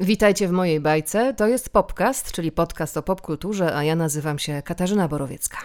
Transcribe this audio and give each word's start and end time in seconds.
Witajcie 0.00 0.48
w 0.48 0.50
mojej 0.50 0.80
bajce. 0.80 1.34
To 1.34 1.46
jest 1.46 1.70
Popcast, 1.70 2.32
czyli 2.32 2.52
podcast 2.52 2.96
o 2.96 3.02
popkulturze, 3.02 3.76
a 3.76 3.84
ja 3.84 3.96
nazywam 3.96 4.38
się 4.38 4.62
Katarzyna 4.62 5.08
Borowiecka. 5.08 5.58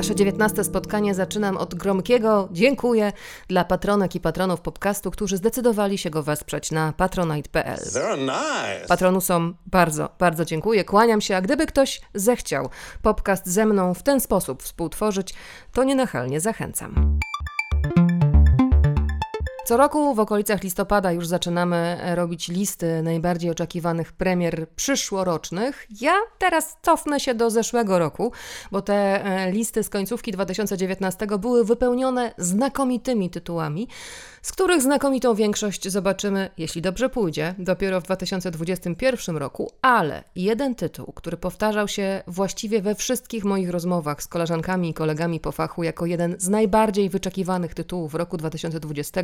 Nasze 0.00 0.14
dziewiętnaste 0.14 0.64
spotkanie 0.64 1.14
zaczynam 1.14 1.56
od 1.56 1.74
gromkiego 1.74 2.48
dziękuję 2.52 3.12
dla 3.48 3.64
patronek 3.64 4.14
i 4.14 4.20
patronów 4.20 4.60
podcastu, 4.60 5.10
którzy 5.10 5.36
zdecydowali 5.36 5.98
się 5.98 6.10
go 6.10 6.22
wesprzeć 6.22 6.70
na 6.70 6.92
patronite.pl. 6.92 7.78
Nice. 8.18 8.88
Patronusom 8.88 9.56
bardzo, 9.66 10.08
bardzo 10.18 10.44
dziękuję, 10.44 10.84
kłaniam 10.84 11.20
się, 11.20 11.36
a 11.36 11.40
gdyby 11.40 11.66
ktoś 11.66 12.00
zechciał 12.14 12.68
podcast 13.02 13.46
ze 13.46 13.66
mną 13.66 13.94
w 13.94 14.02
ten 14.02 14.20
sposób 14.20 14.62
współtworzyć, 14.62 15.34
to 15.72 15.84
nienachalnie 15.84 16.40
zachęcam. 16.40 17.18
Co 19.70 19.76
roku 19.76 20.14
w 20.14 20.20
okolicach 20.20 20.62
listopada 20.62 21.12
już 21.12 21.26
zaczynamy 21.26 21.98
robić 22.14 22.48
listy 22.48 23.02
najbardziej 23.02 23.50
oczekiwanych 23.50 24.12
premier 24.12 24.68
przyszłorocznych. 24.68 25.86
Ja 26.00 26.14
teraz 26.38 26.76
cofnę 26.82 27.20
się 27.20 27.34
do 27.34 27.50
zeszłego 27.50 27.98
roku, 27.98 28.32
bo 28.70 28.82
te 28.82 29.24
e, 29.24 29.52
listy 29.52 29.82
z 29.82 29.88
końcówki 29.88 30.32
2019 30.32 31.26
były 31.38 31.64
wypełnione 31.64 32.34
znakomitymi 32.38 33.30
tytułami 33.30 33.88
z 34.42 34.52
których 34.52 34.82
znakomitą 34.82 35.34
większość 35.34 35.88
zobaczymy, 35.88 36.50
jeśli 36.58 36.82
dobrze 36.82 37.08
pójdzie, 37.08 37.54
dopiero 37.58 38.00
w 38.00 38.04
2021 38.04 39.36
roku, 39.36 39.70
ale 39.82 40.24
jeden 40.36 40.74
tytuł, 40.74 41.12
który 41.12 41.36
powtarzał 41.36 41.88
się 41.88 42.22
właściwie 42.26 42.82
we 42.82 42.94
wszystkich 42.94 43.44
moich 43.44 43.70
rozmowach 43.70 44.22
z 44.22 44.26
koleżankami 44.26 44.90
i 44.90 44.94
kolegami 44.94 45.40
po 45.40 45.52
fachu 45.52 45.82
jako 45.82 46.06
jeden 46.06 46.36
z 46.38 46.48
najbardziej 46.48 47.10
wyczekiwanych 47.10 47.74
tytułów 47.74 48.14
roku 48.14 48.36
2020, 48.36 49.20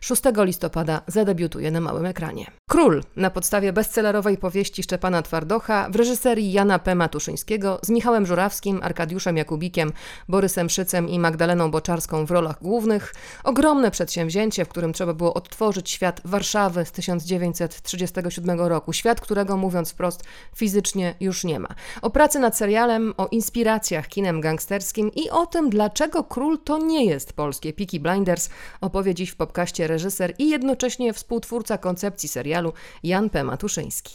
6 0.00 0.22
listopada 0.36 1.02
zadebiutuje 1.06 1.70
na 1.70 1.80
małym 1.80 2.06
ekranie. 2.06 2.46
Król 2.70 3.02
na 3.16 3.30
podstawie 3.30 3.72
bestsellerowej 3.72 4.38
powieści 4.38 4.82
Szczepana 4.82 5.22
Twardocha 5.22 5.88
w 5.90 5.96
reżyserii 5.96 6.52
Jana 6.52 6.78
P. 6.78 6.94
Matuszyńskiego 6.94 7.78
z 7.82 7.88
Michałem 7.88 8.26
Żurawskim, 8.26 8.80
Arkadiuszem 8.82 9.36
Jakubikiem, 9.36 9.92
Borysem 10.28 10.70
Szycem 10.70 11.08
i 11.08 11.18
Magdaleną 11.18 11.70
Boczarską 11.70 12.26
w 12.26 12.30
rolach 12.30 12.62
głównych. 12.62 13.14
Ogromne 13.44 13.90
przedsięwzięcie 13.90 14.45
w 14.64 14.68
którym 14.68 14.92
trzeba 14.92 15.14
było 15.14 15.34
odtworzyć 15.34 15.90
świat 15.90 16.20
Warszawy 16.24 16.84
z 16.84 16.92
1937 16.92 18.60
roku. 18.60 18.92
Świat, 18.92 19.20
którego 19.20 19.56
mówiąc 19.56 19.90
wprost 19.92 20.24
fizycznie 20.54 21.14
już 21.20 21.44
nie 21.44 21.60
ma. 21.60 21.68
O 22.02 22.10
pracy 22.10 22.38
nad 22.38 22.56
serialem, 22.56 23.14
o 23.16 23.26
inspiracjach 23.26 24.08
kinem 24.08 24.40
gangsterskim 24.40 25.10
i 25.14 25.30
o 25.30 25.46
tym, 25.46 25.70
dlaczego 25.70 26.24
Król 26.24 26.58
to 26.58 26.78
nie 26.78 27.04
jest 27.04 27.32
polskie 27.32 27.72
Peaky 27.72 28.00
Blinders, 28.00 28.50
opowie 28.80 29.14
dziś 29.14 29.30
w 29.30 29.36
popkaście 29.36 29.86
reżyser 29.86 30.34
i 30.38 30.48
jednocześnie 30.50 31.12
współtwórca 31.12 31.78
koncepcji 31.78 32.28
serialu 32.28 32.72
Jan 33.02 33.30
P. 33.30 33.44
Matuszyński. 33.44 34.14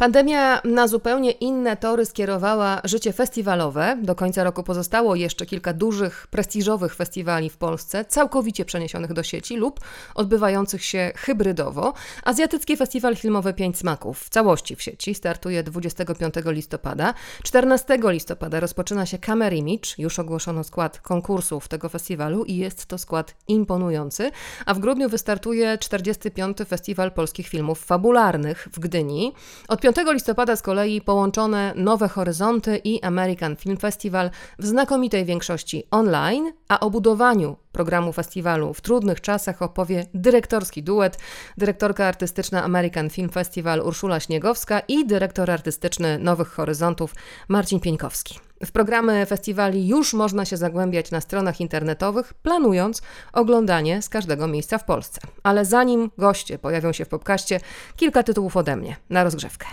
Pandemia 0.00 0.60
na 0.64 0.88
zupełnie 0.88 1.30
inne 1.30 1.76
tory 1.76 2.06
skierowała 2.06 2.80
życie 2.84 3.12
festiwalowe. 3.12 3.98
Do 4.02 4.14
końca 4.14 4.44
roku 4.44 4.62
pozostało 4.62 5.14
jeszcze 5.14 5.46
kilka 5.46 5.72
dużych, 5.72 6.26
prestiżowych 6.30 6.94
festiwali 6.94 7.50
w 7.50 7.56
Polsce, 7.56 8.04
całkowicie 8.04 8.64
przeniesionych 8.64 9.12
do 9.12 9.22
sieci 9.22 9.56
lub 9.56 9.80
odbywających 10.14 10.84
się 10.84 11.12
hybrydowo. 11.16 11.94
Azjatycki 12.24 12.76
Festiwal 12.76 13.16
Filmowy 13.16 13.54
Pięć 13.54 13.78
Smaków 13.78 14.20
w 14.20 14.28
całości 14.28 14.76
w 14.76 14.82
sieci 14.82 15.14
startuje 15.14 15.62
25 15.62 16.34
listopada. 16.46 17.14
14 17.42 17.98
listopada 18.02 18.60
rozpoczyna 18.60 19.06
się 19.06 19.18
Camera 19.18 19.56
Image. 19.56 19.88
Już 19.98 20.18
ogłoszono 20.18 20.64
skład 20.64 21.00
konkursów 21.00 21.68
tego 21.68 21.88
festiwalu 21.88 22.44
i 22.44 22.56
jest 22.56 22.86
to 22.86 22.98
skład 22.98 23.34
imponujący. 23.48 24.30
A 24.66 24.74
w 24.74 24.78
grudniu 24.78 25.08
wystartuje 25.08 25.78
45. 25.78 26.58
Festiwal 26.68 27.12
Polskich 27.12 27.48
Filmów 27.48 27.84
Fabularnych 27.84 28.68
w 28.72 28.78
Gdyni. 28.78 29.32
Od 29.68 29.87
5 29.92 30.08
listopada 30.12 30.56
z 30.56 30.62
kolei 30.62 31.00
połączone 31.00 31.72
Nowe 31.76 32.08
Horyzonty 32.08 32.80
i 32.84 33.02
American 33.02 33.56
Film 33.56 33.76
Festival 33.76 34.30
w 34.58 34.66
znakomitej 34.66 35.24
większości 35.24 35.84
online, 35.90 36.52
a 36.68 36.80
o 36.80 36.90
budowaniu 36.90 37.56
programu 37.72 38.12
festiwalu 38.12 38.74
w 38.74 38.80
trudnych 38.80 39.20
czasach 39.20 39.62
opowie 39.62 40.06
dyrektorski 40.14 40.82
duet, 40.82 41.18
dyrektorka 41.56 42.06
artystyczna 42.06 42.64
American 42.64 43.10
Film 43.10 43.28
Festival 43.28 43.80
Urszula 43.80 44.20
Śniegowska 44.20 44.80
i 44.80 45.06
dyrektor 45.06 45.50
artystyczny 45.50 46.18
Nowych 46.18 46.48
Horyzontów 46.48 47.14
Marcin 47.48 47.80
Pieńkowski. 47.80 48.47
W 48.64 48.72
programy 48.72 49.26
festiwali 49.26 49.88
już 49.88 50.14
można 50.14 50.44
się 50.44 50.56
zagłębiać 50.56 51.10
na 51.10 51.20
stronach 51.20 51.60
internetowych, 51.60 52.34
planując 52.34 53.02
oglądanie 53.32 54.02
z 54.02 54.08
każdego 54.08 54.46
miejsca 54.46 54.78
w 54.78 54.84
Polsce. 54.84 55.20
Ale 55.42 55.64
zanim 55.64 56.10
goście 56.18 56.58
pojawią 56.58 56.92
się 56.92 57.04
w 57.04 57.08
podcaście, 57.08 57.60
kilka 57.96 58.22
tytułów 58.22 58.56
ode 58.56 58.76
mnie 58.76 58.96
na 59.10 59.24
rozgrzewkę. 59.24 59.66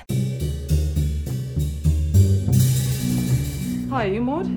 Hi, 3.90 4.16
you 4.16 4.24
Maud? 4.24 4.48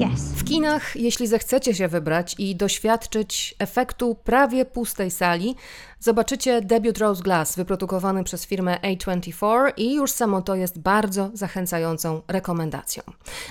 Yes. 0.00 0.32
W 0.36 0.44
kinach, 0.44 0.96
jeśli 0.96 1.26
zechcecie 1.26 1.74
się 1.74 1.88
wybrać 1.88 2.34
i 2.38 2.56
doświadczyć 2.56 3.54
efektu 3.58 4.14
prawie 4.14 4.64
pustej 4.64 5.10
sali, 5.10 5.56
Zobaczycie 6.00 6.62
debiut 6.62 6.98
Rose 6.98 7.22
Glass 7.22 7.56
wyprodukowany 7.56 8.24
przez 8.24 8.46
firmę 8.46 8.78
A24 8.82 9.72
i 9.76 9.94
już 9.94 10.12
samo 10.12 10.42
to 10.42 10.54
jest 10.54 10.78
bardzo 10.78 11.30
zachęcającą 11.34 12.22
rekomendacją. 12.28 13.02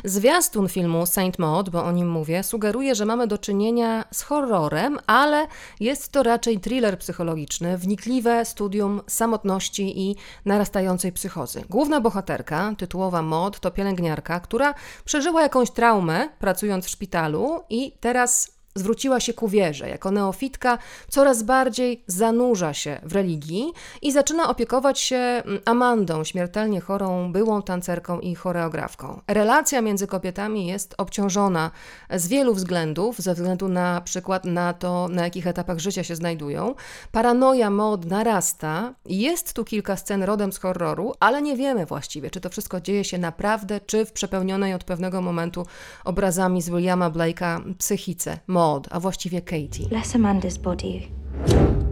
Zwiastun 0.03 0.69
filmu 0.69 1.05
Saint 1.05 1.39
Maud, 1.39 1.69
bo 1.69 1.83
o 1.83 1.91
nim 1.91 2.09
mówię, 2.09 2.43
sugeruje, 2.43 2.95
że 2.95 3.05
mamy 3.05 3.27
do 3.27 3.37
czynienia 3.37 4.05
z 4.11 4.21
horrorem, 4.21 4.99
ale 5.07 5.47
jest 5.79 6.11
to 6.11 6.23
raczej 6.23 6.59
thriller 6.59 6.99
psychologiczny, 6.99 7.77
wnikliwe 7.77 8.45
studium 8.45 9.01
samotności 9.07 10.09
i 10.09 10.15
narastającej 10.45 11.11
psychozy. 11.11 11.63
Główna 11.69 12.01
bohaterka, 12.01 12.73
tytułowa 12.77 13.21
Maud, 13.21 13.59
to 13.59 13.71
pielęgniarka, 13.71 14.39
która 14.39 14.73
przeżyła 15.05 15.41
jakąś 15.41 15.71
traumę 15.71 16.29
pracując 16.39 16.85
w 16.85 16.89
szpitalu 16.89 17.63
i 17.69 17.91
teraz 17.99 18.56
zwróciła 18.77 19.19
się 19.19 19.33
ku 19.33 19.47
wierze. 19.47 19.89
Jako 19.89 20.11
neofitka 20.11 20.77
coraz 21.09 21.43
bardziej 21.43 22.03
zanurza 22.07 22.73
się 22.73 22.99
w 23.03 23.13
religii 23.13 23.73
i 24.01 24.11
zaczyna 24.11 24.49
opiekować 24.49 24.99
się 24.99 25.17
mm, 25.17 25.59
Amandą, 25.65 26.23
śmiertelnie 26.23 26.81
chorą 26.81 27.31
byłą 27.31 27.61
tancerką 27.61 28.19
i 28.19 28.35
choreografką. 28.35 29.21
Relacja 29.27 29.81
między 29.81 30.07
kobietami 30.07 30.67
jest 30.67 30.95
obciążona 30.97 31.71
z 32.09 32.27
wielu 32.27 32.53
względów, 32.53 33.17
ze 33.19 33.33
względu 33.33 33.67
na 33.67 34.01
przykład 34.01 34.45
na 34.45 34.73
to, 34.73 35.07
na 35.07 35.23
jakich 35.23 35.47
etapach 35.47 35.79
życia 35.79 36.03
się 36.03 36.15
znajdują. 36.15 36.75
Paranoja 37.11 37.69
mod 37.69 38.05
narasta. 38.05 38.93
Jest 39.05 39.53
tu 39.53 39.65
kilka 39.65 39.95
scen 39.95 40.23
rodem 40.23 40.53
z 40.53 40.57
horroru, 40.57 41.13
ale 41.19 41.41
nie 41.41 41.57
wiemy 41.57 41.85
właściwie, 41.85 42.29
czy 42.29 42.41
to 42.41 42.49
wszystko 42.49 42.81
dzieje 42.81 43.03
się 43.03 43.17
naprawdę, 43.17 43.79
czy 43.79 44.05
w 44.05 44.11
przepełnionej 44.11 44.73
od 44.73 44.83
pewnego 44.83 45.21
momentu 45.21 45.65
obrazami 46.05 46.61
z 46.61 46.69
Williama 46.69 47.09
Blake'a 47.09 47.73
psychice 47.77 48.39
mod 48.47 48.66
Maud, 48.67 48.87
a 48.91 48.99
właściwie 48.99 49.41
Katie. 49.41 49.87
Bless 49.89 50.15
Amanda's 50.15 50.57
body 50.57 51.01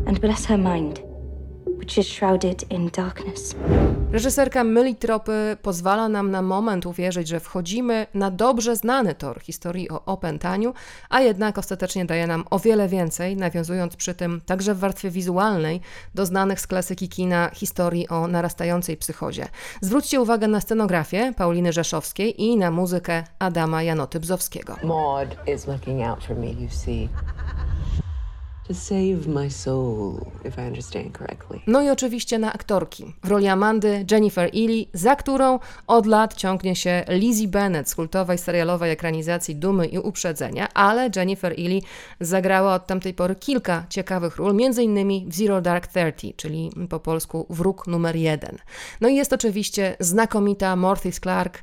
and 0.07 0.19
bless 0.19 0.45
her 0.45 0.59
mind. 0.59 1.14
Which 1.85 1.97
is 1.97 2.07
shrouded 2.07 2.71
in 2.71 2.89
darkness. 2.89 3.55
Reżyserka 4.11 4.63
myli 4.63 4.95
tropy, 4.95 5.57
pozwala 5.61 6.09
nam 6.09 6.31
na 6.31 6.41
moment 6.41 6.85
uwierzyć, 6.85 7.27
że 7.27 7.39
wchodzimy 7.39 8.07
na 8.13 8.31
dobrze 8.31 8.75
znany 8.75 9.15
tor 9.15 9.41
historii 9.41 9.89
o 9.89 10.05
opętaniu, 10.05 10.73
a 11.09 11.21
jednak 11.21 11.57
ostatecznie 11.57 12.05
daje 12.05 12.27
nam 12.27 12.43
o 12.49 12.59
wiele 12.59 12.87
więcej, 12.87 13.37
nawiązując 13.37 13.95
przy 13.95 14.13
tym 14.13 14.41
także 14.45 14.73
w 14.73 14.79
warstwie 14.79 15.09
wizualnej 15.09 15.81
do 16.15 16.25
znanych 16.25 16.61
z 16.61 16.67
klasyki 16.67 17.09
kina 17.09 17.49
historii 17.53 18.07
o 18.07 18.27
narastającej 18.27 18.97
psychozie. 18.97 19.47
Zwróćcie 19.81 20.21
uwagę 20.21 20.47
na 20.47 20.61
scenografię 20.61 21.33
Pauliny 21.37 21.73
Rzeszowskiej 21.73 22.43
i 22.43 22.57
na 22.57 22.71
muzykę 22.71 23.23
Adama 23.39 23.83
Janoty 23.83 24.19
Bzowskiego. 24.19 24.75
Maud 24.83 25.35
is 25.47 25.67
looking 25.67 26.07
out 26.07 26.23
for 26.23 26.37
me, 26.37 26.47
you 26.47 26.69
see. 26.69 27.09
No 31.67 31.81
i 31.81 31.89
oczywiście 31.89 32.39
na 32.39 32.53
aktorki. 32.53 33.13
W 33.23 33.27
roli 33.27 33.47
Amandy 33.47 34.05
Jennifer 34.11 34.49
Ely, 34.55 34.85
za 34.93 35.15
którą 35.15 35.59
od 35.87 36.05
lat 36.05 36.33
ciągnie 36.33 36.75
się 36.75 37.03
Lizzie 37.07 37.47
Bennett 37.47 37.89
z 37.89 37.95
kultowej 37.95 38.37
serialowej 38.37 38.91
ekranizacji 38.91 39.55
Dumy 39.55 39.85
i 39.87 39.99
Uprzedzenia, 39.99 40.73
ale 40.73 41.09
Jennifer 41.15 41.51
Ely 41.51 41.81
zagrała 42.19 42.75
od 42.75 42.87
tamtej 42.87 43.13
pory 43.13 43.35
kilka 43.35 43.85
ciekawych 43.89 44.35
ról, 44.35 44.51
m.in. 44.51 45.29
w 45.29 45.35
Zero 45.35 45.61
Dark 45.61 45.87
Thirty, 45.87 46.33
czyli 46.37 46.71
po 46.89 46.99
polsku 46.99 47.45
Wróg 47.49 47.87
numer 47.87 48.15
jeden. 48.15 48.57
No 49.01 49.07
i 49.07 49.15
jest 49.15 49.33
oczywiście 49.33 49.95
znakomita 49.99 50.75
Mortis 50.75 51.19
Clark, 51.19 51.59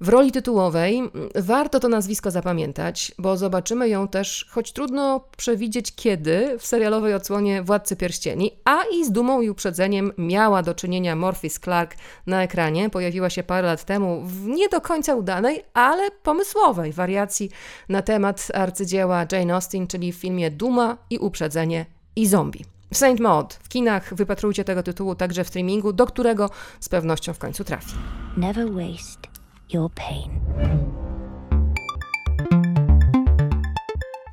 W 0.00 0.08
roli 0.08 0.32
tytułowej 0.32 0.98
mm, 0.98 1.10
warto 1.34 1.80
to 1.80 1.88
nazwisko 1.88 2.30
zapamiętać, 2.30 3.12
bo 3.18 3.36
zobaczymy 3.36 3.88
ją 3.88 4.08
też, 4.08 4.46
choć 4.50 4.72
trudno 4.72 5.24
przewidzieć 5.36 5.94
kiedy, 5.94 6.56
w 6.58 6.66
serialowej 6.66 7.14
odsłonie 7.14 7.62
Władcy 7.62 7.96
Pierścieni, 7.96 8.50
a 8.64 8.82
i 8.92 9.04
z 9.04 9.12
dumą 9.12 9.40
i 9.40 9.50
uprzedzeniem 9.50 10.12
miała 10.18 10.62
do 10.62 10.74
czynienia 10.74 11.16
Morphys 11.16 11.60
Clark 11.60 11.96
na 12.26 12.42
ekranie. 12.42 12.90
Pojawiła 12.90 13.30
się 13.30 13.42
parę 13.42 13.66
lat 13.66 13.84
temu 13.84 14.22
w 14.24 14.46
nie 14.46 14.68
do 14.68 14.80
końca 14.80 15.14
udanej, 15.14 15.64
ale 15.74 16.10
pomysłowej 16.10 16.92
wariacji 16.92 17.50
na 17.88 18.02
temat 18.02 18.48
arcydzieła 18.54 19.26
Jane 19.32 19.54
Austen, 19.54 19.86
czyli 19.86 20.12
w 20.12 20.16
filmie 20.16 20.50
Duma 20.50 20.96
i 21.10 21.18
Uprzedzenie 21.18 21.86
i 22.16 22.26
Zombie. 22.26 22.64
Saint 22.94 23.20
Maud. 23.20 23.54
W 23.54 23.68
kinach 23.68 24.14
wypatrujcie 24.14 24.64
tego 24.64 24.82
tytułu 24.82 25.14
także 25.14 25.44
w 25.44 25.48
streamingu, 25.48 25.92
do 25.92 26.06
którego 26.06 26.50
z 26.80 26.88
pewnością 26.88 27.34
w 27.34 27.38
końcu 27.38 27.64
trafi. 27.64 27.94
Never 28.36 28.72
waste 28.72 29.35
your 29.72 29.90
pain. 29.94 30.40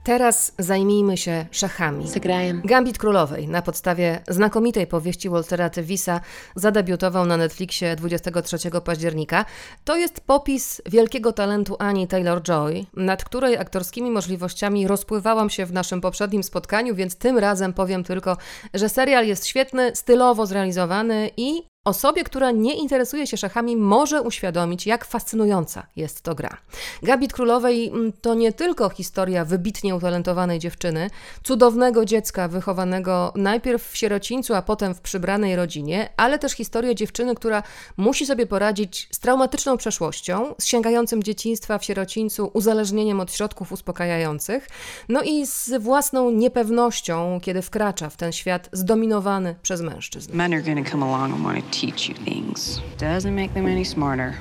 Teraz 0.04 0.54
zajmijmy 0.60 1.18
się 1.18 1.46
szachami. 1.52 2.10
Zagrajem. 2.10 2.62
Gambit 2.66 2.98
Królowej 2.98 3.48
na 3.48 3.62
podstawie 3.62 4.22
znakomitej 4.28 4.88
powieści 4.88 5.30
Waltera 5.30 5.70
Tevisa 5.70 6.22
zadebiutował 6.56 7.26
na 7.26 7.38
Netflixie 7.38 7.96
23 7.96 8.58
października. 8.86 9.46
To 9.84 9.96
jest 9.96 10.22
popis 10.22 10.82
wielkiego 10.86 11.34
talentu 11.34 11.76
Ani 11.80 12.08
Taylor-Joy, 12.08 12.86
nad 12.94 13.24
której 13.24 13.58
aktorskimi 13.58 14.12
możliwościami 14.12 14.88
rozpływałam 14.88 15.50
się 15.50 15.66
w 15.66 15.74
naszym 15.74 16.02
poprzednim 16.02 16.44
spotkaniu, 16.44 16.96
więc 16.96 17.16
tym 17.16 17.38
razem 17.38 17.74
powiem 17.74 18.04
tylko, 18.04 18.38
że 18.74 18.90
serial 18.90 19.28
jest 19.28 19.48
świetny, 19.48 19.96
stylowo 19.96 20.46
zrealizowany 20.46 21.30
i 21.38 21.73
Osobie, 21.86 22.24
która 22.24 22.52
nie 22.52 22.76
interesuje 22.76 23.28
się 23.28 23.38
szachami, 23.38 23.78
może 23.78 24.22
uświadomić, 24.22 24.88
jak 24.88 25.06
fascynująca 25.06 25.88
jest 25.96 26.22
to 26.22 26.36
gra. 26.36 26.58
Gabit 27.02 27.34
Królowej 27.34 27.88
mm, 27.88 28.14
to 28.22 28.34
nie 28.34 28.54
tylko 28.54 28.90
historia 28.90 29.46
wybitnie 29.46 29.96
utalentowanej 29.96 30.60
dziewczyny, 30.60 31.10
cudownego 31.44 32.06
dziecka 32.06 32.48
wychowanego 32.48 33.34
najpierw 33.36 33.92
w 33.92 33.98
sierocińcu, 33.98 34.54
a 34.54 34.62
potem 34.62 34.96
w 34.96 35.02
przybranej 35.02 35.56
rodzinie, 35.56 36.10
ale 36.18 36.40
też 36.40 36.52
historia 36.52 36.94
dziewczyny, 36.94 37.36
która 37.36 37.64
musi 37.98 38.26
sobie 38.26 38.46
poradzić 38.46 39.08
z 39.12 39.20
traumatyczną 39.20 39.78
przeszłością, 39.78 40.56
z 40.58 40.66
sięgającym 40.66 41.24
dzieciństwa 41.24 41.78
w 41.78 41.86
sierocińcu 41.86 42.52
uzależnieniem 42.54 43.20
od 43.20 43.34
środków 43.34 43.72
uspokajających, 43.72 44.70
no 45.10 45.22
i 45.22 45.46
z 45.46 45.82
własną 45.82 46.32
niepewnością, 46.32 47.40
kiedy 47.42 47.62
wkracza 47.62 48.10
w 48.10 48.18
ten 48.18 48.32
świat 48.32 48.70
zdominowany 48.72 49.56
przez 49.62 49.82
mężczyzn. 49.82 50.38
Men 50.38 50.54
are 50.54 50.84
come 50.92 51.06
along 51.06 51.34
and 51.34 51.73
teach 51.74 52.08
you 52.08 52.16
things. 52.16 52.80
Doesn't 52.98 53.34
make 53.34 53.54
them 53.54 53.66
any 53.66 53.84
smarter. 53.84 54.38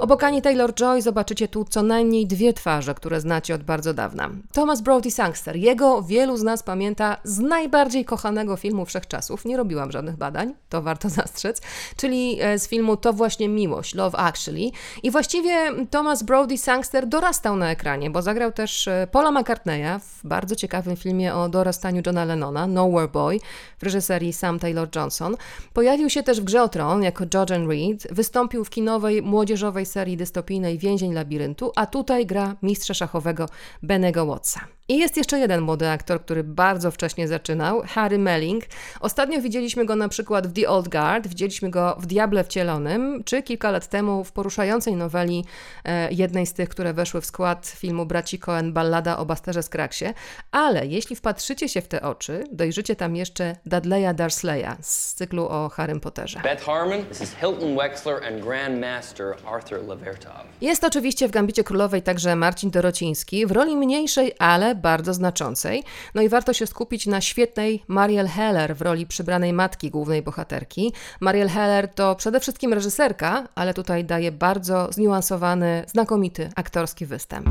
Obok 0.00 0.24
Ani 0.24 0.42
Taylor-Joy 0.42 1.02
zobaczycie 1.02 1.48
tu 1.48 1.64
co 1.64 1.82
najmniej 1.82 2.26
dwie 2.26 2.52
twarze, 2.52 2.94
które 2.94 3.20
znacie 3.20 3.54
od 3.54 3.62
bardzo 3.62 3.94
dawna. 3.94 4.30
Thomas 4.52 4.80
Brody 4.80 5.10
Sangster. 5.10 5.56
Jego 5.56 6.02
wielu 6.02 6.36
z 6.36 6.42
nas 6.42 6.62
pamięta 6.62 7.16
z 7.24 7.38
najbardziej 7.38 8.04
kochanego 8.04 8.56
filmu 8.56 8.84
wszechczasów. 8.84 9.44
Nie 9.44 9.56
robiłam 9.56 9.92
żadnych 9.92 10.16
badań, 10.16 10.54
to 10.68 10.82
warto 10.82 11.08
zastrzec. 11.20 11.62
Czyli 11.96 12.38
e, 12.40 12.58
z 12.58 12.68
filmu 12.68 12.96
To 12.96 13.12
właśnie 13.12 13.48
miłość, 13.48 13.94
Love 13.94 14.18
Actually. 14.18 14.70
I 15.02 15.10
właściwie 15.10 15.54
Thomas 15.90 16.22
Brody 16.22 16.58
Sangster 16.58 17.06
dorastał 17.06 17.56
na 17.56 17.70
ekranie, 17.70 18.10
bo 18.10 18.22
zagrał 18.22 18.52
też 18.52 18.88
e, 18.88 19.08
Paula 19.12 19.30
McCartneya 19.30 20.00
w 20.00 20.26
bardzo 20.26 20.56
ciekawym 20.56 20.96
filmie 20.96 21.34
o 21.34 21.48
dorastaniu 21.48 22.02
Johna 22.06 22.24
Lennona, 22.24 22.66
Nowhere 22.66 23.08
Boy, 23.08 23.40
w 23.78 23.82
reżyserii 23.82 24.32
Sam 24.32 24.58
Taylor 24.58 24.88
Johnson. 24.96 25.36
Pojawił 25.72 26.10
się 26.10 26.22
też 26.22 26.40
w 26.40 26.44
Grze 26.44 26.62
o 26.62 26.68
Tron 26.68 27.02
jako 27.02 27.26
Georgian 27.26 27.68
Reed. 27.68 28.06
Wystąpił 28.10 28.64
w 28.64 28.70
kinowej 28.70 29.22
młodzieżowej 29.22 29.67
serii 29.86 30.16
dystopijnej 30.16 30.78
Więzień 30.78 31.12
Labiryntu, 31.12 31.72
a 31.76 31.86
tutaj 31.86 32.26
gra 32.26 32.56
mistrza 32.62 32.94
szachowego 32.94 33.46
Benego 33.82 34.26
Wattsa. 34.26 34.77
I 34.90 34.98
jest 34.98 35.16
jeszcze 35.16 35.38
jeden 35.38 35.60
młody 35.60 35.88
aktor, 35.88 36.20
który 36.20 36.44
bardzo 36.44 36.90
wcześnie 36.90 37.28
zaczynał, 37.28 37.82
Harry 37.86 38.18
Melling. 38.18 38.64
Ostatnio 39.00 39.40
widzieliśmy 39.40 39.84
go 39.84 39.96
na 39.96 40.08
przykład 40.08 40.46
w 40.46 40.52
The 40.52 40.68
Old 40.68 40.88
Guard, 40.88 41.26
widzieliśmy 41.26 41.70
go 41.70 41.96
w 42.00 42.06
Diable 42.06 42.44
Wcielonym, 42.44 43.24
czy 43.24 43.42
kilka 43.42 43.70
lat 43.70 43.88
temu 43.88 44.24
w 44.24 44.32
poruszającej 44.32 44.96
noweli 44.96 45.44
e, 45.84 46.12
jednej 46.12 46.46
z 46.46 46.52
tych, 46.52 46.68
które 46.68 46.92
weszły 46.92 47.20
w 47.20 47.26
skład 47.26 47.66
filmu 47.66 48.06
Braci 48.06 48.38
Cohen 48.38 48.72
Ballada 48.72 49.18
o 49.18 49.26
Basterze 49.26 49.62
Skraksie. 49.62 50.04
Ale 50.50 50.86
jeśli 50.86 51.16
wpatrzycie 51.16 51.68
się 51.68 51.80
w 51.80 51.88
te 51.88 52.02
oczy, 52.02 52.44
dojrzycie 52.52 52.96
tam 52.96 53.16
jeszcze 53.16 53.56
Dudleya 53.66 54.14
Dursleya 54.14 54.76
z 54.80 55.14
cyklu 55.14 55.46
o 55.48 55.68
Harrym 55.68 56.00
Potterze. 56.00 56.40
Beth 56.40 56.64
Harmon, 56.64 57.04
this 57.04 57.20
is 57.20 57.34
Hilton 57.40 57.76
Wexler 57.76 58.24
and 58.24 58.44
Grand 58.44 58.80
Master 58.80 59.34
Arthur 59.52 59.88
Levertov. 59.88 60.32
Jest 60.60 60.84
oczywiście 60.84 61.28
w 61.28 61.30
Gambicie 61.30 61.64
Królowej 61.64 62.02
także 62.02 62.36
Marcin 62.36 62.70
Dorociński 62.70 63.46
w 63.46 63.50
roli 63.50 63.76
mniejszej, 63.76 64.32
ale 64.38 64.77
bardzo 64.78 65.14
znaczącej. 65.14 65.84
No 66.14 66.22
i 66.22 66.28
warto 66.28 66.52
się 66.52 66.66
skupić 66.66 67.06
na 67.06 67.20
świetnej 67.20 67.84
Mariel 67.88 68.26
Heller 68.26 68.76
w 68.76 68.82
roli 68.82 69.06
przybranej 69.06 69.52
matki 69.52 69.90
głównej 69.90 70.22
bohaterki. 70.22 70.92
Mariel 71.20 71.48
Heller 71.48 71.88
to 71.88 72.16
przede 72.16 72.40
wszystkim 72.40 72.72
reżyserka, 72.72 73.48
ale 73.54 73.74
tutaj 73.74 74.04
daje 74.04 74.32
bardzo 74.32 74.92
zniuansowany, 74.92 75.84
znakomity 75.86 76.50
aktorski 76.56 77.06
występ. 77.06 77.48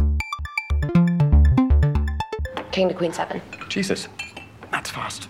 King 2.71 2.91
to 2.91 2.97
Queen 2.97 3.13
7. 3.13 3.41
Jesus. 3.75 4.09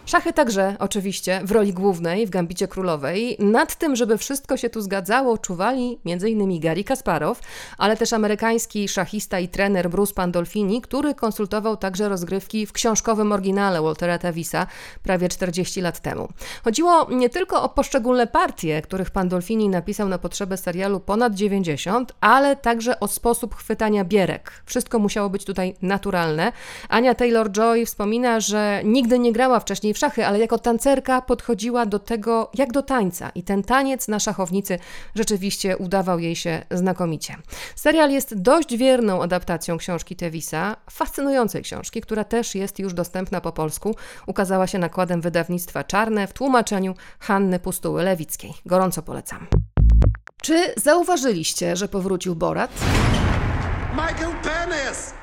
Szachy 0.05 0.33
także, 0.33 0.75
oczywiście, 0.79 1.41
w 1.43 1.51
roli 1.51 1.73
głównej 1.73 2.27
w 2.27 2.29
Gambicie 2.29 2.67
Królowej. 2.67 3.37
Nad 3.39 3.75
tym, 3.75 3.95
żeby 3.95 4.17
wszystko 4.17 4.57
się 4.57 4.69
tu 4.69 4.81
zgadzało, 4.81 5.37
czuwali 5.37 5.99
m.in. 6.05 6.59
Gary 6.59 6.83
Kasparow, 6.83 7.41
ale 7.77 7.97
też 7.97 8.13
amerykański 8.13 8.87
szachista 8.87 9.39
i 9.39 9.47
trener 9.47 9.89
Bruce 9.89 10.13
Pandolfini, 10.13 10.81
który 10.81 11.15
konsultował 11.15 11.77
także 11.77 12.09
rozgrywki 12.09 12.65
w 12.65 12.71
książkowym 12.71 13.31
oryginale 13.31 13.81
Waltera 13.81 14.17
Tavisa 14.17 14.67
prawie 15.03 15.29
40 15.29 15.81
lat 15.81 15.99
temu. 15.99 16.27
Chodziło 16.63 17.07
nie 17.09 17.29
tylko 17.29 17.63
o 17.63 17.69
poszczególne 17.69 18.27
partie, 18.27 18.81
których 18.81 19.11
Pandolfini 19.11 19.69
napisał 19.69 20.09
na 20.09 20.17
potrzebę 20.17 20.57
serialu 20.57 20.99
ponad 20.99 21.33
90, 21.33 22.13
ale 22.21 22.55
także 22.55 22.99
o 22.99 23.07
sposób 23.07 23.55
chwytania 23.55 24.05
bierek. 24.05 24.51
Wszystko 24.65 24.99
musiało 24.99 25.29
być 25.29 25.45
tutaj 25.45 25.75
naturalne. 25.81 26.51
Ania 26.89 27.13
Taylor-Joy 27.13 27.85
wspomina, 27.85 28.39
że 28.39 28.81
nigdy 28.83 29.19
nie 29.19 29.26
nie 29.27 29.33
grała 29.33 29.59
wcześniej 29.59 29.93
w 29.93 29.97
szachy, 29.97 30.25
ale 30.25 30.39
jako 30.39 30.59
tancerka 30.59 31.21
podchodziła 31.21 31.85
do 31.85 31.99
tego 31.99 32.51
jak 32.53 32.71
do 32.71 32.83
tańca 32.83 33.29
i 33.29 33.43
ten 33.43 33.63
taniec 33.63 34.07
na 34.07 34.19
szachownicy 34.19 34.79
rzeczywiście 35.15 35.77
udawał 35.77 36.19
jej 36.19 36.35
się 36.35 36.63
znakomicie. 36.71 37.35
Serial 37.75 38.11
jest 38.11 38.41
dość 38.41 38.77
wierną 38.77 39.23
adaptacją 39.23 39.77
książki 39.77 40.15
Tevisa, 40.15 40.75
fascynującej 40.89 41.63
książki, 41.63 42.01
która 42.01 42.23
też 42.23 42.55
jest 42.55 42.79
już 42.79 42.93
dostępna 42.93 43.41
po 43.41 43.51
polsku. 43.51 43.95
Ukazała 44.27 44.67
się 44.67 44.79
nakładem 44.79 45.21
wydawnictwa 45.21 45.83
Czarne 45.83 46.27
w 46.27 46.33
tłumaczeniu 46.33 46.95
Hanny 47.19 47.59
Pustuły-Lewickiej. 47.59 48.53
Gorąco 48.65 49.01
polecam. 49.01 49.47
Czy 50.41 50.73
zauważyliście, 50.77 51.75
że 51.75 51.87
powrócił 51.87 52.35
Borat? 52.35 52.71
Michael 53.91 54.35
Penis! 54.43 55.16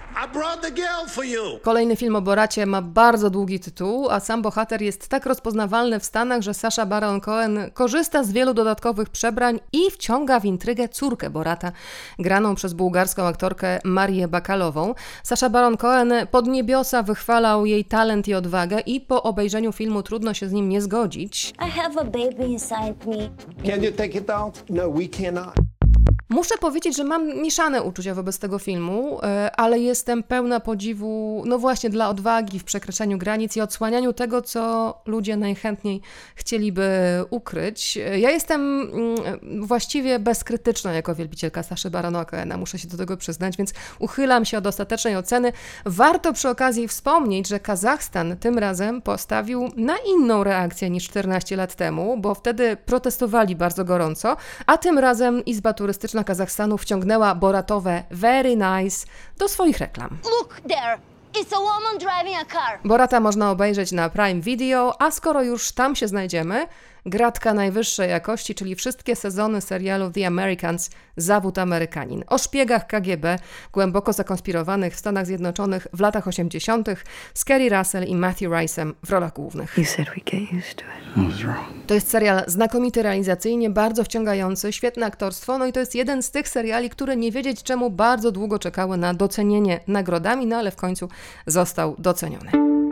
Kolejny 1.63 1.97
film 1.97 2.17
o 2.17 2.23
Boracie 2.23 2.67
ma 2.67 2.83
bardzo 2.83 3.31
długi 3.31 3.61
tytuł, 3.61 4.11
a 4.11 4.21
sam 4.21 4.43
bohater 4.43 4.83
jest 4.83 5.09
tak 5.09 5.27
rozpoznawalny 5.27 6.01
w 6.01 6.05
Stanach, 6.05 6.43
że 6.43 6.55
Sasha 6.55 6.87
Baron 6.87 7.21
Cohen 7.21 7.71
korzysta 7.75 8.25
z 8.25 8.33
wielu 8.33 8.55
dodatkowych 8.55 9.09
przebrań 9.09 9.61
i 9.73 9.91
wciąga 9.91 10.41
w 10.41 10.45
intrygę 10.45 10.89
córkę 10.89 11.31
Borata, 11.31 11.73
graną 12.19 12.55
przez 12.55 12.73
bułgarską 12.73 13.23
aktorkę 13.23 13.79
Marię 13.85 14.29
Bakalową. 14.29 14.95
Sasha 15.23 15.51
Baron 15.51 15.77
Cohen 15.77 16.13
pod 16.31 16.47
niebiosa 16.47 17.03
wychwalał 17.03 17.67
jej 17.67 17.85
talent 17.85 18.29
i 18.29 18.35
odwagę 18.35 18.81
i 18.81 19.01
po 19.01 19.23
obejrzeniu 19.23 19.73
filmu 19.73 20.03
trudno 20.03 20.35
się 20.35 20.49
z 20.49 20.53
nim 20.53 20.69
nie 20.69 20.83
zgodzić. 20.83 21.55
I 21.69 21.71
have 21.71 22.01
a 22.01 22.05
baby 22.05 22.47
inside 22.47 22.95
me. 23.07 23.31
Can 23.71 23.85
you 23.85 23.93
take 23.93 24.19
it 24.19 24.31
out? 24.31 24.65
No, 24.71 24.91
we 24.91 25.09
cannot. 25.09 25.55
Muszę 26.29 26.59
powiedzieć, 26.59 26.97
że 26.97 27.05
mam 27.05 27.27
mieszane 27.43 27.83
uczucia 27.83 28.15
wobec 28.15 28.39
tego 28.39 28.59
filmu, 28.59 29.19
e, 29.23 29.51
ale 29.57 29.79
jestem 29.79 30.23
pełna 30.23 30.61
podziwu, 30.61 31.43
no 31.47 31.59
właśnie, 31.59 31.91
dla 31.91 32.09
odwagi 32.09 32.59
w 32.59 32.65
przekraczaniu 32.65 33.19
granic 33.19 33.57
i 33.57 33.61
odsłanianiu 33.61 34.13
tego, 34.13 34.43
co 34.43 34.95
ludzie 35.07 35.37
najchętniej 35.37 36.01
chcieliby 36.35 36.91
ukryć. 37.31 37.97
E, 37.97 38.21
ja 38.21 38.31
jestem 38.31 38.61
mm, 38.81 39.67
właściwie 39.67 40.19
bezkrytyczna 40.19 40.93
jako 40.93 41.15
wielbicielka 41.15 41.63
Saszy 41.63 41.91
Baronoka, 41.91 42.45
muszę 42.59 42.79
się 42.79 42.89
do 42.89 42.97
tego 42.97 43.17
przyznać, 43.17 43.57
więc 43.57 43.73
uchylam 43.99 44.45
się 44.45 44.59
od 44.59 44.67
ostatecznej 44.67 45.17
oceny. 45.17 45.53
Warto 45.85 46.33
przy 46.33 46.49
okazji 46.49 46.89
wspomnieć, 46.89 47.49
że 47.49 47.61
Kazachstan 47.61 48.37
tym 48.37 48.59
razem 48.59 49.03
postawił 49.03 49.69
na 49.77 49.95
inną 50.07 50.45
reakcję 50.45 50.91
niż 50.91 51.05
14 51.09 51.57
lat 51.57 51.75
temu, 51.75 52.17
bo 52.19 52.35
wtedy 52.35 52.77
protestowali 52.77 53.57
bardzo 53.57 53.85
gorąco, 53.85 54.37
a 54.67 54.79
tym 54.79 54.99
razem 54.99 55.45
Izba 55.45 55.73
Turystyczna 55.73 56.14
Kazachstanu 56.23 56.79
wciągnęła 56.79 57.35
Boratowe 57.35 58.05
Very 58.11 58.57
Nice 58.57 59.07
do 59.39 59.49
swoich 59.49 59.79
reklam. 59.79 60.19
Look 60.25 60.61
there! 60.69 60.99
It's 61.41 61.57
a 61.57 61.61
woman 61.61 61.99
driving 61.99 62.37
a 62.37 62.45
car. 62.45 62.79
Borata 62.85 63.21
można 63.21 63.51
obejrzeć 63.51 63.93
na 63.93 64.09
Prime 64.09 64.41
Video, 64.41 65.03
a 65.03 65.11
skoro 65.11 65.43
już 65.43 65.73
tam 65.73 65.97
się 65.97 66.09
znajdziemy, 66.09 66.67
gratka 67.07 67.55
najwyższej 67.55 68.11
jakości, 68.11 68.55
czyli 68.55 68.75
wszystkie 68.75 69.17
sezony 69.17 69.61
serialu 69.61 70.11
The 70.11 70.27
Americans 70.27 70.91
Zawód 71.17 71.59
Amerykanin. 71.59 72.25
O 72.27 72.39
szpiegach 72.39 72.87
KGB, 72.87 73.39
głęboko 73.73 74.13
zakonspirowanych 74.13 74.95
w 74.95 74.99
Stanach 74.99 75.27
Zjednoczonych 75.27 75.87
w 75.93 76.01
latach 76.01 76.29
80. 76.29 76.89
z 77.35 77.45
Kerry 77.45 77.69
Russell 77.69 78.05
i 78.05 78.17
Matthew 78.17 78.51
Rice'em 78.51 78.93
w 79.07 79.11
rolach 79.11 79.33
głównych. 79.33 79.79
To 81.87 81.95
jest 81.95 82.11
serial 82.11 82.45
znakomity 82.47 83.03
realizacyjnie, 83.03 83.71
bardzo 83.71 84.05
wciągający, 84.05 84.73
świetne 84.73 85.07
aktorstwo, 85.07 85.59
no 85.59 85.67
i 85.67 85.73
to 85.73 85.81
jest 85.81 85.95
jeden 85.95 86.23
z 86.23 86.31
tych 86.31 86.49
seriali, 86.49 86.91
które 86.91 87.17
nie 87.17 87.33
wiedzieć 87.33 87.63
czemu 87.63 87.91
bardzo 87.91 88.33
długo 88.33 88.59
czekały 88.59 88.97
na 88.97 89.15
docenienie 89.15 89.81
nagrodami, 89.87 90.47
no 90.47 90.57
ale 90.57 90.71
w 90.71 90.77
końcu 90.77 91.09
został 91.47 91.97
doceniony. 91.99 92.84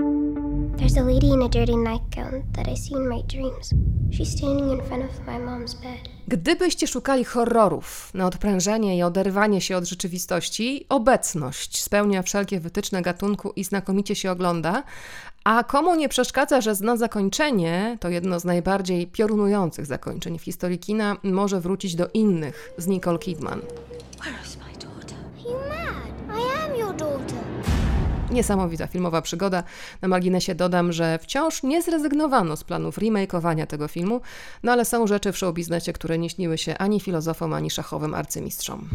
There's 0.82 0.98
a 0.98 1.04
lady 1.04 1.26
in 1.26 1.42
a 1.42 1.48
dirty 1.48 1.76
nightgown 1.76 2.42
that 2.52 2.68
I 2.68 2.76
see 2.76 2.94
in 2.94 3.08
my 3.08 3.22
dreams. 3.22 3.70
She's 4.10 4.38
standing 4.38 4.70
in 4.70 4.86
front 4.86 5.04
of 5.04 5.26
my 5.26 5.38
mom's 5.38 5.74
bed. 5.74 6.08
Gdybyście 6.28 6.86
szukali 6.86 7.24
horrorów 7.24 8.10
na 8.14 8.26
odprężenie 8.26 8.98
i 8.98 9.02
oderwanie 9.02 9.60
się 9.60 9.76
od 9.76 9.84
rzeczywistości, 9.84 10.86
obecność 10.88 11.82
spełnia 11.82 12.22
wszelkie 12.22 12.60
wytyczne 12.60 13.02
gatunku 13.02 13.52
i 13.56 13.64
znakomicie 13.64 14.14
się 14.14 14.30
ogląda, 14.30 14.82
a 15.44 15.64
komu 15.64 15.94
nie 15.94 16.08
przeszkadza, 16.08 16.60
że 16.60 16.74
zna 16.74 16.96
zakończenie, 16.96 17.98
to 18.00 18.08
jedno 18.08 18.40
z 18.40 18.44
najbardziej 18.44 19.06
piorunujących 19.06 19.86
zakończeń 19.86 20.38
w 20.38 20.42
historii 20.42 20.78
kina, 20.78 21.16
może 21.22 21.60
wrócić 21.60 21.94
do 21.94 22.08
innych 22.14 22.72
z 22.78 22.86
Nicole 22.86 23.18
Kidman. 23.18 23.60
Niesamowita 28.32 28.86
filmowa 28.86 29.22
przygoda. 29.22 29.62
Na 30.02 30.08
marginesie 30.08 30.54
dodam, 30.54 30.92
że 30.92 31.18
wciąż 31.18 31.62
nie 31.62 31.82
zrezygnowano 31.82 32.56
z 32.56 32.64
planów 32.64 32.98
remakeowania 32.98 33.66
tego 33.66 33.88
filmu, 33.88 34.20
no 34.62 34.72
ale 34.72 34.84
są 34.84 35.06
rzeczy 35.06 35.32
w 35.32 35.38
showbiznesie, 35.38 35.92
które 35.92 36.18
nie 36.18 36.30
śniły 36.30 36.58
się 36.58 36.78
ani 36.78 37.00
filozofom, 37.00 37.52
ani 37.52 37.70
szachowym 37.70 38.14
arcymistrzom. 38.14 38.88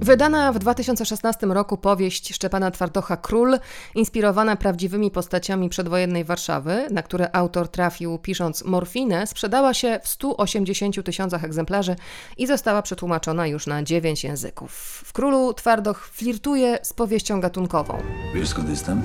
Wydana 0.00 0.52
w 0.52 0.58
2016 0.58 1.46
roku 1.46 1.76
powieść 1.76 2.34
Szczepana 2.34 2.70
Twardocha 2.70 3.16
Król, 3.16 3.58
inspirowana 3.94 4.56
prawdziwymi 4.56 5.10
postaciami 5.10 5.68
przedwojennej 5.68 6.24
Warszawy, 6.24 6.86
na 6.90 7.02
które 7.02 7.36
autor 7.36 7.68
trafił 7.68 8.18
pisząc 8.18 8.64
morfinę, 8.64 9.26
sprzedała 9.26 9.74
się 9.74 10.00
w 10.02 10.08
180 10.08 11.04
tysiącach 11.04 11.44
egzemplarzy 11.44 11.96
i 12.38 12.46
została 12.46 12.82
przetłumaczona 12.82 13.46
już 13.46 13.66
na 13.66 13.82
9 13.82 14.24
języków. 14.24 14.72
W 15.06 15.12
Królu 15.12 15.54
Twardoch 15.54 16.08
flirtuje 16.08 16.78
z 16.82 16.92
powieścią 16.92 17.40
gatunkową. 17.40 18.02
Wiesz 18.34 18.48
skąd 18.48 18.68
jestem? 18.68 19.02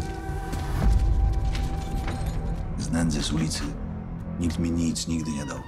Z 2.80 2.92
nędzy 2.92 3.24
z 3.24 3.32
ulicy. 3.32 3.62
Nikt 4.40 4.60
mi 4.60 4.72
nic 4.72 5.08
nigdy 5.08 5.32
nie 5.32 5.46
dał. 5.46 5.60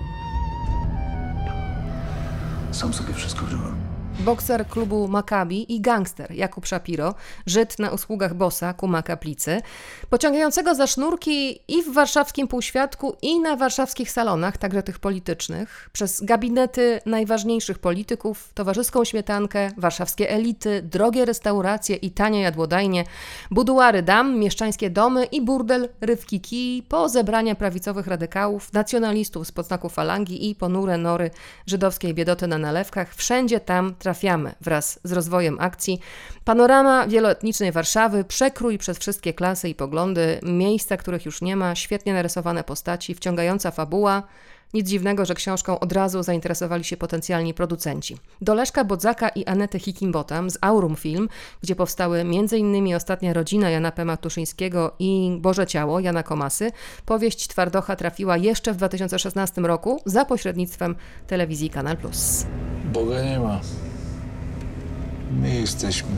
Sam 2.72 2.94
sobie 2.94 3.14
wszystko 3.14 3.46
wziąłem 3.46 3.97
bokser 4.20 4.68
klubu 4.68 5.08
Maccabi 5.08 5.76
i 5.76 5.82
gangster 5.82 6.32
Jakub 6.32 6.68
Shapiro, 6.68 7.16
Żyd 7.46 7.80
na 7.80 7.92
usługach 7.92 8.34
bossa 8.34 8.74
Kuma 8.74 9.04
Kaplicy, 9.04 9.62
pociągającego 10.10 10.76
za 10.76 10.88
sznurki 10.88 11.60
i 11.68 11.84
w 11.84 11.94
warszawskim 11.94 12.48
półświadku, 12.48 13.16
i 13.22 13.40
na 13.40 13.56
warszawskich 13.56 14.12
salonach, 14.12 14.58
także 14.58 14.84
tych 14.84 15.00
politycznych, 15.00 15.90
przez 15.94 16.24
gabinety 16.24 17.00
najważniejszych 17.06 17.80
polityków, 17.80 18.50
towarzyską 18.54 19.06
śmietankę, 19.06 19.72
warszawskie 19.78 20.30
elity, 20.30 20.82
drogie 20.82 21.26
restauracje 21.26 21.96
i 21.96 22.12
tanie 22.12 22.42
jadłodajnie, 22.42 23.04
buduary 23.52 24.04
dam, 24.04 24.40
mieszczańskie 24.40 24.90
domy 24.90 25.26
i 25.26 25.42
burdel 25.42 25.90
Rywki 26.02 26.42
Kij, 26.42 26.84
po 26.84 27.10
zebrania 27.10 27.56
prawicowych 27.56 28.08
radykałów, 28.08 28.74
nacjonalistów 28.74 29.48
z 29.48 29.52
podznaku 29.52 29.90
falangi 29.90 30.50
i 30.50 30.56
ponure 30.56 30.98
nory 30.98 31.32
żydowskiej 31.66 32.14
biedoty 32.14 32.48
na 32.48 32.58
nalewkach, 32.58 33.16
wszędzie 33.16 33.60
tam 33.60 33.96
trafiamy 34.08 34.56
wraz 34.62 35.00
z 35.04 35.12
rozwojem 35.12 35.58
akcji. 35.60 36.00
Panorama 36.44 37.08
wieloetnicznej 37.08 37.72
Warszawy, 37.72 38.24
przekrój 38.24 38.78
przez 38.78 39.00
wszystkie 39.00 39.34
klasy 39.34 39.70
i 39.70 39.76
poglądy, 39.76 40.40
miejsca, 40.44 40.98
których 40.98 41.26
już 41.26 41.42
nie 41.42 41.56
ma, 41.56 41.76
świetnie 41.76 42.14
narysowane 42.14 42.64
postaci, 42.64 43.16
wciągająca 43.16 43.72
fabuła. 43.72 44.24
Nic 44.74 44.88
dziwnego, 44.88 45.26
że 45.26 45.36
książką 45.36 45.80
od 45.80 45.94
razu 45.94 46.24
zainteresowali 46.24 46.84
się 46.84 46.98
potencjalni 46.98 47.54
producenci. 47.54 48.18
Do 48.42 48.54
Leszka 48.54 48.84
Bodzaka 48.84 49.30
i 49.30 49.46
Anety 49.46 49.80
Hikimbotam 49.80 50.50
z 50.50 50.58
Aurum 50.62 50.96
Film, 50.96 51.30
gdzie 51.64 51.76
powstały 51.76 52.20
m.in. 52.20 52.96
Ostatnia 52.96 53.34
rodzina 53.34 53.70
Jana 53.70 53.92
P. 53.92 54.06
Matuszyńskiego 54.06 54.96
i 55.00 55.38
Boże 55.42 55.68
Ciało 55.68 56.00
Jana 56.00 56.24
Komasy, 56.24 56.72
powieść 57.06 57.48
Twardocha 57.48 57.96
trafiła 57.96 58.38
jeszcze 58.38 58.74
w 58.74 58.78
2016 58.78 59.62
roku 59.62 60.02
za 60.06 60.26
pośrednictwem 60.26 60.96
telewizji 61.28 61.70
Kanal+. 61.70 61.98
Boga 62.94 63.24
nie 63.24 63.40
ma. 63.40 63.60
My 65.32 65.56
jesteśmy. 65.56 66.10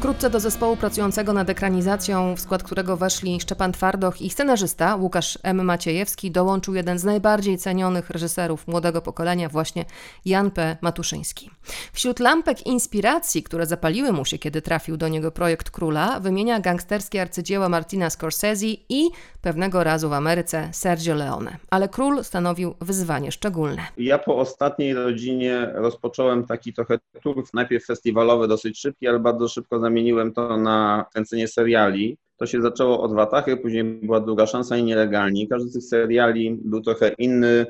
Wkrótce 0.00 0.30
do 0.30 0.40
zespołu 0.40 0.76
pracującego 0.76 1.32
nad 1.32 1.50
ekranizacją, 1.50 2.36
w 2.36 2.40
skład 2.40 2.62
którego 2.62 2.96
weszli 2.96 3.40
Szczepan 3.40 3.72
Twardoch 3.72 4.22
i 4.22 4.30
scenarzysta 4.30 4.96
Łukasz 4.96 5.38
M. 5.42 5.64
Maciejewski, 5.64 6.30
dołączył 6.30 6.74
jeden 6.74 6.98
z 6.98 7.04
najbardziej 7.04 7.58
cenionych 7.58 8.10
reżyserów 8.10 8.68
młodego 8.68 9.02
pokolenia, 9.02 9.48
właśnie 9.48 9.84
Jan 10.24 10.50
P. 10.50 10.76
Matuszyński. 10.80 11.50
Wśród 11.92 12.20
lampek 12.20 12.66
inspiracji, 12.66 13.42
które 13.42 13.66
zapaliły 13.66 14.12
mu 14.12 14.24
się, 14.24 14.38
kiedy 14.38 14.62
trafił 14.62 14.96
do 14.96 15.08
niego 15.08 15.30
projekt 15.30 15.70
Króla, 15.70 16.20
wymienia 16.20 16.60
gangsterskie 16.60 17.22
arcydzieła 17.22 17.68
Martina 17.68 18.10
Scorsese 18.10 18.66
i 18.88 19.10
pewnego 19.42 19.84
razu 19.84 20.08
w 20.08 20.12
Ameryce 20.12 20.68
Sergio 20.72 21.14
Leone. 21.14 21.56
Ale 21.70 21.88
Król 21.88 22.24
stanowił 22.24 22.74
wyzwanie 22.80 23.32
szczególne. 23.32 23.82
Ja 23.96 24.18
po 24.18 24.36
ostatniej 24.36 24.94
rodzinie 24.94 25.70
rozpocząłem 25.74 26.46
taki 26.46 26.72
trochę 26.72 26.98
tur, 27.22 27.44
najpierw 27.54 27.86
festiwalowy, 27.86 28.48
dosyć 28.48 28.80
szybki, 28.80 29.08
ale 29.08 29.18
bardzo 29.18 29.48
szybko 29.48 29.78
zamieniłem 29.90 30.32
to 30.32 30.56
na 30.56 31.04
kręcenie 31.12 31.48
seriali. 31.48 32.16
To 32.36 32.46
się 32.46 32.62
zaczęło 32.62 33.02
od 33.02 33.12
Watachy, 33.12 33.56
później 33.56 33.84
była 33.84 34.20
druga 34.20 34.46
szansa 34.46 34.76
i 34.76 34.84
nielegalni. 34.84 35.48
Każdy 35.48 35.68
z 35.68 35.72
tych 35.72 35.84
seriali 35.84 36.58
był 36.64 36.80
trochę 36.80 37.08
inny. 37.18 37.66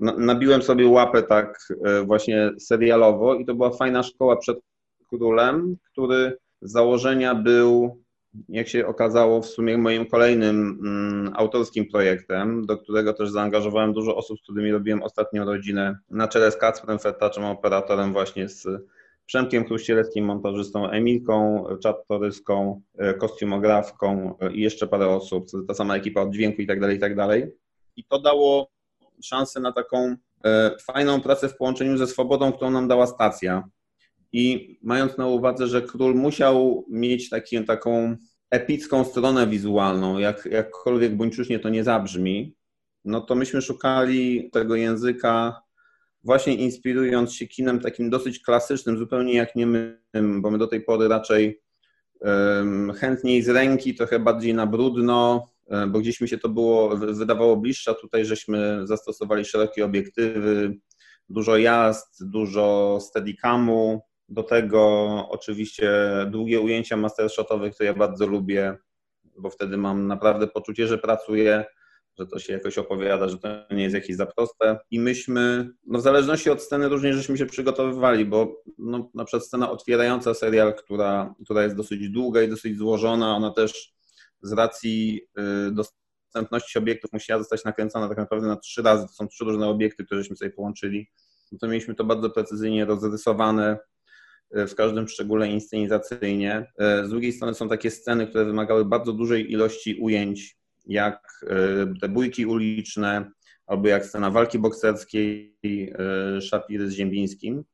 Nabiłem 0.00 0.62
sobie 0.62 0.86
łapę 0.86 1.22
tak 1.22 1.58
e, 1.84 2.02
właśnie 2.02 2.50
serialowo 2.58 3.34
i 3.34 3.46
to 3.46 3.54
była 3.54 3.70
fajna 3.70 4.02
szkoła 4.02 4.36
przed 4.36 4.58
królem, 5.08 5.76
który 5.92 6.36
z 6.62 6.72
założenia 6.72 7.34
był, 7.34 8.02
jak 8.48 8.68
się 8.68 8.86
okazało, 8.86 9.42
w 9.42 9.46
sumie 9.46 9.78
moim 9.78 10.06
kolejnym 10.06 10.78
mm, 10.84 11.32
autorskim 11.36 11.86
projektem, 11.90 12.66
do 12.66 12.76
którego 12.76 13.12
też 13.12 13.30
zaangażowałem 13.30 13.92
dużo 13.92 14.16
osób, 14.16 14.38
z 14.38 14.42
którymi 14.42 14.72
robiłem 14.72 15.02
ostatnią 15.02 15.44
rodzinę 15.44 15.98
na 16.10 16.28
czele 16.28 16.50
z 16.50 16.56
Kacprem 16.56 16.98
Fettaczem, 16.98 17.44
operatorem 17.44 18.12
właśnie 18.12 18.48
z 18.48 18.66
Przemkiem 19.28 19.64
Kruścieleckim, 19.64 20.24
montażystą 20.24 20.90
Emilką 20.90 21.64
Czattoryską, 21.82 22.82
e, 22.98 23.14
kostiumografką 23.14 24.38
e, 24.40 24.52
i 24.52 24.60
jeszcze 24.60 24.86
parę 24.86 25.08
osób, 25.08 25.46
ta 25.68 25.74
sama 25.74 25.96
ekipa 25.96 26.20
od 26.20 26.32
dźwięku 26.32 26.62
i 26.62 26.66
tak 26.66 26.80
dalej, 26.80 26.96
i 26.96 27.00
tak 27.00 27.16
dalej. 27.16 27.46
I 27.96 28.04
to 28.04 28.18
dało 28.18 28.70
szansę 29.22 29.60
na 29.60 29.72
taką 29.72 30.16
e, 30.44 30.76
fajną 30.82 31.20
pracę 31.20 31.48
w 31.48 31.56
połączeniu 31.56 31.96
ze 31.96 32.06
swobodą, 32.06 32.52
którą 32.52 32.70
nam 32.70 32.88
dała 32.88 33.06
stacja. 33.06 33.68
I 34.32 34.76
mając 34.82 35.18
na 35.18 35.26
uwadze, 35.26 35.66
że 35.66 35.82
król 35.82 36.14
musiał 36.14 36.84
mieć 36.90 37.30
taki, 37.30 37.64
taką 37.64 38.16
epicką 38.50 39.04
stronę 39.04 39.46
wizualną, 39.46 40.18
jak, 40.18 40.48
jakkolwiek 40.52 41.16
buńczucznie 41.16 41.58
to 41.58 41.68
nie 41.68 41.84
zabrzmi, 41.84 42.54
no 43.04 43.20
to 43.20 43.34
myśmy 43.34 43.62
szukali 43.62 44.50
tego 44.50 44.76
języka 44.76 45.62
właśnie 46.24 46.54
inspirując 46.54 47.34
się 47.34 47.46
kinem 47.46 47.80
takim 47.80 48.10
dosyć 48.10 48.40
klasycznym, 48.40 48.98
zupełnie 48.98 49.34
jak 49.34 49.56
nie 49.56 49.66
my, 49.66 50.00
bo 50.40 50.50
my 50.50 50.58
do 50.58 50.66
tej 50.66 50.80
pory 50.80 51.08
raczej 51.08 51.60
chętniej 52.96 53.42
z 53.42 53.48
ręki, 53.48 53.94
trochę 53.94 54.18
bardziej 54.18 54.54
na 54.54 54.66
brudno, 54.66 55.48
bo 55.88 55.98
gdzieś 55.98 56.20
mi 56.20 56.28
się 56.28 56.38
to 56.38 56.48
było, 56.48 56.96
wydawało 56.96 57.56
bliższe, 57.56 57.94
tutaj 57.94 58.24
żeśmy 58.24 58.80
zastosowali 58.86 59.44
szerokie 59.44 59.84
obiektywy, 59.84 60.78
dużo 61.28 61.56
jazd, 61.56 62.30
dużo 62.30 62.98
steadicamu, 63.00 64.02
do 64.28 64.42
tego 64.42 65.06
oczywiście 65.30 65.90
długie 66.30 66.60
ujęcia 66.60 66.96
mastershotowe, 66.96 67.70
które 67.70 67.86
ja 67.86 67.94
bardzo 67.94 68.26
lubię, 68.26 68.76
bo 69.38 69.50
wtedy 69.50 69.76
mam 69.76 70.06
naprawdę 70.06 70.46
poczucie, 70.46 70.86
że 70.86 70.98
pracuję 70.98 71.64
że 72.18 72.26
to 72.26 72.38
się 72.38 72.52
jakoś 72.52 72.78
opowiada, 72.78 73.28
że 73.28 73.38
to 73.38 73.48
nie 73.70 73.82
jest 73.82 73.94
jakieś 73.94 74.16
za 74.16 74.26
proste. 74.26 74.78
I 74.90 75.00
myśmy, 75.00 75.70
no 75.86 75.98
w 75.98 76.02
zależności 76.02 76.50
od 76.50 76.62
sceny 76.62 76.88
różnie 76.88 77.14
żeśmy 77.14 77.38
się 77.38 77.46
przygotowywali, 77.46 78.24
bo 78.24 78.62
no, 78.78 79.10
na 79.14 79.24
przykład 79.24 79.46
scena 79.46 79.70
otwierająca 79.70 80.34
serial, 80.34 80.74
która, 80.74 81.34
która 81.44 81.62
jest 81.62 81.76
dosyć 81.76 82.08
długa 82.08 82.42
i 82.42 82.48
dosyć 82.48 82.78
złożona, 82.78 83.36
ona 83.36 83.50
też 83.50 83.94
z 84.42 84.52
racji 84.52 85.20
y, 85.68 85.72
dostępności 85.72 86.78
obiektów 86.78 87.12
musiała 87.12 87.38
zostać 87.38 87.64
nakręcona 87.64 88.08
tak 88.08 88.18
naprawdę 88.18 88.46
na 88.46 88.56
trzy 88.56 88.82
razy. 88.82 89.06
To 89.06 89.12
są 89.12 89.28
trzy 89.28 89.44
różne 89.44 89.68
obiekty, 89.68 90.04
któreśmy 90.04 90.36
sobie 90.36 90.50
połączyli. 90.50 91.10
No 91.52 91.58
to 91.58 91.68
mieliśmy 91.68 91.94
to 91.94 92.04
bardzo 92.04 92.30
precyzyjnie 92.30 92.84
rozrysowane 92.84 93.78
w 94.50 94.74
każdym 94.74 95.08
szczególe 95.08 95.48
inscenizacyjnie. 95.48 96.72
Z 96.78 97.08
drugiej 97.08 97.32
strony 97.32 97.54
są 97.54 97.68
takie 97.68 97.90
sceny, 97.90 98.26
które 98.26 98.44
wymagały 98.44 98.84
bardzo 98.84 99.12
dużej 99.12 99.52
ilości 99.52 99.94
ujęć, 99.94 100.57
jak 100.88 101.44
te 102.00 102.08
bójki 102.08 102.46
uliczne, 102.46 103.30
albo 103.66 103.88
jak 103.88 104.06
scena 104.06 104.30
walki 104.30 104.58
bokserskiej 104.58 105.58
Szapiry 106.40 106.90
z 106.90 106.92
Ziembińskim 106.92 107.64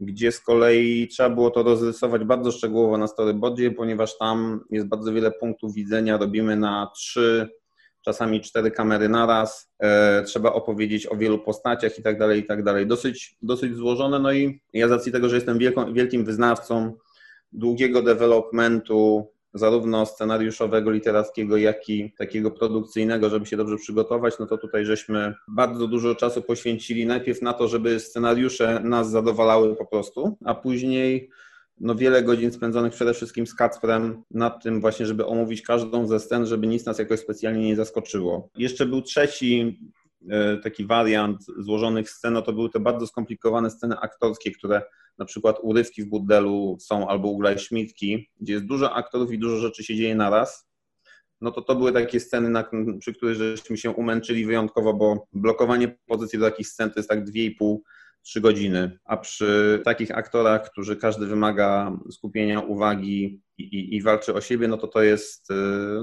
gdzie 0.00 0.32
z 0.32 0.40
kolei 0.40 1.08
trzeba 1.08 1.30
było 1.30 1.50
to 1.50 1.62
rozrysować 1.62 2.24
bardzo 2.24 2.52
szczegółowo 2.52 2.98
na 2.98 3.06
storyboardzie, 3.06 3.70
ponieważ 3.70 4.18
tam 4.18 4.64
jest 4.70 4.86
bardzo 4.86 5.12
wiele 5.12 5.30
punktów 5.30 5.74
widzenia, 5.74 6.16
robimy 6.16 6.56
na 6.56 6.90
trzy, 6.94 7.48
czasami 8.04 8.40
cztery 8.40 8.70
kamery 8.70 9.08
naraz, 9.08 9.72
e, 9.78 10.22
trzeba 10.22 10.52
opowiedzieć 10.52 11.12
o 11.12 11.16
wielu 11.16 11.38
postaciach 11.38 11.98
i 11.98 12.02
tak 12.02 12.18
dalej, 12.18 12.40
i 12.40 12.46
tak 12.46 12.64
dalej. 12.64 12.86
Dosyć, 12.86 13.36
dosyć 13.42 13.74
złożone, 13.74 14.18
no 14.18 14.32
i 14.32 14.60
ja 14.72 14.88
z 14.88 14.90
racji 14.90 15.12
tego, 15.12 15.28
że 15.28 15.36
jestem 15.36 15.58
wielką, 15.58 15.92
wielkim 15.92 16.24
wyznawcą 16.24 16.96
długiego 17.52 18.02
developmentu 18.02 19.32
zarówno 19.54 20.06
scenariuszowego, 20.06 20.90
literackiego, 20.90 21.56
jak 21.56 21.88
i 21.88 22.12
takiego 22.18 22.50
produkcyjnego, 22.50 23.30
żeby 23.30 23.46
się 23.46 23.56
dobrze 23.56 23.76
przygotować, 23.76 24.34
no 24.40 24.46
to 24.46 24.58
tutaj 24.58 24.84
żeśmy 24.84 25.34
bardzo 25.48 25.86
dużo 25.86 26.14
czasu 26.14 26.42
poświęcili 26.42 27.06
najpierw 27.06 27.42
na 27.42 27.52
to, 27.52 27.68
żeby 27.68 28.00
scenariusze 28.00 28.80
nas 28.84 29.10
zadowalały 29.10 29.76
po 29.76 29.86
prostu, 29.86 30.36
a 30.44 30.54
później 30.54 31.30
no 31.80 31.94
wiele 31.94 32.22
godzin 32.22 32.52
spędzonych 32.52 32.92
przede 32.92 33.14
wszystkim 33.14 33.46
z 33.46 33.54
Kacprem 33.54 34.22
nad 34.30 34.62
tym 34.62 34.80
właśnie, 34.80 35.06
żeby 35.06 35.26
omówić 35.26 35.62
każdą 35.62 36.06
ze 36.06 36.20
scen, 36.20 36.46
żeby 36.46 36.66
nic 36.66 36.86
nas 36.86 36.98
jakoś 36.98 37.20
specjalnie 37.20 37.66
nie 37.66 37.76
zaskoczyło. 37.76 38.48
Jeszcze 38.56 38.86
był 38.86 39.02
trzeci 39.02 39.80
e, 40.30 40.56
taki 40.56 40.86
wariant 40.86 41.46
złożonych 41.58 42.10
scen, 42.10 42.32
no 42.32 42.42
to 42.42 42.52
były 42.52 42.70
te 42.70 42.80
bardzo 42.80 43.06
skomplikowane 43.06 43.70
sceny 43.70 43.98
aktorskie, 43.98 44.52
które 44.52 44.82
na 45.18 45.24
przykład 45.24 45.56
urywki 45.62 46.02
w 46.02 46.08
Buddelu 46.08 46.76
są 46.80 47.08
albo 47.08 47.28
u 47.28 47.40
Schmidtki, 47.58 48.30
gdzie 48.40 48.52
jest 48.52 48.66
dużo 48.66 48.94
aktorów 48.94 49.32
i 49.32 49.38
dużo 49.38 49.56
rzeczy 49.56 49.84
się 49.84 49.96
dzieje 49.96 50.14
naraz, 50.14 50.68
no 51.40 51.50
to 51.50 51.62
to 51.62 51.74
były 51.74 51.92
takie 51.92 52.20
sceny, 52.20 52.48
na, 52.50 52.70
przy 53.00 53.14
których 53.14 53.36
żeśmy 53.36 53.76
się 53.76 53.90
umęczyli 53.90 54.46
wyjątkowo, 54.46 54.94
bo 54.94 55.26
blokowanie 55.32 55.98
pozycji 56.06 56.38
do 56.38 56.50
takich 56.50 56.68
scen 56.68 56.90
to 56.90 56.98
jest 56.98 57.08
tak 57.08 57.24
2,5 57.24 57.76
3 58.22 58.40
godziny, 58.40 58.98
a 59.04 59.16
przy 59.16 59.80
takich 59.84 60.18
aktorach, 60.18 60.70
którzy 60.70 60.96
każdy 60.96 61.26
wymaga 61.26 61.98
skupienia 62.10 62.60
uwagi 62.60 63.42
i, 63.58 63.62
i, 63.62 63.96
i, 63.96 64.02
walczy 64.02 64.34
o 64.34 64.40
siebie, 64.40 64.68
no 64.68 64.76
to 64.76 64.88
to 64.88 65.02
jest, 65.02 65.50
y, 65.50 65.54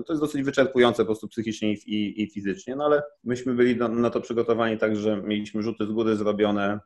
to 0.06 0.14
jest 0.14 0.22
dosyć 0.22 0.44
wyczerpujące 0.44 1.04
po 1.04 1.06
prostu 1.06 1.28
psychicznie 1.28 1.74
i, 1.74 2.24
i 2.24 2.32
fizycznie, 2.32 2.76
no 2.76 2.86
ale 2.86 3.04
myśmy 3.24 3.54
byli 3.54 3.76
na 3.76 4.10
to 4.10 4.22
przygotowani 4.22 4.78
tak, 4.78 4.96
że 4.96 5.22
mieliśmy 5.22 5.64
rzuty 5.64 5.86
z 5.86 5.92
góry 5.92 6.16
zrobione, 6.16 6.80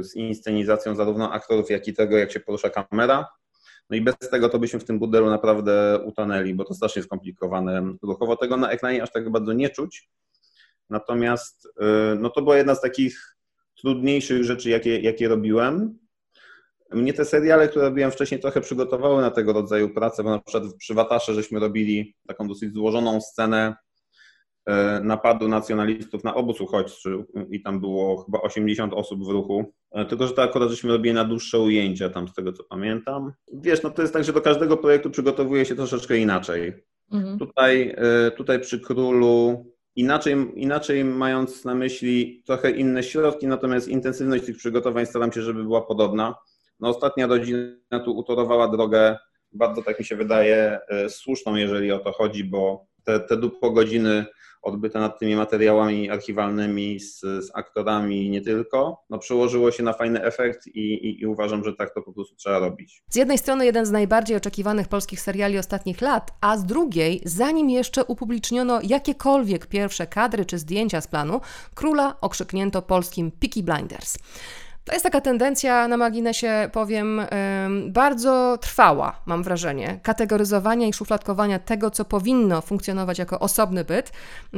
z 0.00 0.14
inscenizacją 0.14 0.94
zarówno 0.94 1.32
aktorów, 1.32 1.70
jak 1.70 1.88
i 1.88 1.94
tego, 1.94 2.18
jak 2.18 2.32
się 2.32 2.40
porusza 2.40 2.70
kamera. 2.70 3.26
No 3.90 3.96
i 3.96 4.00
bez 4.00 4.16
tego 4.30 4.48
to 4.48 4.58
byśmy 4.58 4.80
w 4.80 4.84
tym 4.84 4.98
budelu 4.98 5.30
naprawdę 5.30 6.00
utonęli, 6.04 6.54
bo 6.54 6.64
to 6.64 6.74
strasznie 6.74 7.02
skomplikowane 7.02 7.94
ruchowo. 8.02 8.36
Tego 8.36 8.56
na 8.56 8.70
ekranie 8.70 9.02
aż 9.02 9.12
tak 9.12 9.30
bardzo 9.30 9.52
nie 9.52 9.70
czuć. 9.70 10.10
Natomiast 10.90 11.66
y, 11.66 11.70
no 12.18 12.30
to 12.30 12.42
była 12.42 12.56
jedna 12.56 12.74
z 12.74 12.80
takich 12.80 13.36
trudniejszych 13.80 14.44
rzeczy, 14.44 14.70
jakie, 14.70 15.00
jakie 15.00 15.28
robiłem. 15.28 15.98
Mnie 16.92 17.12
te 17.12 17.24
seriale, 17.24 17.68
które 17.68 17.84
robiłem 17.84 18.10
wcześniej, 18.10 18.40
trochę 18.40 18.60
przygotowały 18.60 19.22
na 19.22 19.30
tego 19.30 19.52
rodzaju 19.52 19.94
pracę, 19.94 20.22
bo 20.22 20.30
na 20.30 20.38
przykład 20.38 20.74
przy 20.78 20.94
Watasze 20.94 21.34
żeśmy 21.34 21.60
robili 21.60 22.16
taką 22.26 22.48
dosyć 22.48 22.72
złożoną 22.74 23.20
scenę 23.20 23.76
E, 23.76 23.89
napadu 25.02 25.48
nacjonalistów 25.48 26.24
na 26.24 26.34
obóz 26.34 26.60
uchodźczy 26.60 27.24
i 27.50 27.62
tam 27.62 27.80
było 27.80 28.24
chyba 28.24 28.40
80 28.40 28.92
osób 28.94 29.24
w 29.24 29.28
ruchu. 29.28 29.72
E, 29.90 30.04
tylko, 30.04 30.26
że 30.26 30.32
to 30.32 30.42
akurat 30.42 30.70
żeśmy 30.70 30.90
robili 30.90 31.14
na 31.14 31.24
dłuższe 31.24 31.58
ujęcia 31.58 32.08
tam 32.08 32.28
z 32.28 32.34
tego, 32.34 32.52
co 32.52 32.64
pamiętam. 32.64 33.32
Wiesz, 33.52 33.82
no 33.82 33.90
to 33.90 34.02
jest 34.02 34.14
tak, 34.14 34.24
że 34.24 34.32
do 34.32 34.40
każdego 34.40 34.76
projektu 34.76 35.10
przygotowuje 35.10 35.64
się 35.64 35.74
troszeczkę 35.76 36.18
inaczej. 36.18 36.72
Mhm. 37.12 37.38
Tutaj, 37.38 37.94
e, 37.96 38.30
tutaj 38.30 38.60
przy 38.60 38.80
Królu 38.80 39.66
inaczej, 39.96 40.36
inaczej 40.54 41.04
mając 41.04 41.64
na 41.64 41.74
myśli 41.74 42.42
trochę 42.46 42.70
inne 42.70 43.02
środki, 43.02 43.46
natomiast 43.46 43.88
intensywność 43.88 44.44
tych 44.44 44.56
przygotowań 44.56 45.06
staram 45.06 45.32
się, 45.32 45.42
żeby 45.42 45.64
była 45.64 45.82
podobna. 45.82 46.34
No 46.80 46.88
ostatnia 46.88 47.26
rodzina 47.26 48.00
tu 48.04 48.16
utorowała 48.16 48.68
drogę 48.68 49.18
bardzo, 49.52 49.82
tak 49.82 49.98
mi 49.98 50.04
się 50.04 50.16
wydaje, 50.16 50.78
słuszną, 51.08 51.54
jeżeli 51.54 51.92
o 51.92 51.98
to 51.98 52.12
chodzi, 52.12 52.44
bo 52.44 52.86
te, 53.04 53.20
te 53.20 53.36
po 53.60 53.70
godziny 53.70 54.26
odbyte 54.62 55.00
nad 55.00 55.18
tymi 55.18 55.36
materiałami 55.36 56.10
archiwalnymi 56.10 57.00
z, 57.00 57.20
z 57.20 57.50
aktorami 57.54 58.30
nie 58.30 58.40
tylko, 58.40 59.04
no 59.10 59.18
przełożyło 59.18 59.70
się 59.70 59.82
na 59.82 59.92
fajny 59.92 60.22
efekt 60.22 60.66
i, 60.66 60.80
i, 60.80 61.22
i, 61.22 61.26
uważam, 61.26 61.64
że 61.64 61.74
tak 61.74 61.94
to 61.94 62.02
po 62.02 62.12
prostu 62.12 62.36
trzeba 62.36 62.58
robić. 62.58 63.02
Z 63.08 63.16
jednej 63.16 63.38
strony 63.38 63.64
jeden 63.64 63.86
z 63.86 63.90
najbardziej 63.90 64.36
oczekiwanych 64.36 64.88
polskich 64.88 65.20
seriali 65.20 65.58
ostatnich 65.58 66.00
lat, 66.00 66.30
a 66.40 66.56
z 66.56 66.64
drugiej, 66.64 67.20
zanim 67.24 67.70
jeszcze 67.70 68.04
upubliczniono 68.04 68.80
jakiekolwiek 68.82 69.66
pierwsze 69.66 70.06
kadry 70.06 70.44
czy 70.44 70.58
zdjęcia 70.58 71.00
z 71.00 71.06
planu, 71.06 71.40
króla 71.74 72.16
okrzyknięto 72.20 72.82
polskim 72.82 73.30
Peaky 73.30 73.62
Blinders. 73.62 74.18
To 74.84 74.92
jest 74.92 75.02
taka 75.02 75.20
tendencja, 75.20 75.88
na 75.88 75.96
marginesie 75.96 76.70
powiem, 76.72 77.20
bardzo 77.88 78.58
trwała, 78.60 79.22
mam 79.26 79.42
wrażenie, 79.42 80.00
kategoryzowania 80.02 80.86
i 80.86 80.92
szufladkowania 80.92 81.58
tego, 81.58 81.90
co 81.90 82.04
powinno 82.04 82.60
funkcjonować 82.60 83.18
jako 83.18 83.40
osobny 83.40 83.84
byt. 83.84 84.12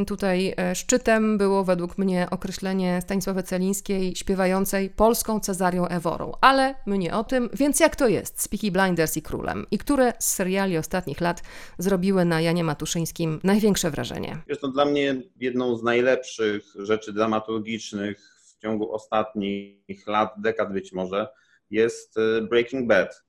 Tutaj 0.07 0.55
e, 0.57 0.75
szczytem 0.75 1.39
było 1.39 1.65
według 1.65 1.99
mnie 1.99 2.27
określenie 2.31 3.01
Stanisławy 3.03 3.43
Celińskiej 3.43 4.17
śpiewającej 4.17 4.91
polską 4.91 5.41
Cezarią 5.41 5.89
Eworą. 5.89 6.33
Ale 6.41 6.75
my 6.87 6.99
nie 6.99 7.15
o 7.15 7.25
tym, 7.25 7.51
więc 7.53 7.81
jak 7.81 7.97
to 7.97 8.09
jest 8.09 8.43
z 8.43 8.49
Peaky 8.49 8.71
Blinders 8.71 9.17
i 9.17 9.23
Królem? 9.23 9.67
I 9.71 9.79
które 9.79 10.13
z 10.19 10.31
seriali 10.31 10.79
ostatnich 10.79 11.21
lat 11.21 11.43
zrobiły 11.79 12.25
na 12.25 12.41
Janie 12.41 12.65
Matuszyńskim 12.65 13.41
największe 13.45 13.91
wrażenie? 13.91 14.39
Wiesz, 14.49 14.61
to 14.61 14.69
dla 14.69 14.85
mnie 14.85 15.23
jedną 15.41 15.77
z 15.77 15.83
najlepszych 15.83 16.65
rzeczy 16.79 17.13
dramaturgicznych 17.13 18.32
w 18.63 18.65
ciągu 18.65 18.93
ostatnich 18.93 20.07
lat, 20.07 20.35
dekad 20.39 20.73
być 20.73 20.93
może, 20.93 21.29
jest 21.71 22.17
y, 22.17 22.43
Breaking 22.43 22.89
Bad. 22.89 23.25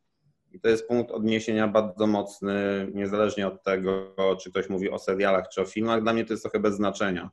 I 0.52 0.60
to 0.60 0.70
jest 0.70 0.88
punkt 0.88 1.12
odniesienia 1.12 1.68
bardzo 1.68 2.08
mocny, 2.08 2.88
niezależnie 2.94 3.48
od 3.48 3.64
tego, 3.64 4.16
czy 4.42 4.50
ktoś 4.52 4.70
mówi 4.70 4.90
o 4.90 5.00
serialach, 5.00 5.50
czy 5.50 5.62
o 5.62 5.66
filmach. 5.66 6.04
Dla 6.04 6.14
mnie 6.14 6.26
to 6.26 6.34
jest 6.34 6.44
trochę 6.44 6.60
bez 6.60 6.76
znaczenia. 6.76 7.30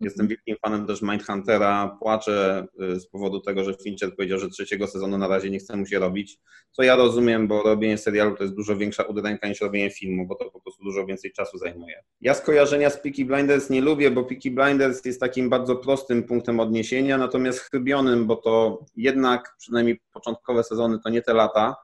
Jestem 0.00 0.28
wielkim 0.28 0.56
fanem 0.64 0.86
też 0.86 1.02
Mindhuntera. 1.02 1.96
Płaczę 2.00 2.66
y, 2.82 3.00
z 3.00 3.06
powodu 3.06 3.40
tego, 3.40 3.64
że 3.64 3.74
Fincher 3.74 4.16
powiedział, 4.16 4.38
że 4.38 4.48
trzeciego 4.48 4.86
sezonu 4.86 5.18
na 5.18 5.28
razie 5.28 5.50
nie 5.50 5.58
chce 5.58 5.76
mu 5.76 5.86
się 5.86 5.98
robić. 5.98 6.38
Co 6.70 6.82
ja 6.82 6.96
rozumiem, 6.96 7.48
bo 7.48 7.62
robienie 7.62 7.98
serialu 7.98 8.36
to 8.36 8.42
jest 8.42 8.54
dużo 8.54 8.76
większa 8.76 9.02
udręka 9.02 9.48
niż 9.48 9.60
robienie 9.60 9.90
filmu, 9.90 10.26
bo 10.26 10.34
to 10.34 10.50
po 10.50 10.60
prostu 10.60 10.84
dużo 10.84 11.06
więcej 11.06 11.32
czasu 11.32 11.58
zajmuje. 11.58 12.02
Ja 12.20 12.34
skojarzenia 12.34 12.90
z 12.90 13.00
Peaky 13.00 13.24
Blinders 13.24 13.70
nie 13.70 13.80
lubię, 13.80 14.10
bo 14.10 14.24
Peaky 14.24 14.50
Blinders 14.50 15.04
jest 15.04 15.20
takim 15.20 15.50
bardzo 15.50 15.76
prostym 15.76 16.22
punktem 16.22 16.60
odniesienia, 16.60 17.18
natomiast 17.18 17.60
chybionym, 17.60 18.26
bo 18.26 18.36
to 18.36 18.84
jednak 18.96 19.54
przynajmniej 19.58 20.00
początkowe 20.12 20.64
sezony 20.64 20.98
to 21.04 21.10
nie 21.10 21.22
te 21.22 21.34
lata, 21.34 21.76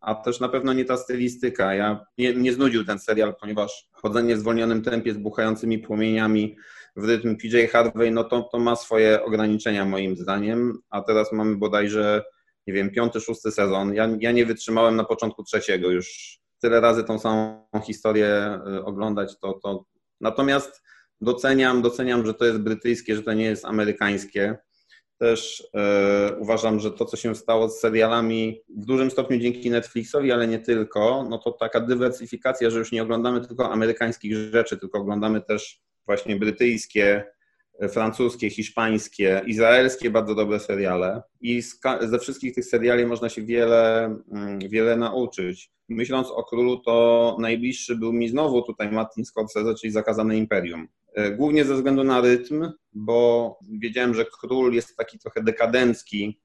a 0.00 0.14
też 0.14 0.40
na 0.40 0.48
pewno 0.48 0.72
nie 0.72 0.84
ta 0.84 0.96
stylistyka. 0.96 1.74
Ja 1.74 2.06
nie, 2.18 2.34
nie 2.34 2.52
znudził 2.52 2.84
ten 2.84 2.98
serial, 2.98 3.34
ponieważ 3.40 3.88
chodzenie 3.92 4.36
w 4.36 4.38
zwolnionym 4.38 4.82
tempie 4.82 5.14
z 5.14 5.18
buchającymi 5.18 5.78
płomieniami 5.78 6.56
w 6.96 7.04
rytm 7.04 7.36
PJ 7.36 7.66
Harvey, 7.72 8.10
no 8.10 8.24
to, 8.24 8.42
to 8.42 8.58
ma 8.58 8.76
swoje 8.76 9.24
ograniczenia 9.24 9.84
moim 9.84 10.16
zdaniem, 10.16 10.78
a 10.90 11.00
teraz 11.00 11.32
mamy 11.32 11.56
bodajże, 11.56 12.24
nie 12.66 12.74
wiem, 12.74 12.90
piąty, 12.90 13.20
szósty 13.20 13.52
sezon. 13.52 13.94
Ja, 13.94 14.08
ja 14.20 14.32
nie 14.32 14.46
wytrzymałem 14.46 14.96
na 14.96 15.04
początku 15.04 15.44
trzeciego 15.44 15.90
już. 15.90 16.38
Tyle 16.60 16.80
razy 16.80 17.04
tą 17.04 17.18
samą 17.18 17.66
historię 17.84 18.60
y, 18.76 18.84
oglądać, 18.84 19.38
to, 19.38 19.52
to... 19.62 19.84
Natomiast 20.20 20.82
doceniam, 21.20 21.82
doceniam, 21.82 22.26
że 22.26 22.34
to 22.34 22.44
jest 22.44 22.58
brytyjskie, 22.58 23.16
że 23.16 23.22
to 23.22 23.32
nie 23.32 23.44
jest 23.44 23.64
amerykańskie. 23.64 24.58
Też 25.18 25.68
e, 25.74 26.36
uważam, 26.38 26.80
że 26.80 26.90
to, 26.90 27.04
co 27.04 27.16
się 27.16 27.34
stało 27.34 27.68
z 27.68 27.80
serialami, 27.80 28.60
w 28.68 28.84
dużym 28.84 29.10
stopniu 29.10 29.38
dzięki 29.38 29.70
Netflixowi, 29.70 30.32
ale 30.32 30.48
nie 30.48 30.58
tylko, 30.58 31.26
no 31.30 31.38
to 31.38 31.52
taka 31.52 31.80
dywersyfikacja, 31.80 32.70
że 32.70 32.78
już 32.78 32.92
nie 32.92 33.02
oglądamy 33.02 33.46
tylko 33.46 33.72
amerykańskich 33.72 34.36
rzeczy, 34.36 34.76
tylko 34.76 34.98
oglądamy 34.98 35.40
też 35.40 35.80
właśnie 36.08 36.36
brytyjskie, 36.36 37.24
francuskie, 37.88 38.50
hiszpańskie, 38.50 39.42
izraelskie 39.46 40.10
bardzo 40.10 40.34
dobre 40.34 40.60
seriale 40.60 41.22
i 41.40 41.62
ze 42.00 42.18
wszystkich 42.18 42.54
tych 42.54 42.64
seriali 42.64 43.06
można 43.06 43.28
się 43.28 43.42
wiele, 43.42 44.04
mm, 44.32 44.58
wiele 44.58 44.96
nauczyć. 44.96 45.70
Myśląc 45.88 46.28
o 46.30 46.44
królu, 46.44 46.76
to 46.76 47.36
najbliższy 47.40 47.96
był 47.96 48.12
mi 48.12 48.28
znowu 48.28 48.62
tutaj 48.62 48.90
Martin 48.92 49.24
Scorsese, 49.24 49.74
czyli 49.74 49.92
Zakazane 49.92 50.36
Imperium. 50.36 50.88
E, 51.14 51.30
głównie 51.30 51.64
ze 51.64 51.74
względu 51.74 52.04
na 52.04 52.20
rytm, 52.20 52.72
bo 52.92 53.58
wiedziałem, 53.70 54.14
że 54.14 54.24
król 54.40 54.74
jest 54.74 54.96
taki 54.96 55.18
trochę 55.18 55.42
dekadencki, 55.42 56.40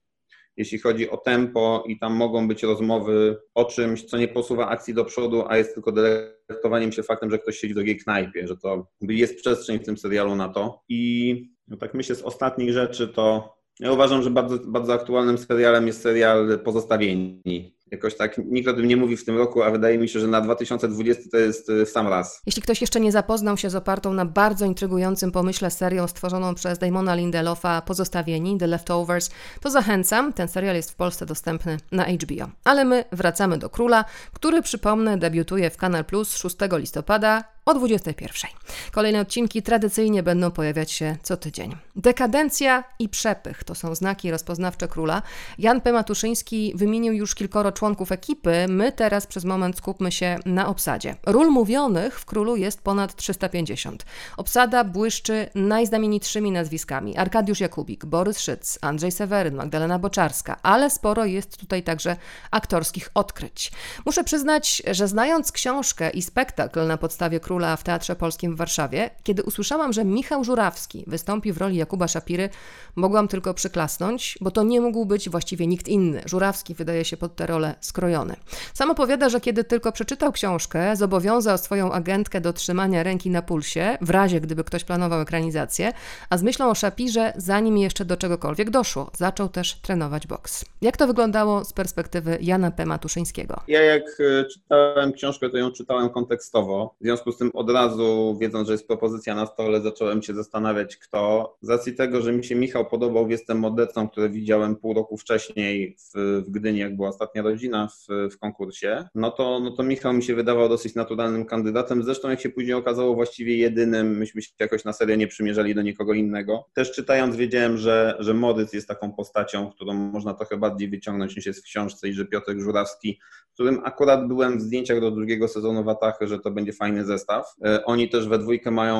jeśli 0.56 0.78
chodzi 0.78 1.10
o 1.10 1.16
tempo 1.16 1.84
i 1.88 1.98
tam 1.98 2.14
mogą 2.14 2.48
być 2.48 2.62
rozmowy 2.62 3.36
o 3.54 3.64
czymś, 3.64 4.04
co 4.04 4.18
nie 4.18 4.28
posuwa 4.28 4.68
akcji 4.68 4.94
do 4.94 5.04
przodu, 5.04 5.44
a 5.48 5.56
jest 5.56 5.74
tylko 5.74 5.92
delektowaniem 5.92 6.92
się 6.92 7.02
faktem, 7.02 7.30
że 7.30 7.38
ktoś 7.38 7.58
siedzi 7.58 7.74
w 7.74 7.76
drugiej 7.76 7.96
knajpie, 7.96 8.46
że 8.46 8.56
to 8.56 8.86
jest 9.00 9.36
przestrzeń 9.36 9.78
w 9.78 9.84
tym 9.84 9.98
serialu 9.98 10.36
na 10.36 10.48
to. 10.48 10.82
I 10.88 11.54
no 11.68 11.76
tak 11.76 11.94
myślę, 11.94 12.14
z 12.16 12.22
ostatnich 12.22 12.72
rzeczy 12.72 13.08
to 13.08 13.54
ja 13.80 13.92
uważam, 13.92 14.22
że 14.22 14.30
bardzo, 14.30 14.58
bardzo 14.58 14.94
aktualnym 14.94 15.38
serialem 15.38 15.86
jest 15.86 16.02
serial 16.02 16.60
Pozostawieni. 16.64 17.76
Jakoś 17.90 18.16
tak 18.16 18.38
nikt 18.38 18.68
o 18.68 18.72
tym 18.72 18.88
nie 18.88 18.96
mówi 18.96 19.16
w 19.16 19.24
tym 19.24 19.38
roku, 19.38 19.62
a 19.62 19.70
wydaje 19.70 19.98
mi 19.98 20.08
się, 20.08 20.20
że 20.20 20.26
na 20.26 20.40
2020 20.40 21.22
to 21.30 21.36
jest 21.36 21.72
w 21.86 21.88
sam 21.88 22.08
raz. 22.08 22.42
Jeśli 22.46 22.62
ktoś 22.62 22.80
jeszcze 22.80 23.00
nie 23.00 23.12
zapoznał 23.12 23.56
się 23.56 23.70
z 23.70 23.74
opartą 23.74 24.12
na 24.12 24.24
bardzo 24.24 24.64
intrygującym 24.64 25.32
pomyśle 25.32 25.70
serią 25.70 26.08
stworzoną 26.08 26.54
przez 26.54 26.78
Damona 26.78 27.14
Lindelofa 27.14 27.82
Pozostawieni, 27.82 28.58
The 28.58 28.66
Leftovers, 28.66 29.30
to 29.60 29.70
zachęcam. 29.70 30.32
Ten 30.32 30.48
serial 30.48 30.76
jest 30.76 30.90
w 30.90 30.94
Polsce 30.94 31.26
dostępny 31.26 31.76
na 31.92 32.04
HBO. 32.04 32.50
Ale 32.64 32.84
my 32.84 33.04
wracamy 33.12 33.58
do 33.58 33.70
Króla, 33.70 34.04
który 34.32 34.62
przypomnę 34.62 35.18
debiutuje 35.18 35.70
w 35.70 35.76
Kanal 35.76 36.04
Plus 36.04 36.36
6 36.36 36.56
listopada 36.72 37.44
o 37.66 37.74
21. 37.74 38.50
Kolejne 38.92 39.20
odcinki 39.20 39.62
tradycyjnie 39.62 40.22
będą 40.22 40.50
pojawiać 40.50 40.92
się 40.92 41.16
co 41.22 41.36
tydzień. 41.36 41.76
Dekadencja 41.96 42.84
i 42.98 43.08
przepych 43.08 43.64
to 43.64 43.74
są 43.74 43.94
znaki 43.94 44.30
rozpoznawcze 44.30 44.88
króla. 44.88 45.22
Jan 45.58 45.80
P. 45.80 45.92
Matuszyński 45.92 46.72
wymienił 46.74 47.12
już 47.12 47.34
kilkoro 47.34 47.72
członków 47.74 48.12
ekipy, 48.12 48.66
my 48.68 48.92
teraz 48.92 49.26
przez 49.26 49.44
moment 49.44 49.78
skupmy 49.78 50.12
się 50.12 50.38
na 50.46 50.68
obsadzie. 50.68 51.16
Ról 51.26 51.50
mówionych 51.50 52.20
w 52.20 52.24
królu 52.24 52.56
jest 52.56 52.82
ponad 52.82 53.16
350. 53.16 54.04
Obsada 54.36 54.84
błyszczy 54.84 55.48
najznamienitszymi 55.54 56.50
nazwiskami: 56.50 57.16
Arkadiusz 57.16 57.60
Jakubik, 57.60 58.04
Borys 58.04 58.38
Szyc, 58.38 58.78
Andrzej 58.80 59.12
Seweryn, 59.12 59.54
Magdalena 59.54 59.98
Boczarska, 59.98 60.56
ale 60.62 60.90
sporo 60.90 61.24
jest 61.24 61.56
tutaj 61.56 61.82
także 61.82 62.16
aktorskich 62.50 63.10
odkryć. 63.14 63.72
Muszę 64.06 64.24
przyznać, 64.24 64.82
że 64.90 65.08
znając 65.08 65.52
książkę 65.52 66.10
i 66.10 66.22
spektakl 66.22 66.86
na 66.86 66.96
podstawie 66.96 67.40
króla, 67.40 67.76
w 67.76 67.84
Teatrze 67.84 68.16
Polskim 68.16 68.54
w 68.54 68.58
Warszawie, 68.58 69.10
kiedy 69.22 69.42
usłyszałam, 69.42 69.92
że 69.92 70.04
Michał 70.04 70.44
Żurawski 70.44 71.04
wystąpi 71.06 71.52
w 71.52 71.58
roli 71.58 71.76
Jakuba 71.76 72.08
Szapiry, 72.08 72.48
mogłam 72.96 73.28
tylko 73.28 73.54
przyklasnąć, 73.54 74.38
bo 74.40 74.50
to 74.50 74.62
nie 74.62 74.80
mógł 74.80 75.06
być 75.06 75.30
właściwie 75.30 75.66
nikt 75.66 75.88
inny. 75.88 76.22
Żurawski 76.26 76.74
wydaje 76.74 77.04
się 77.04 77.16
pod 77.16 77.36
tę 77.36 77.46
rolę 77.46 77.63
skrojony. 77.80 78.36
Sam 78.74 78.90
opowiada, 78.90 79.28
że 79.28 79.40
kiedy 79.40 79.64
tylko 79.64 79.92
przeczytał 79.92 80.32
książkę, 80.32 80.96
zobowiązał 80.96 81.58
swoją 81.58 81.92
agentkę 81.92 82.40
do 82.40 82.52
trzymania 82.52 83.02
ręki 83.02 83.30
na 83.30 83.42
pulsie, 83.42 83.98
w 84.00 84.10
razie 84.10 84.40
gdyby 84.40 84.64
ktoś 84.64 84.84
planował 84.84 85.20
ekranizację, 85.20 85.92
a 86.30 86.38
z 86.38 86.42
myślą 86.42 86.70
o 86.70 86.74
Szapirze, 86.74 87.32
zanim 87.36 87.78
jeszcze 87.78 88.04
do 88.04 88.16
czegokolwiek 88.16 88.70
doszło, 88.70 89.10
zaczął 89.16 89.48
też 89.48 89.74
trenować 89.74 90.26
boks. 90.26 90.64
Jak 90.82 90.96
to 90.96 91.06
wyglądało 91.06 91.64
z 91.64 91.72
perspektywy 91.72 92.38
Jana 92.40 92.70
P. 92.70 92.86
Matuszyńskiego? 92.86 93.60
Ja 93.68 93.82
jak 93.82 94.02
e, 94.20 94.44
czytałem 94.44 95.12
książkę, 95.12 95.50
to 95.50 95.56
ją 95.56 95.70
czytałem 95.70 96.10
kontekstowo. 96.10 96.94
W 97.00 97.04
związku 97.04 97.32
z 97.32 97.38
tym 97.38 97.50
od 97.54 97.70
razu, 97.70 98.36
wiedząc, 98.40 98.66
że 98.66 98.74
jest 98.74 98.86
propozycja 98.86 99.34
na 99.34 99.46
stole, 99.46 99.80
zacząłem 99.80 100.22
się 100.22 100.34
zastanawiać, 100.34 100.96
kto. 100.96 101.56
Z 101.62 101.68
racji 101.68 101.94
tego, 101.94 102.20
że 102.20 102.32
mi 102.32 102.44
się 102.44 102.54
Michał 102.54 102.86
podobał, 102.86 103.30
jestem 103.30 103.58
modetą, 103.58 104.08
które 104.08 104.28
widziałem 104.28 104.76
pół 104.76 104.94
roku 104.94 105.16
wcześniej 105.16 105.96
w, 105.98 106.42
w 106.46 106.50
Gdyni, 106.50 106.78
jak 106.78 106.96
była 106.96 107.08
ostatnia 107.08 107.42
rodzina 107.54 107.88
w, 107.88 108.30
w 108.32 108.38
konkursie, 108.38 109.08
no 109.14 109.30
to, 109.30 109.60
no 109.60 109.70
to 109.70 109.82
Michał 109.82 110.12
mi 110.12 110.22
się 110.22 110.34
wydawał 110.34 110.68
dosyć 110.68 110.94
naturalnym 110.94 111.44
kandydatem. 111.44 112.02
Zresztą, 112.02 112.30
jak 112.30 112.40
się 112.40 112.48
później 112.48 112.74
okazało, 112.74 113.14
właściwie 113.14 113.56
jedynym, 113.56 114.18
myśmy 114.18 114.42
się 114.42 114.50
jakoś 114.60 114.84
na 114.84 114.92
serię 114.92 115.16
nie 115.16 115.26
przymierzali 115.26 115.74
do 115.74 115.82
nikogo 115.82 116.14
innego. 116.14 116.66
Też 116.72 116.92
czytając, 116.92 117.36
wiedziałem, 117.36 117.76
że, 117.76 118.16
że 118.18 118.34
Modyc 118.34 118.72
jest 118.72 118.88
taką 118.88 119.12
postacią, 119.12 119.70
którą 119.70 119.94
można 119.94 120.34
trochę 120.34 120.56
bardziej 120.56 120.88
wyciągnąć 120.88 121.36
niż 121.36 121.46
jest 121.46 121.60
w 121.60 121.64
książce 121.64 122.08
i 122.08 122.12
że 122.12 122.24
Piotr 122.24 122.58
Żurawski, 122.58 123.20
którym 123.54 123.80
akurat 123.84 124.28
byłem 124.28 124.58
w 124.58 124.62
zdjęciach 124.62 125.00
do 125.00 125.10
drugiego 125.10 125.48
sezonu 125.48 125.84
Watachy, 125.84 126.26
że 126.28 126.38
to 126.38 126.50
będzie 126.50 126.72
fajny 126.72 127.04
zestaw. 127.04 127.54
E, 127.64 127.84
oni 127.84 128.08
też 128.08 128.28
we 128.28 128.38
dwójkę 128.38 128.70
mają 128.70 128.98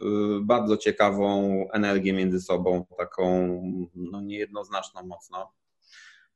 e, 0.00 0.04
bardzo 0.42 0.76
ciekawą 0.76 1.66
energię 1.72 2.12
między 2.12 2.40
sobą, 2.40 2.86
taką 2.98 3.48
no, 3.94 4.20
niejednoznaczną 4.20 5.02
mocno. 5.06 5.52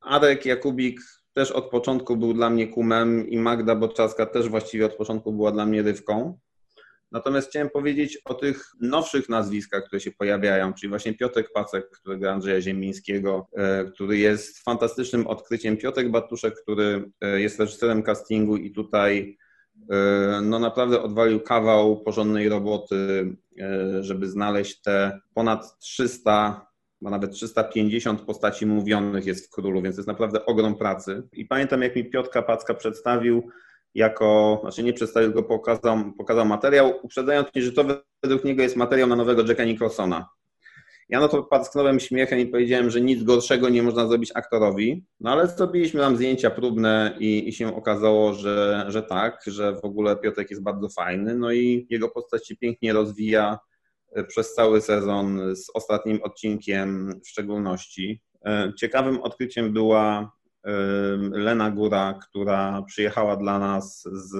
Adek 0.01 0.45
Jakubik 0.45 0.99
też 1.35 1.51
od 1.51 1.69
początku 1.69 2.17
był 2.17 2.33
dla 2.33 2.49
mnie 2.49 2.67
kumem 2.67 3.29
i 3.29 3.37
Magda 3.37 3.75
Boczarska 3.75 4.25
też 4.25 4.49
właściwie 4.49 4.85
od 4.85 4.95
początku 4.95 5.33
była 5.33 5.51
dla 5.51 5.65
mnie 5.65 5.81
rywką. 5.81 6.39
Natomiast 7.11 7.49
chciałem 7.49 7.69
powiedzieć 7.69 8.17
o 8.25 8.33
tych 8.33 8.65
nowszych 8.81 9.29
nazwiskach, 9.29 9.83
które 9.83 9.99
się 9.99 10.11
pojawiają, 10.11 10.73
czyli 10.73 10.89
właśnie 10.89 11.13
Piotrek 11.13 11.53
Pacek, 11.53 11.89
który 11.89 12.17
gra 12.17 12.33
Andrzeja 12.33 12.61
Ziemińskiego, 12.61 13.47
e, 13.57 13.85
który 13.85 14.17
jest 14.17 14.63
fantastycznym 14.63 15.27
odkryciem. 15.27 15.77
Piotrek 15.77 16.11
Batuszek, 16.11 16.55
który 16.61 17.11
jest 17.21 17.59
reżyserem 17.59 18.03
castingu 18.03 18.57
i 18.57 18.71
tutaj 18.71 19.37
E, 19.89 20.41
no 20.41 20.59
naprawdę 20.59 21.01
odwalił 21.01 21.39
kawał 21.39 22.01
porządnej 22.01 22.49
roboty, 22.49 23.27
e, 23.61 24.03
żeby 24.03 24.29
znaleźć 24.29 24.81
te 24.81 25.19
ponad 25.33 25.79
300, 25.79 26.67
a 27.07 27.09
nawet 27.09 27.31
350 27.31 28.21
postaci 28.21 28.65
mówionych 28.65 29.25
jest 29.25 29.47
w 29.47 29.49
Królu, 29.49 29.81
więc 29.81 29.97
jest 29.97 30.07
naprawdę 30.07 30.45
ogrom 30.45 30.75
pracy. 30.75 31.23
I 31.33 31.45
pamiętam, 31.45 31.81
jak 31.81 31.95
mi 31.95 32.05
Piotka 32.05 32.41
Packa 32.41 32.73
przedstawił 32.73 33.49
jako, 33.95 34.57
znaczy 34.61 34.83
nie 34.83 34.93
przedstawił 34.93 35.31
go, 35.31 35.43
pokazał, 35.43 35.97
pokazał 36.17 36.45
materiał, 36.45 36.93
uprzedzając 37.03 37.47
mnie, 37.55 37.63
że 37.63 37.71
to 37.71 37.85
według 38.23 38.43
niego 38.43 38.63
jest 38.63 38.75
materiał 38.75 39.07
na 39.07 39.15
nowego 39.15 39.43
Jacka 39.47 39.65
Nicholsona. 39.65 40.29
Ja 41.09 41.19
no 41.19 41.27
to 41.27 41.43
pasknąłem 41.43 41.99
śmiechem 41.99 42.39
i 42.39 42.45
powiedziałem, 42.45 42.89
że 42.89 43.01
nic 43.01 43.23
gorszego 43.23 43.69
nie 43.69 43.83
można 43.83 44.07
zrobić 44.07 44.31
aktorowi, 44.35 45.05
no 45.19 45.31
ale 45.31 45.47
zrobiliśmy 45.47 45.99
tam 45.99 46.15
zdjęcia 46.15 46.49
próbne 46.49 47.15
i, 47.19 47.49
i 47.49 47.53
się 47.53 47.75
okazało, 47.75 48.33
że, 48.33 48.85
że 48.87 49.03
tak, 49.03 49.43
że 49.47 49.75
w 49.75 49.85
ogóle 49.85 50.15
Piotrek 50.15 50.49
jest 50.49 50.63
bardzo 50.63 50.89
fajny, 50.89 51.35
no 51.35 51.51
i 51.51 51.87
jego 51.89 52.09
postać 52.09 52.47
się 52.47 52.55
pięknie 52.55 52.93
rozwija 52.93 53.59
przez 54.27 54.53
cały 54.53 54.81
sezon, 54.81 55.55
z 55.55 55.69
ostatnim 55.73 56.19
odcinkiem 56.23 57.19
w 57.23 57.29
szczególności. 57.29 58.21
E, 58.45 58.73
ciekawym 58.77 59.21
odkryciem 59.21 59.73
była 59.73 60.31
e, 60.63 60.71
Lena 61.31 61.71
Góra, 61.71 62.19
która 62.29 62.81
przyjechała 62.81 63.35
dla 63.35 63.59
nas 63.59 64.03
z 64.11 64.35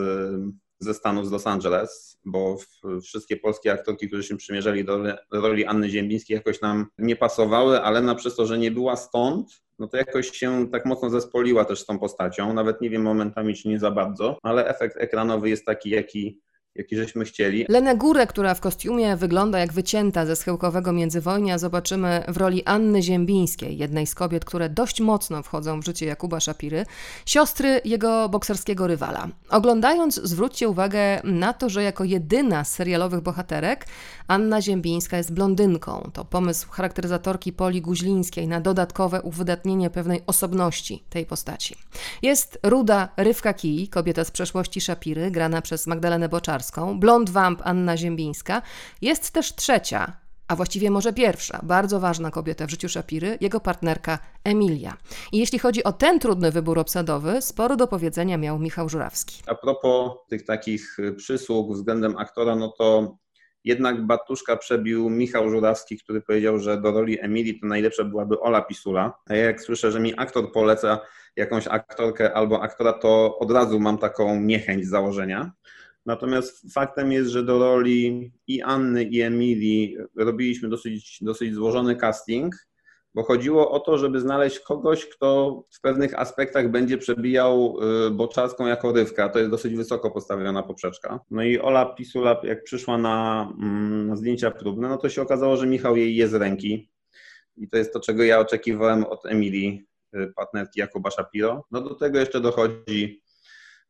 ze 0.80 0.94
Stanów, 0.94 1.28
z 1.28 1.32
Los 1.32 1.48
Angeles, 1.48 2.20
bo 2.26 2.58
wszystkie 3.04 3.38
polskie 3.38 3.72
aktorki, 3.72 4.08
które 4.08 4.24
się 4.24 4.38
przymierzali 4.38 4.86
do 4.86 5.04
roli 5.32 5.66
Anny 5.66 5.90
Ziembińskiej 5.90 6.36
jakoś 6.36 6.62
nam 6.62 6.86
nie 6.98 7.16
pasowały, 7.16 7.82
ale 7.82 8.02
na 8.02 8.16
przez 8.16 8.36
to, 8.36 8.46
że 8.46 8.58
nie 8.58 8.72
była 8.72 8.96
stąd, 8.96 9.66
no 9.80 9.88
to 9.88 9.98
jakoś 9.98 10.32
się 10.32 10.68
tak 10.72 10.86
mocno 10.86 11.10
zespoliła 11.10 11.66
też 11.66 11.80
z 11.80 11.86
tą 11.86 12.00
postacią. 12.00 12.54
Nawet 12.54 12.82
nie 12.82 12.90
wiem 12.90 13.02
momentami, 13.02 13.56
czy 13.56 13.68
nie 13.68 13.80
za 13.80 13.92
bardzo, 13.92 14.38
ale 14.44 14.68
efekt 14.68 14.98
ekranowy 14.98 15.50
jest 15.50 15.66
taki, 15.66 15.90
jaki, 15.90 16.40
jaki 16.76 16.96
żeśmy 16.96 17.26
chcieli. 17.26 17.66
Lenę 17.70 17.98
Górę, 17.98 18.28
która 18.28 18.54
w 18.54 18.62
kostiumie 18.62 19.16
wygląda 19.16 19.60
jak 19.60 19.74
wycięta 19.74 20.26
ze 20.26 20.36
schyłkowego 20.36 20.94
międzywojnia, 20.94 21.58
zobaczymy 21.58 22.24
w 22.28 22.38
roli 22.38 22.64
Anny 22.66 23.02
Ziembińskiej, 23.02 23.78
jednej 23.78 24.08
z 24.08 24.16
kobiet, 24.16 24.46
które 24.46 24.70
dość 24.70 25.02
mocno 25.02 25.44
wchodzą 25.44 25.80
w 25.80 25.86
życie 25.86 26.06
Jakuba 26.06 26.40
Szapiry, 26.40 26.86
siostry 27.26 27.82
jego 27.86 28.30
bokserskiego 28.30 28.88
rywala. 28.88 29.28
Oglądając, 29.50 30.16
zwróćcie 30.16 30.70
uwagę 30.70 31.22
na 31.24 31.54
to, 31.54 31.70
że 31.70 31.84
jako 31.84 32.04
jedyna 32.04 32.64
z 32.64 32.72
serialowych 32.72 33.22
bohaterek 33.22 33.86
Anna 34.28 34.62
Ziembińska 34.62 35.18
jest 35.18 35.34
blondynką. 35.34 36.10
To 36.14 36.26
pomysł 36.26 36.70
charakteryzatorki 36.70 37.54
Poli 37.54 37.82
Guźlińskiej 37.82 38.48
na 38.48 38.62
dodatkowe 38.62 39.22
uwydatnienie 39.22 39.90
pewnej 39.90 40.22
osobności 40.28 41.04
tej 41.10 41.26
postaci. 41.26 41.76
Jest 42.22 42.60
ruda 42.64 43.10
Rywka 43.18 43.54
Kij, 43.54 43.88
kobieta 43.88 44.24
z 44.24 44.32
przeszłości 44.32 44.82
Szapiry, 44.82 45.32
grana 45.32 45.62
przez 45.62 45.88
Magdalenę 45.88 46.30
Boczarską, 46.30 46.65
blond 46.96 47.30
vamp 47.30 47.62
Anna 47.64 47.98
Ziembińska, 47.98 48.62
jest 49.02 49.32
też 49.32 49.56
trzecia, 49.56 50.14
a 50.48 50.56
właściwie 50.56 50.92
może 50.92 51.14
pierwsza, 51.14 51.60
bardzo 51.64 52.00
ważna 52.00 52.32
kobieta 52.32 52.68
w 52.68 52.70
życiu 52.70 52.90
Szapiry, 52.90 53.38
jego 53.42 53.60
partnerka 53.60 54.20
Emilia. 54.44 54.98
I 55.32 55.38
jeśli 55.38 55.60
chodzi 55.60 55.84
o 55.84 55.94
ten 55.94 56.20
trudny 56.20 56.52
wybór 56.52 56.80
obsadowy, 56.80 57.42
sporo 57.42 57.76
do 57.76 57.88
powiedzenia 57.88 58.38
miał 58.38 58.60
Michał 58.60 58.90
Żurawski. 58.90 59.44
A 59.48 59.56
propos 59.56 60.12
tych 60.30 60.46
takich 60.46 60.98
przysług 61.18 61.74
względem 61.74 62.18
aktora, 62.18 62.56
no 62.56 62.74
to 62.78 63.18
jednak 63.64 64.06
Batuszka 64.06 64.58
przebił 64.58 65.10
Michał 65.10 65.50
Żurawski, 65.50 65.98
który 65.98 66.22
powiedział, 66.22 66.60
że 66.60 66.82
do 66.82 66.92
roli 66.92 67.22
Emilii 67.22 67.60
to 67.60 67.68
najlepsza 67.68 68.04
byłaby 68.04 68.40
Ola 68.40 68.62
Pisula. 68.62 69.14
A 69.30 69.36
ja 69.36 69.46
jak 69.46 69.62
słyszę, 69.62 69.92
że 69.92 70.00
mi 70.00 70.14
aktor 70.18 70.52
poleca 70.52 71.00
jakąś 71.36 71.68
aktorkę 71.68 72.34
albo 72.34 72.62
aktora, 72.62 72.94
to 72.94 73.38
od 73.40 73.52
razu 73.52 73.80
mam 73.80 73.98
taką 73.98 74.42
niechęć 74.42 74.86
z 74.86 74.90
założenia. 74.90 75.52
Natomiast 76.06 76.74
faktem 76.74 77.12
jest, 77.12 77.30
że 77.30 77.44
do 77.44 77.60
roli 77.60 78.32
i 78.48 78.62
Anny, 78.62 79.04
i 79.04 79.22
Emilii 79.22 79.98
robiliśmy 80.18 80.70
dosyć, 80.70 81.18
dosyć 81.22 81.54
złożony 81.54 81.96
casting, 81.96 82.56
bo 83.16 83.24
chodziło 83.24 83.72
o 83.72 83.80
to, 83.80 83.98
żeby 83.98 84.20
znaleźć 84.20 84.60
kogoś, 84.60 85.06
kto 85.06 85.62
w 85.72 85.82
pewnych 85.82 86.20
aspektach 86.20 86.72
będzie 86.72 86.98
przebijał 86.98 87.78
y, 88.08 88.12
Boczarską 88.12 88.68
jako 88.68 88.92
rywka. 88.92 89.30
To 89.30 89.40
jest 89.40 89.52
dosyć 89.52 89.76
wysoko 89.76 90.12
postawiona 90.12 90.64
poprzeczka. 90.64 91.20
No 91.32 91.44
i 91.44 91.60
Ola 91.60 91.86
Pisula, 91.86 92.42
jak 92.44 92.64
przyszła 92.64 92.98
na, 92.98 93.50
mm, 93.62 94.08
na 94.08 94.16
zdjęcia 94.16 94.52
próbne, 94.52 94.90
no 94.90 94.98
to 94.98 95.10
się 95.10 95.22
okazało, 95.22 95.58
że 95.58 95.68
Michał 95.68 95.98
jej 95.98 96.16
je 96.16 96.28
z 96.28 96.34
ręki. 96.34 96.92
I 97.58 97.70
to 97.70 97.78
jest 97.78 97.94
to, 97.94 98.00
czego 98.00 98.24
ja 98.24 98.40
oczekiwałem 98.40 99.04
od 99.06 99.26
Emilii, 99.26 99.86
y, 100.16 100.34
partnerki 100.36 100.80
Jakuba 100.80 101.12
Shapiro. 101.12 101.66
No 101.72 101.82
do 101.82 101.96
tego 101.96 102.20
jeszcze 102.20 102.42
dochodzi 102.42 103.22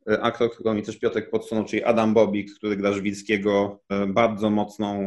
aktor, 0.06 0.50
którego 0.50 0.74
mi 0.74 0.82
też 0.82 0.98
Piotrek 0.98 1.30
podsunął, 1.30 1.64
czyli 1.64 1.84
Adam 1.84 2.14
Bobik, 2.14 2.54
który 2.54 2.76
gra 2.76 2.92
Żwickiego, 2.92 3.80
e, 3.88 4.06
bardzo 4.06 4.50
mocną, 4.50 4.98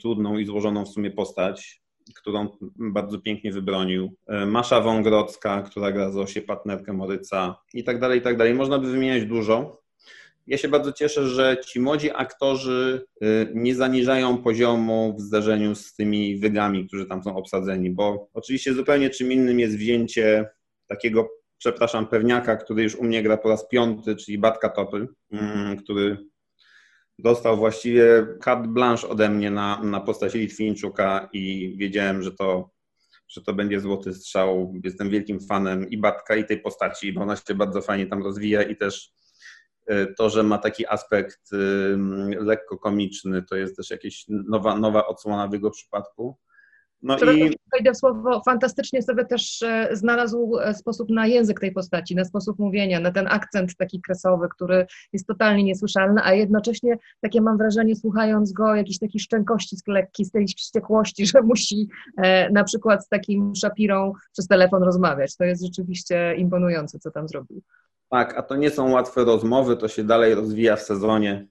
trudną 0.00 0.38
i 0.38 0.46
złożoną 0.46 0.84
w 0.84 0.88
sumie 0.88 1.10
postać. 1.10 1.84
którą 2.16 2.48
bardzo 2.76 3.18
pięknie 3.18 3.52
wybronił. 3.52 4.14
E, 4.26 4.46
Masza 4.46 4.80
Wągrodzka, 4.80 5.62
która 5.62 5.92
gra 5.92 6.10
Zosię, 6.10 6.42
partnerkę 6.42 6.92
Moryca 6.92 7.56
i 7.74 7.84
tak 7.84 8.00
dalej, 8.00 8.18
i 8.18 8.22
tak 8.22 8.36
dalej. 8.36 8.54
Można 8.54 8.78
by 8.78 8.90
wymieniać 8.90 9.24
dużo. 9.24 9.82
Ja 10.46 10.58
się 10.58 10.68
bardzo 10.68 10.92
cieszę, 10.92 11.28
że 11.28 11.56
ci 11.66 11.80
młodzi 11.80 12.10
aktorzy 12.14 13.06
nie 13.54 13.74
zaniżają 13.74 14.38
poziomu 14.38 15.16
w 15.18 15.20
zderzeniu 15.20 15.74
z 15.74 15.94
tymi 15.94 16.36
wygami, 16.36 16.86
którzy 16.86 17.06
tam 17.06 17.22
są 17.22 17.36
obsadzeni, 17.36 17.90
bo 17.90 18.28
oczywiście 18.34 18.74
zupełnie 18.74 19.10
czym 19.10 19.32
innym 19.32 19.60
jest 19.60 19.76
wzięcie 19.76 20.48
takiego, 20.86 21.28
przepraszam, 21.58 22.06
pewniaka, 22.06 22.56
który 22.56 22.82
już 22.82 22.94
u 22.94 23.04
mnie 23.04 23.22
gra 23.22 23.36
po 23.36 23.48
raz 23.48 23.68
piąty, 23.68 24.16
czyli 24.16 24.38
Batka 24.38 24.68
Topy, 24.68 25.08
mm, 25.32 25.76
który 25.76 26.18
dostał 27.18 27.56
właściwie 27.56 28.26
carte 28.44 28.68
blanche 28.68 29.08
ode 29.08 29.28
mnie 29.28 29.50
na, 29.50 29.80
na 29.82 30.00
postać 30.00 30.34
Litwińczuka 30.34 31.28
i 31.32 31.74
wiedziałem, 31.78 32.22
że 32.22 32.32
to, 32.32 32.70
że 33.28 33.42
to 33.42 33.54
będzie 33.54 33.80
złoty 33.80 34.14
strzał. 34.14 34.74
Jestem 34.84 35.10
wielkim 35.10 35.40
fanem 35.40 35.90
i 35.90 35.98
Batka, 35.98 36.36
i 36.36 36.44
tej 36.44 36.60
postaci, 36.60 37.12
bo 37.12 37.20
ona 37.20 37.36
się 37.36 37.54
bardzo 37.54 37.82
fajnie 37.82 38.06
tam 38.06 38.22
rozwija 38.22 38.62
i 38.62 38.76
też 38.76 39.12
y, 39.90 40.14
to, 40.18 40.30
że 40.30 40.42
ma 40.42 40.58
taki 40.58 40.86
aspekt 40.86 41.50
lekko 42.40 42.78
komiczny, 42.78 43.42
to 43.42 43.56
jest 43.56 43.76
też 43.76 43.90
jakaś 43.90 44.24
nowa, 44.28 44.78
nowa 44.78 45.06
odsłona 45.06 45.48
w 45.48 45.52
jego 45.52 45.70
przypadku. 45.70 46.38
No 47.04 47.16
i... 47.32 47.56
wejdę 47.72 47.92
w 47.92 47.96
słowo, 47.96 48.42
fantastycznie 48.44 49.02
sobie 49.02 49.24
też 49.24 49.62
e, 49.62 49.88
znalazł 49.92 50.58
e, 50.58 50.74
sposób 50.74 51.10
na 51.10 51.26
język 51.26 51.60
tej 51.60 51.72
postaci, 51.72 52.14
na 52.14 52.24
sposób 52.24 52.58
mówienia, 52.58 53.00
na 53.00 53.12
ten 53.12 53.26
akcent 53.26 53.76
taki 53.76 54.00
kresowy, 54.00 54.48
który 54.48 54.86
jest 55.12 55.26
totalnie 55.26 55.64
niesłyszalny, 55.64 56.20
a 56.24 56.34
jednocześnie 56.34 56.98
takie 57.20 57.40
mam 57.40 57.58
wrażenie, 57.58 57.96
słuchając 57.96 58.52
go, 58.52 58.74
jakiś 58.74 58.98
taki 58.98 59.20
szczękości 59.20 59.76
lekki, 59.86 60.24
z 60.24 60.30
tej 60.30 60.46
wściekłości, 60.46 61.26
że 61.32 61.42
musi 61.42 61.88
e, 62.16 62.50
na 62.50 62.64
przykład 62.64 63.04
z 63.04 63.08
takim 63.08 63.56
Shapirą 63.56 64.12
przez 64.32 64.46
telefon 64.46 64.82
rozmawiać. 64.82 65.36
To 65.36 65.44
jest 65.44 65.64
rzeczywiście 65.64 66.34
imponujące, 66.36 66.98
co 66.98 67.10
tam 67.10 67.28
zrobił. 67.28 67.62
Tak, 68.08 68.38
a 68.38 68.42
to 68.42 68.56
nie 68.56 68.70
są 68.70 68.90
łatwe 68.90 69.24
rozmowy, 69.24 69.76
to 69.76 69.88
się 69.88 70.04
dalej 70.04 70.34
rozwija 70.34 70.76
w 70.76 70.82
sezonie. 70.82 71.46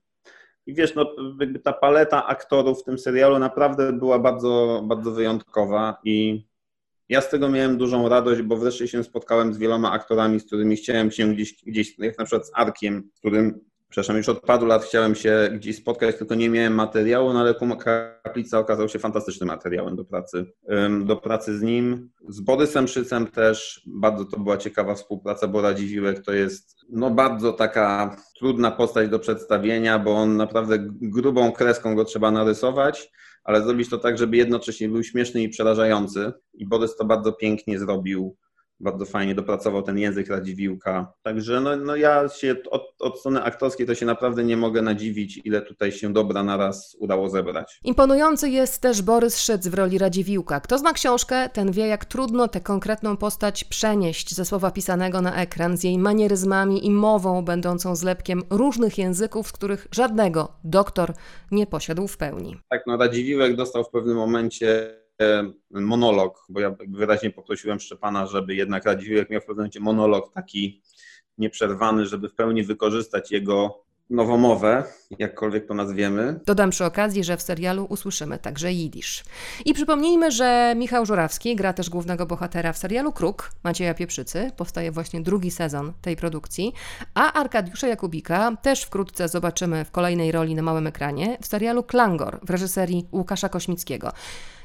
I 0.66 0.74
wiesz, 0.74 0.96
no, 0.96 1.16
jakby 1.40 1.60
ta 1.60 1.74
paleta 1.74 2.28
aktorów 2.28 2.82
w 2.82 2.84
tym 2.84 2.98
serialu 2.98 3.40
naprawdę 3.40 3.94
była 3.94 4.20
bardzo, 4.20 4.84
bardzo 4.86 5.12
wyjątkowa 5.12 5.98
i 6.04 6.46
ja 7.10 7.22
z 7.22 7.30
tego 7.30 7.50
miałem 7.50 7.78
dużą 7.78 8.10
radość, 8.10 8.42
bo 8.42 8.58
wreszcie 8.58 8.88
się 8.88 9.04
spotkałem 9.04 9.54
z 9.54 9.58
wieloma 9.58 9.92
aktorami, 9.92 10.40
z 10.40 10.46
którymi 10.46 10.76
chciałem 10.76 11.12
się 11.12 11.34
gdzieś, 11.34 11.64
gdzieś 11.64 12.00
jak 12.00 12.18
na 12.18 12.26
przykład 12.26 12.48
z 12.48 12.52
Arkiem, 12.54 13.10
z 13.14 13.20
którym 13.20 13.60
przepraszam, 13.94 14.18
już 14.18 14.30
od 14.30 14.42
paru 14.42 14.66
lat 14.66 14.84
chciałem 14.84 15.16
się 15.16 15.50
gdzieś 15.54 15.78
spotkać, 15.78 16.18
tylko 16.18 16.36
nie 16.36 16.50
miałem 16.50 16.74
materiału, 16.74 17.34
no 17.34 17.40
ale 17.40 17.56
Kaplica 18.24 18.60
okazał 18.60 18.90
się 18.90 19.00
fantastycznym 19.00 19.48
materiałem 19.48 19.96
do 19.96 20.06
pracy, 20.06 20.46
do 21.06 21.16
pracy 21.16 21.58
z 21.58 21.62
nim. 21.62 22.10
Z 22.30 22.42
Borysem 22.42 22.88
Szycem 22.88 23.28
też 23.28 23.82
bardzo 23.88 24.26
to 24.26 24.40
była 24.40 24.58
ciekawa 24.58 24.96
współpraca, 24.96 25.48
bo 25.48 25.62
Radziwiłek 25.62 26.26
to 26.26 26.34
jest 26.34 26.76
no 26.90 27.10
bardzo 27.10 27.54
taka 27.54 28.18
trudna 28.40 28.72
postać 28.72 29.10
do 29.10 29.20
przedstawienia, 29.20 30.00
bo 30.00 30.16
on 30.16 30.38
naprawdę 30.38 30.76
grubą 31.02 31.52
kreską 31.52 31.96
go 31.96 32.06
trzeba 32.06 32.32
narysować, 32.32 33.12
ale 33.44 33.62
zrobić 33.62 33.90
to 33.90 33.98
tak, 33.98 34.18
żeby 34.18 34.38
jednocześnie 34.38 34.90
był 34.90 35.04
śmieszny 35.04 35.44
i 35.44 35.50
przerażający. 35.50 36.32
I 36.54 36.66
Borys 36.66 36.96
to 36.96 37.06
bardzo 37.06 37.34
pięknie 37.34 37.80
zrobił 37.80 38.38
bardzo 38.80 39.06
fajnie 39.06 39.36
dopracował 39.36 39.82
ten 39.82 39.98
język 39.98 40.30
Radziwiłka. 40.30 41.14
Także 41.22 41.62
no, 41.62 41.76
no 41.76 41.96
ja 41.96 42.30
się 42.30 42.56
od, 42.72 42.96
od 43.00 43.20
strony 43.20 43.44
aktorskiej 43.44 43.88
to 43.88 43.96
się 43.96 44.06
naprawdę 44.06 44.44
nie 44.44 44.58
mogę 44.58 44.82
nadziwić, 44.82 45.42
ile 45.44 45.62
tutaj 45.62 45.92
się 45.92 46.14
dobra 46.14 46.44
naraz 46.44 46.96
udało 47.00 47.30
zebrać. 47.30 47.80
Imponujący 47.84 48.50
jest 48.50 48.82
też 48.82 49.02
Borys 49.02 49.40
Szyc 49.40 49.68
w 49.68 49.74
roli 49.74 49.98
Radziwiłka. 49.98 50.60
Kto 50.60 50.78
zna 50.78 50.94
książkę, 50.94 51.50
ten 51.50 51.72
wie, 51.72 51.88
jak 51.88 52.06
trudno 52.06 52.48
tę 52.48 52.62
konkretną 52.62 53.18
postać 53.18 53.64
przenieść 53.64 54.36
ze 54.36 54.46
słowa 54.46 54.72
pisanego 54.72 55.22
na 55.22 55.36
ekran, 55.36 55.78
z 55.78 55.84
jej 55.84 55.98
manieryzmami 55.98 56.86
i 56.86 56.92
mową 56.92 57.46
będącą 57.46 57.96
zlepkiem 57.96 58.44
różnych 58.50 58.98
języków, 58.98 59.48
z 59.48 59.52
których 59.52 59.88
żadnego 59.92 60.52
doktor 60.64 61.14
nie 61.52 61.68
posiadł 61.68 62.08
w 62.08 62.18
pełni. 62.18 62.58
Tak, 62.70 62.84
no 62.88 62.98
Radziwiłek 62.98 63.56
dostał 63.56 63.84
w 63.84 63.90
pewnym 63.90 64.16
momencie 64.18 65.03
monolog, 65.72 66.46
bo 66.50 66.60
ja 66.60 66.76
wyraźnie 66.88 67.32
poprosiłem 67.32 67.80
Szczepana, 67.80 68.26
żeby 68.26 68.56
jednak 68.56 68.86
Radziwiłek 68.86 69.30
miał 69.30 69.42
w 69.42 69.46
pewnym 69.46 69.58
momencie 69.58 69.80
monolog 69.80 70.34
taki 70.34 70.82
nieprzerwany, 71.38 72.06
żeby 72.06 72.30
w 72.30 72.36
pełni 72.36 72.64
wykorzystać 72.64 73.32
jego 73.32 73.84
nowomowę, 74.10 74.84
jakkolwiek 75.20 75.68
to 75.68 75.74
nazwiemy. 75.74 76.40
Dodam 76.46 76.70
przy 76.70 76.86
okazji, 76.86 77.24
że 77.24 77.38
w 77.38 77.42
serialu 77.42 77.86
usłyszymy 77.90 78.40
także 78.40 78.72
jidysz. 78.72 79.24
I 79.66 79.74
przypomnijmy, 79.74 80.32
że 80.32 80.74
Michał 80.78 81.06
Żurawski 81.06 81.56
gra 81.56 81.74
też 81.74 81.90
głównego 81.90 82.26
bohatera 82.26 82.74
w 82.74 82.78
serialu 82.78 83.12
Kruk 83.12 83.52
Macieja 83.64 83.94
Pieprzycy. 83.94 84.52
Powstaje 84.58 84.92
właśnie 84.92 85.22
drugi 85.22 85.52
sezon 85.52 85.94
tej 86.02 86.16
produkcji. 86.16 86.74
A 87.14 87.34
Arkadiusza 87.34 87.88
Jakubika 87.88 88.58
też 88.62 88.84
wkrótce 88.84 89.28
zobaczymy 89.30 89.86
w 89.86 89.92
kolejnej 89.92 90.32
roli 90.32 90.56
na 90.56 90.62
małym 90.62 90.88
ekranie 90.88 91.38
w 91.42 91.48
serialu 91.48 91.84
Klangor 91.84 92.40
w 92.44 92.50
reżyserii 92.50 93.08
Łukasza 93.12 93.50
Kośmickiego. 93.50 94.12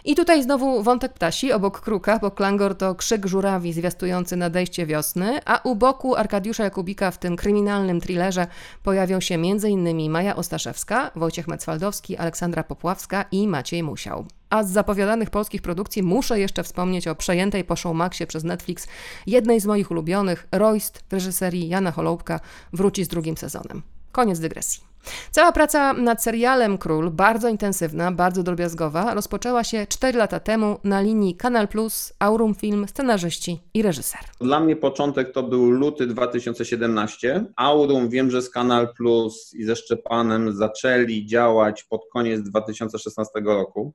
I 0.09 0.14
tutaj 0.14 0.42
znowu 0.42 0.83
wątek 0.83 1.12
ptasi 1.12 1.53
obok 1.53 1.81
kruka, 1.81 2.18
bo 2.18 2.31
klangor 2.31 2.77
to 2.77 2.94
krzyk 2.94 3.27
żurawi 3.27 3.73
zwiastujący 3.73 4.37
nadejście 4.37 4.87
wiosny, 4.87 5.40
a 5.44 5.61
u 5.64 5.77
boku 5.77 6.16
Arkadiusza 6.16 6.64
Jakubika 6.64 7.11
w 7.11 7.18
tym 7.18 7.37
kryminalnym 7.37 8.01
thrillerze 8.01 8.47
pojawią 8.83 9.21
się 9.21 9.35
m.in. 9.35 10.11
Maja 10.11 10.37
Ostaszewska, 10.37 11.11
Wojciech 11.16 11.49
Mecwaldowski, 11.49 12.16
Aleksandra 12.16 12.64
Popławska 12.64 13.25
i 13.33 13.49
Maciej 13.49 13.83
Musiał. 13.83 14.27
A 14.51 14.62
z 14.62 14.71
zapowiadanych 14.71 15.31
polskich 15.31 15.62
produkcji 15.62 16.03
muszę 16.03 16.40
jeszcze 16.40 16.62
wspomnieć 16.62 17.09
o 17.09 17.14
przejętej 17.14 17.64
po 17.64 17.77
Showmaxie 17.77 18.27
przez 18.27 18.44
Netflix 18.44 18.87
jednej 19.27 19.61
z 19.61 19.66
moich 19.66 19.90
ulubionych, 19.90 20.49
Royst 20.53 21.05
w 21.09 21.12
reżyserii 21.12 21.68
Jana 21.68 21.92
Holoubka 21.92 22.40
wróci 22.73 23.05
z 23.05 23.09
drugim 23.09 23.37
sezonem. 23.37 23.83
Koniec 24.12 24.38
dygresji. 24.38 24.88
Cała 25.31 25.53
praca 25.53 25.93
nad 25.93 26.23
serialem 26.23 26.79
Król, 26.79 27.11
bardzo 27.11 27.49
intensywna, 27.49 28.13
bardzo 28.13 28.43
drobiazgowa, 28.43 29.15
rozpoczęła 29.15 29.65
się 29.65 29.87
4 29.87 30.19
lata 30.19 30.41
temu 30.41 30.79
na 30.85 31.01
linii 31.01 31.37
Kanal 31.37 31.69
Plus, 31.69 32.13
Aurum 32.19 32.55
Film, 32.55 32.89
scenarzyści 32.89 33.61
i 33.75 33.83
reżyser. 33.83 34.21
Dla 34.41 34.61
mnie 34.61 34.77
początek 34.77 35.33
to 35.33 35.43
był 35.43 35.71
luty 35.71 36.07
2017. 36.07 37.45
Aurum 37.57 38.09
wiem, 38.09 38.31
że 38.31 38.43
z 38.43 38.51
Kanal 38.51 38.95
Plus 38.95 39.55
i 39.55 39.65
ze 39.65 39.77
Szczepanem 39.77 40.57
zaczęli 40.57 41.27
działać 41.27 41.85
pod 41.85 42.01
koniec 42.13 42.43
2016 42.43 43.41
roku. 43.45 43.95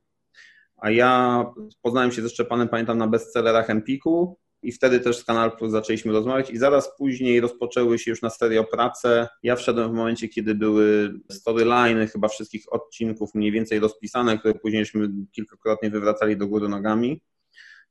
A 0.78 0.89
ja 0.89 1.46
poznałem 1.82 2.12
się 2.12 2.22
ze 2.22 2.30
Szczepanem, 2.30 2.70
pamiętam, 2.70 2.98
na 2.98 3.08
bestsellerach 3.08 3.70
Empiku 3.70 4.38
i 4.63 4.71
wtedy 4.71 4.99
też 4.99 5.17
z 5.17 5.23
Kanal 5.23 5.58
Plus 5.58 5.71
zaczęliśmy 5.71 6.12
rozmawiać 6.12 6.49
i 6.49 6.58
zaraz 6.58 6.97
później 6.97 7.39
rozpoczęły 7.39 7.99
się 7.99 8.12
już 8.12 8.21
na 8.21 8.30
serio 8.30 8.63
prace. 8.63 9.28
Ja 9.43 9.56
wszedłem 9.56 9.91
w 9.91 9.93
momencie, 9.93 10.30
kiedy 10.30 10.56
były 10.56 11.13
storyliny 11.32 12.08
chyba 12.08 12.28
wszystkich 12.28 12.73
odcinków 12.73 13.36
mniej 13.36 13.52
więcej 13.52 13.80
rozpisane, 13.80 14.38
które 14.38 14.54
późniejśmy 14.54 15.10
kilkakrotnie 15.32 15.89
wywracali 15.89 16.38
do 16.38 16.47
góry 16.47 16.69
nogami. 16.69 17.21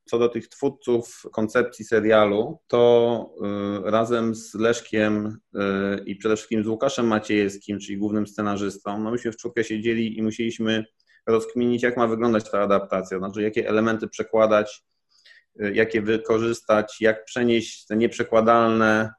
Co 0.05 0.19
do 0.19 0.29
tych 0.29 0.47
twórców 0.47 1.23
koncepcji 1.31 1.85
serialu, 1.85 2.59
to 2.67 3.35
y, 3.87 3.91
razem 3.91 4.35
z 4.35 4.53
Leszkiem 4.53 5.25
y, 5.25 5.59
i 6.05 6.15
przede 6.15 6.35
wszystkim 6.35 6.63
z 6.63 6.67
Łukaszem 6.67 7.07
Maciejewskim, 7.07 7.79
czyli 7.79 7.97
głównym 7.97 8.27
scenarzystą, 8.27 8.99
no 8.99 9.11
myśmy 9.11 9.31
w 9.31 9.37
czwórkę 9.37 9.63
siedzieli 9.63 10.17
i 10.17 10.23
musieliśmy 10.23 10.85
rozkminić, 11.27 11.83
jak 11.83 11.97
ma 11.97 12.07
wyglądać 12.07 12.51
ta 12.51 12.61
adaptacja, 12.61 13.17
znaczy 13.17 13.41
jakie 13.41 13.69
elementy 13.69 14.07
przekładać 14.07 14.83
Y, 15.61 15.73
jakie 15.73 16.01
wykorzystać, 16.01 17.01
jak 17.01 17.25
przenieść 17.25 17.85
te 17.85 17.97
nieprzekładalne 17.97 19.11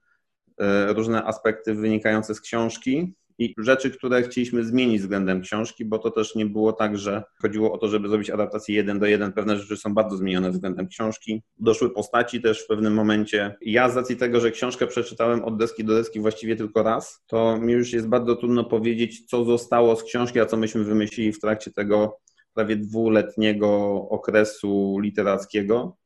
y, 0.49 0.93
różne 0.93 1.25
aspekty 1.25 1.75
wynikające 1.75 2.35
z 2.35 2.41
książki 2.41 3.15
i 3.39 3.55
rzeczy, 3.59 3.91
które 3.91 4.23
chcieliśmy 4.23 4.65
zmienić 4.65 5.01
względem 5.01 5.41
książki, 5.41 5.85
bo 5.85 5.99
to 5.99 6.11
też 6.11 6.35
nie 6.35 6.47
było 6.47 6.73
tak, 6.73 6.99
że 6.99 7.23
chodziło 7.43 7.73
o 7.73 7.79
to, 7.79 7.89
żeby 7.89 8.09
zrobić 8.09 8.31
adaptację 8.31 8.75
jeden 8.75 8.99
do 8.99 9.07
jeden. 9.07 9.33
Pewne 9.33 9.57
rzeczy 9.57 9.77
są 9.77 9.95
bardzo 9.95 10.17
zmienione 10.17 10.51
względem 10.51 10.89
książki. 10.89 11.43
Doszły 11.59 11.91
postaci 11.91 12.41
też 12.41 12.65
w 12.65 12.67
pewnym 12.67 12.95
momencie. 12.95 13.57
Ja 13.61 13.91
z 13.91 13.97
racji 13.97 14.17
tego, 14.17 14.41
że 14.41 14.51
książkę 14.51 14.87
przeczytałem 14.87 15.45
od 15.45 15.57
deski 15.57 15.85
do 15.85 15.95
deski 15.95 16.21
właściwie 16.21 16.57
tylko 16.57 16.83
raz, 16.83 17.23
to 17.27 17.59
mi 17.59 17.73
już 17.73 17.93
jest 17.93 18.09
bardzo 18.09 18.37
trudno 18.37 18.65
powiedzieć, 18.65 19.27
co 19.27 19.45
zostało 19.45 19.97
z 19.97 20.05
książki, 20.05 20.41
a 20.41 20.47
co 20.47 20.57
myśmy 20.57 20.85
wymyślili 20.85 21.33
w 21.33 21.41
trakcie 21.41 21.71
tego 21.71 22.19
prawie 22.55 22.77
dwuletniego 22.77 23.95
okresu 24.09 24.99
literackiego 25.01 25.97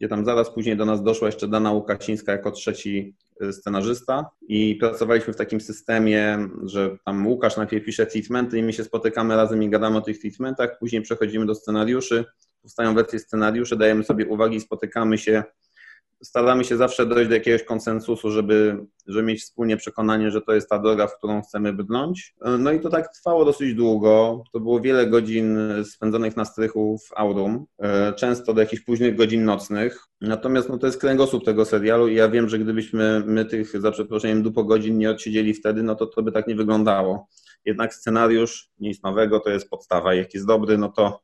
gdzie 0.00 0.08
tam 0.08 0.24
zaraz 0.24 0.50
później 0.50 0.76
do 0.76 0.84
nas 0.84 1.02
doszła 1.02 1.28
jeszcze 1.28 1.48
Dana 1.48 1.72
Łukasińska 1.72 2.32
jako 2.32 2.50
trzeci 2.50 3.14
y, 3.42 3.52
scenarzysta. 3.52 4.30
I 4.48 4.76
pracowaliśmy 4.76 5.32
w 5.32 5.36
takim 5.36 5.60
systemie, 5.60 6.48
że 6.62 6.96
tam 7.04 7.26
Łukasz 7.26 7.56
najpierw 7.56 7.84
pisze 7.84 8.06
treatmenty 8.06 8.58
i 8.58 8.62
my 8.62 8.72
się 8.72 8.84
spotykamy 8.84 9.36
razem 9.36 9.62
i 9.62 9.70
gadamy 9.70 9.96
o 9.96 10.00
tych 10.00 10.18
treatmentach, 10.18 10.78
później 10.78 11.02
przechodzimy 11.02 11.46
do 11.46 11.54
scenariuszy, 11.54 12.24
powstają 12.62 12.94
wersje 12.94 13.18
scenariuszy, 13.18 13.76
dajemy 13.76 14.04
sobie 14.04 14.26
uwagi, 14.26 14.60
spotykamy 14.60 15.18
się 15.18 15.42
staramy 16.22 16.64
się 16.64 16.76
zawsze 16.76 17.06
dojść 17.06 17.28
do 17.28 17.34
jakiegoś 17.34 17.64
konsensusu, 17.64 18.30
żeby, 18.30 18.86
żeby 19.06 19.22
mieć 19.22 19.42
wspólnie 19.42 19.76
przekonanie, 19.76 20.30
że 20.30 20.40
to 20.40 20.54
jest 20.54 20.68
ta 20.68 20.78
droga, 20.78 21.06
w 21.06 21.16
którą 21.16 21.42
chcemy 21.42 21.72
brnąć. 21.72 22.34
No 22.58 22.72
i 22.72 22.80
to 22.80 22.88
tak 22.88 23.14
trwało 23.14 23.44
dosyć 23.44 23.74
długo. 23.74 24.42
To 24.52 24.60
było 24.60 24.80
wiele 24.80 25.06
godzin 25.06 25.58
spędzonych 25.84 26.36
na 26.36 26.44
strychu 26.44 26.98
w 26.98 27.18
Aurum, 27.18 27.66
e, 27.78 28.12
często 28.12 28.54
do 28.54 28.60
jakichś 28.60 28.82
późnych 28.82 29.16
godzin 29.16 29.44
nocnych. 29.44 30.04
Natomiast 30.20 30.68
no, 30.68 30.78
to 30.78 30.86
jest 30.86 31.00
kręgosłup 31.00 31.44
tego 31.44 31.64
serialu 31.64 32.08
i 32.08 32.14
ja 32.14 32.28
wiem, 32.28 32.48
że 32.48 32.58
gdybyśmy 32.58 33.22
my 33.26 33.44
tych, 33.44 33.80
za 33.80 33.90
przeproszeniem, 33.90 34.42
dupo 34.42 34.64
godzin 34.64 34.98
nie 34.98 35.10
odsiedzieli 35.10 35.54
wtedy, 35.54 35.82
no 35.82 35.94
to 35.94 36.06
to 36.06 36.22
by 36.22 36.32
tak 36.32 36.46
nie 36.46 36.54
wyglądało. 36.54 37.28
Jednak 37.64 37.94
scenariusz, 37.94 38.70
nic 38.78 39.02
nowego, 39.02 39.40
to 39.40 39.50
jest 39.50 39.70
podstawa. 39.70 40.14
Jak 40.14 40.34
jest 40.34 40.46
dobry, 40.46 40.78
no 40.78 40.88
to 40.88 41.20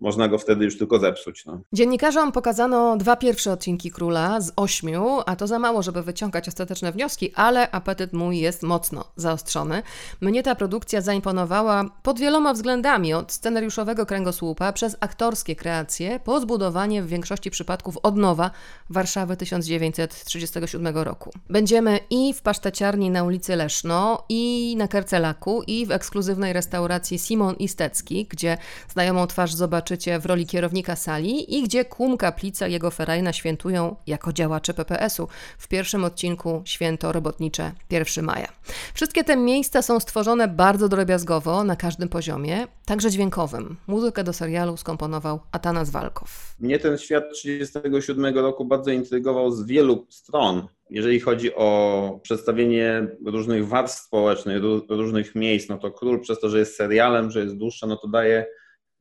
można 0.00 0.28
go 0.28 0.38
wtedy 0.38 0.64
już 0.64 0.78
tylko 0.78 0.98
zepsuć. 0.98 1.46
No. 1.46 1.60
Dziennikarzom 1.72 2.32
pokazano 2.32 2.96
dwa 2.96 3.16
pierwsze 3.16 3.52
odcinki 3.52 3.90
Króla 3.90 4.40
z 4.40 4.52
ośmiu, 4.56 5.18
a 5.26 5.36
to 5.36 5.46
za 5.46 5.58
mało, 5.58 5.82
żeby 5.82 6.02
wyciągać 6.02 6.48
ostateczne 6.48 6.92
wnioski, 6.92 7.32
ale 7.34 7.70
apetyt 7.70 8.12
mój 8.12 8.38
jest 8.38 8.62
mocno 8.62 9.04
zaostrzony. 9.16 9.82
Mnie 10.20 10.42
ta 10.42 10.54
produkcja 10.54 11.00
zaimponowała 11.00 11.84
pod 12.02 12.18
wieloma 12.18 12.52
względami, 12.52 13.14
od 13.14 13.32
scenariuszowego 13.32 14.06
kręgosłupa 14.06 14.72
przez 14.72 14.96
aktorskie 15.00 15.56
kreacje, 15.56 16.20
po 16.24 16.40
zbudowanie 16.40 17.02
w 17.02 17.06
większości 17.06 17.50
przypadków 17.50 17.96
od 18.02 18.16
nowa 18.16 18.50
Warszawy 18.90 19.36
1937 19.36 20.98
roku. 20.98 21.30
Będziemy 21.50 21.98
i 22.10 22.34
w 22.34 22.42
paszteciarni 22.42 23.10
na 23.10 23.24
ulicy 23.24 23.56
Leszno, 23.56 24.24
i 24.28 24.74
na 24.78 24.88
Kercelaku, 24.88 25.62
i 25.66 25.86
w 25.86 25.90
ekskluzywnej 25.90 26.52
restauracji 26.52 27.18
Simon 27.18 27.54
Istecki, 27.54 28.26
gdzie 28.30 28.58
znajomą 28.88 29.26
twarz 29.26 29.54
zobaczy 29.54 29.89
zobaczycie 29.90 30.18
w 30.18 30.26
roli 30.26 30.46
kierownika 30.46 30.96
sali 30.96 31.58
i 31.58 31.62
gdzie 31.62 31.84
Kum 31.84 32.16
Kaplica 32.16 32.68
i 32.68 32.72
jego 32.72 32.90
ferajna 32.90 33.32
świętują 33.32 33.96
jako 34.06 34.32
działacze 34.32 34.74
PPS-u 34.74 35.28
w 35.58 35.68
pierwszym 35.68 36.04
odcinku 36.04 36.62
Święto 36.64 37.12
Robotnicze 37.12 37.72
1 37.90 38.24
maja. 38.24 38.48
Wszystkie 38.94 39.24
te 39.24 39.36
miejsca 39.36 39.82
są 39.82 40.00
stworzone 40.00 40.48
bardzo 40.48 40.88
drobiazgowo 40.88 41.64
na 41.64 41.76
każdym 41.76 42.08
poziomie, 42.08 42.66
także 42.86 43.10
dźwiękowym. 43.10 43.76
Muzykę 43.86 44.24
do 44.24 44.32
serialu 44.32 44.76
skomponował 44.76 45.40
Atanas 45.52 45.90
Walkow. 45.90 46.54
Mnie 46.60 46.78
ten 46.78 46.98
świat 46.98 47.24
1937 47.30 48.34
roku 48.34 48.64
bardzo 48.64 48.90
intrygował 48.90 49.50
z 49.50 49.66
wielu 49.66 50.06
stron 50.10 50.68
jeżeli 50.90 51.20
chodzi 51.20 51.54
o 51.54 52.20
przedstawienie 52.22 53.06
różnych 53.24 53.68
warstw 53.68 54.06
społecznych, 54.06 54.62
różnych 54.88 55.34
miejsc, 55.34 55.68
no 55.68 55.78
to 55.78 55.90
Król 55.90 56.20
przez 56.20 56.40
to, 56.40 56.48
że 56.48 56.58
jest 56.58 56.76
serialem, 56.76 57.30
że 57.30 57.40
jest 57.40 57.56
dłuższe, 57.56 57.86
no 57.86 57.96
to 57.96 58.08
daje 58.08 58.46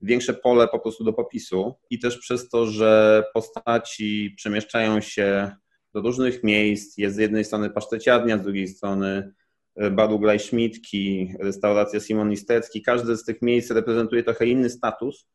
większe 0.02 0.34
pole 0.34 0.68
po 0.68 0.80
prostu 0.80 1.04
do 1.04 1.14
popisu 1.14 1.76
i 1.90 2.00
też 2.00 2.18
przez 2.18 2.50
to, 2.50 2.66
że 2.66 3.24
postaci 3.34 4.34
przemieszczają 4.38 5.02
się 5.02 5.52
do 5.94 6.02
różnych 6.02 6.44
miejsc. 6.44 6.98
Jest 6.98 7.16
z 7.16 7.20
jednej 7.20 7.46
strony 7.46 7.70
paszteciarnia, 7.70 8.38
z 8.38 8.42
drugiej 8.42 8.68
strony 8.68 9.34
e, 9.76 9.92
baru 9.92 10.20
Glajszmitki, 10.20 11.34
restauracja 11.40 12.00
Simon 12.00 12.32
Istecki. 12.32 12.82
Każde 12.82 13.18
z 13.18 13.24
tych 13.24 13.42
miejsc 13.42 13.72
reprezentuje 13.72 14.24
trochę 14.24 14.46
inny 14.46 14.70
status. 14.70 15.28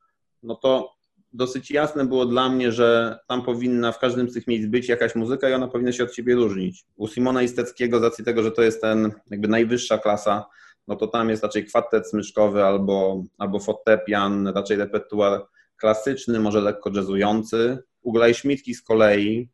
No 0.43 0.55
to 0.55 0.95
dosyć 1.33 1.71
jasne 1.71 2.07
było 2.07 2.27
dla 2.27 2.49
mnie, 2.49 2.73
że 2.73 3.19
tam 3.29 3.45
powinna 3.45 3.93
w 3.93 3.99
każdym 3.99 4.31
z 4.31 4.35
tych 4.35 4.47
miejsc 4.47 4.67
być 4.67 4.89
jakaś 4.89 5.15
muzyka 5.15 5.51
i 5.51 5.53
ona 5.53 5.69
powinna 5.69 5.93
się 5.93 6.05
od 6.05 6.15
siebie 6.15 6.35
różnić. 6.35 6.85
U 6.97 7.09
Simona 7.09 7.43
Isteckiego, 7.43 7.99
z 7.99 8.03
racji 8.03 8.25
tego, 8.25 8.43
że 8.43 8.51
to 8.51 8.63
jest 8.63 8.81
ten 8.81 9.13
jakby 9.31 9.49
najwyższa 9.49 9.99
klasa 9.99 10.45
no 10.89 10.97
to 10.97 11.07
tam 11.07 11.31
jest 11.31 11.43
raczej 11.43 11.65
kwartet 11.65 12.09
smyczkowy 12.09 12.65
albo, 12.65 13.25
albo 13.39 13.61
fortepian, 13.61 14.49
raczej 14.49 14.77
repertuar 14.77 15.47
klasyczny, 15.77 16.41
może 16.41 16.61
lekko 16.61 16.91
jazzujący. 16.95 17.79
U 18.03 18.13
Glajśmitki 18.13 18.75
z 18.75 18.83
kolei 18.83 19.49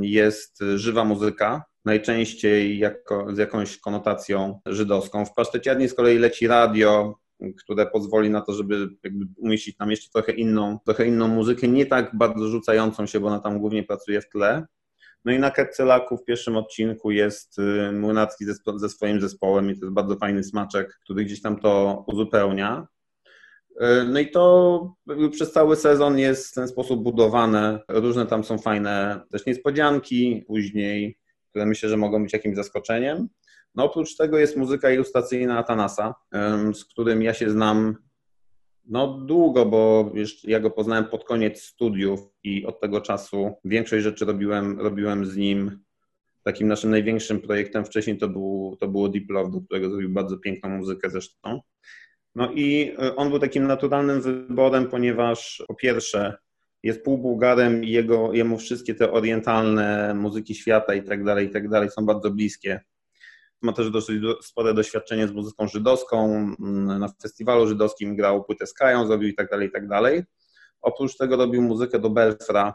jest 0.00 0.60
żywa 0.74 1.04
muzyka, 1.04 1.64
najczęściej 1.84 2.78
jako, 2.78 3.34
z 3.34 3.38
jakąś 3.38 3.78
konotacją 3.78 4.60
żydowską. 4.66 5.24
W 5.24 5.34
Paszteciarni 5.34 5.88
z 5.88 5.94
kolei 5.94 6.18
leci 6.18 6.46
radio, 6.46 7.18
które 7.58 7.86
pozwoli 7.86 8.30
na 8.30 8.40
to, 8.40 8.52
żeby 8.52 8.88
umieścić 9.36 9.76
tam 9.76 9.90
jeszcze 9.90 10.10
trochę 10.10 10.32
inną, 10.32 10.78
trochę 10.84 11.06
inną 11.06 11.28
muzykę, 11.28 11.68
nie 11.68 11.86
tak 11.86 12.16
bardzo 12.16 12.48
rzucającą 12.48 13.06
się, 13.06 13.20
bo 13.20 13.26
ona 13.26 13.38
tam 13.38 13.58
głównie 13.58 13.82
pracuje 13.82 14.20
w 14.20 14.28
tle. 14.28 14.66
No 15.26 15.32
i 15.32 15.38
na 15.38 15.50
Kercelaku 15.50 16.16
w 16.16 16.24
pierwszym 16.24 16.56
odcinku 16.56 17.10
jest 17.10 17.58
y, 17.58 17.92
Młynacki 17.92 18.44
ze, 18.44 18.54
ze 18.76 18.88
swoim 18.88 19.20
zespołem 19.20 19.70
i 19.70 19.78
to 19.78 19.84
jest 19.86 19.94
bardzo 19.94 20.16
fajny 20.16 20.44
smaczek, 20.44 20.98
który 21.04 21.24
gdzieś 21.24 21.42
tam 21.42 21.60
to 21.60 22.04
uzupełnia. 22.06 22.86
Y, 23.70 24.04
no 24.04 24.20
i 24.20 24.30
to 24.30 24.94
przez 25.30 25.52
cały 25.52 25.76
sezon 25.76 26.18
jest 26.18 26.50
w 26.50 26.54
ten 26.54 26.68
sposób 26.68 27.02
budowane. 27.02 27.80
Różne 27.88 28.26
tam 28.26 28.44
są 28.44 28.58
fajne 28.58 29.20
też 29.30 29.46
niespodzianki 29.46 30.44
później, 30.46 31.18
które 31.50 31.66
myślę, 31.66 31.88
że 31.88 31.96
mogą 31.96 32.22
być 32.22 32.32
jakimś 32.32 32.56
zaskoczeniem. 32.56 33.28
No 33.74 33.84
oprócz 33.84 34.16
tego 34.16 34.38
jest 34.38 34.56
muzyka 34.56 34.90
ilustracyjna 34.90 35.58
Atanasa, 35.58 36.14
z 36.74 36.84
którym 36.84 37.22
ja 37.22 37.34
się 37.34 37.50
znam 37.50 37.96
no 38.88 39.18
długo, 39.18 39.66
bo 39.66 40.10
już 40.14 40.44
ja 40.44 40.60
go 40.60 40.70
poznałem 40.70 41.04
pod 41.04 41.24
koniec 41.24 41.62
studiów 41.62 42.20
i 42.44 42.66
od 42.66 42.80
tego 42.80 43.00
czasu 43.00 43.52
większość 43.64 44.04
rzeczy 44.04 44.24
robiłem, 44.24 44.80
robiłem 44.80 45.26
z 45.26 45.36
nim. 45.36 45.78
Takim 46.42 46.68
naszym 46.68 46.90
największym 46.90 47.40
projektem 47.40 47.84
wcześniej 47.84 48.18
to, 48.18 48.28
był, 48.28 48.76
to 48.80 48.88
było 48.88 49.08
Deep 49.08 49.30
Love, 49.30 49.50
do 49.50 49.60
którego 49.60 49.90
zrobił 49.90 50.10
bardzo 50.10 50.38
piękną 50.38 50.70
muzykę 50.70 51.10
zresztą. 51.10 51.60
No 52.34 52.52
i 52.52 52.92
e, 52.98 53.16
on 53.16 53.30
był 53.30 53.38
takim 53.38 53.66
naturalnym 53.66 54.20
wyborem, 54.20 54.86
ponieważ 54.88 55.64
po 55.68 55.74
pierwsze 55.74 56.36
jest 56.82 57.04
półbułgarem 57.04 57.84
i 57.84 57.90
jego, 57.90 58.32
jemu 58.32 58.58
wszystkie 58.58 58.94
te 58.94 59.12
orientalne 59.12 60.14
muzyki 60.14 60.54
świata 60.54 60.94
i 60.94 61.02
tak 61.02 61.24
dalej, 61.24 61.46
i 61.46 61.50
tak 61.50 61.68
dalej 61.68 61.90
są 61.90 62.06
bardzo 62.06 62.30
bliskie 62.30 62.80
ma 63.62 63.72
też 63.72 63.90
dosyć 63.90 64.22
spore 64.42 64.74
doświadczenie 64.74 65.28
z 65.28 65.32
muzyką 65.32 65.68
żydowską. 65.68 66.26
Mm, 66.60 66.98
na 66.98 67.08
festiwalu 67.22 67.66
żydowskim 67.66 68.16
grał 68.16 68.44
płytę 68.44 68.64
Kają, 68.78 69.06
zrobił 69.06 69.28
i 69.28 69.34
tak 69.34 69.50
dalej, 69.50 69.68
i 69.68 69.70
tak 69.70 69.88
dalej. 69.88 70.24
Oprócz 70.82 71.16
tego 71.16 71.36
robił 71.36 71.62
muzykę 71.62 71.98
do 71.98 72.10
Belfra, 72.10 72.74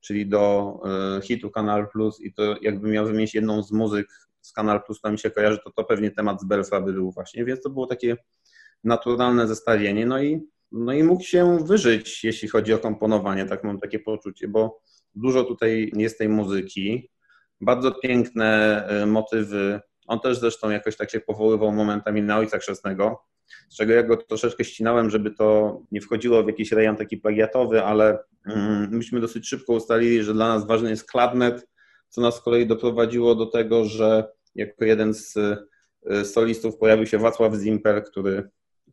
czyli 0.00 0.26
do 0.26 0.74
e, 1.16 1.20
hitu 1.20 1.50
Kanal 1.50 1.88
Plus 1.88 2.20
i 2.20 2.34
to 2.34 2.56
jakbym 2.60 2.90
miał 2.90 3.06
wymienić 3.06 3.34
jedną 3.34 3.62
z 3.62 3.72
muzyk 3.72 4.06
z 4.40 4.52
Kanal 4.52 4.82
Plus, 4.82 5.00
to 5.00 5.12
mi 5.12 5.18
się 5.18 5.30
kojarzy, 5.30 5.58
to 5.64 5.70
to 5.70 5.84
pewnie 5.84 6.10
temat 6.10 6.40
z 6.40 6.44
Belfra 6.44 6.80
by 6.80 6.92
był 6.92 7.12
właśnie, 7.12 7.44
więc 7.44 7.62
to 7.62 7.70
było 7.70 7.86
takie 7.86 8.16
naturalne 8.84 9.48
zestawienie. 9.48 10.06
No 10.06 10.22
i, 10.22 10.40
no 10.72 10.92
i 10.92 11.02
mógł 11.02 11.24
się 11.24 11.58
wyżyć, 11.64 12.24
jeśli 12.24 12.48
chodzi 12.48 12.74
o 12.74 12.78
komponowanie, 12.78 13.46
tak 13.46 13.64
mam 13.64 13.80
takie 13.80 13.98
poczucie, 13.98 14.48
bo 14.48 14.80
dużo 15.14 15.44
tutaj 15.44 15.92
jest 15.96 16.18
tej 16.18 16.28
muzyki, 16.28 17.10
bardzo 17.60 17.92
piękne 17.92 18.82
e, 18.86 19.06
motywy 19.06 19.80
on 20.06 20.20
też 20.20 20.38
zresztą 20.38 20.70
jakoś 20.70 20.96
tak 20.96 21.10
się 21.10 21.20
powoływał 21.20 21.72
momentami 21.72 22.22
na 22.22 22.38
Ojca 22.38 22.58
Chrzestnego, 22.58 23.24
z 23.68 23.76
czego 23.76 23.92
ja 23.92 24.02
go 24.02 24.16
troszeczkę 24.16 24.64
ścinałem, 24.64 25.10
żeby 25.10 25.30
to 25.30 25.80
nie 25.92 26.00
wchodziło 26.00 26.42
w 26.42 26.46
jakiś 26.46 26.72
rejon 26.72 26.96
taki 26.96 27.16
plagiatowy, 27.16 27.82
ale 27.82 28.18
mm, 28.46 28.90
myśmy 28.90 29.20
dosyć 29.20 29.48
szybko 29.48 29.72
ustalili, 29.72 30.22
że 30.22 30.34
dla 30.34 30.48
nas 30.48 30.66
ważny 30.66 30.90
jest 30.90 31.10
klarnet, 31.10 31.68
co 32.08 32.20
nas 32.20 32.36
z 32.36 32.40
kolei 32.40 32.66
doprowadziło 32.66 33.34
do 33.34 33.46
tego, 33.46 33.84
że 33.84 34.32
jako 34.54 34.84
jeden 34.84 35.14
z 35.14 35.36
y, 35.36 36.24
solistów 36.24 36.76
pojawił 36.76 37.06
się 37.06 37.18
Wacław 37.18 37.54
Zimper, 37.54 38.04
który 38.04 38.50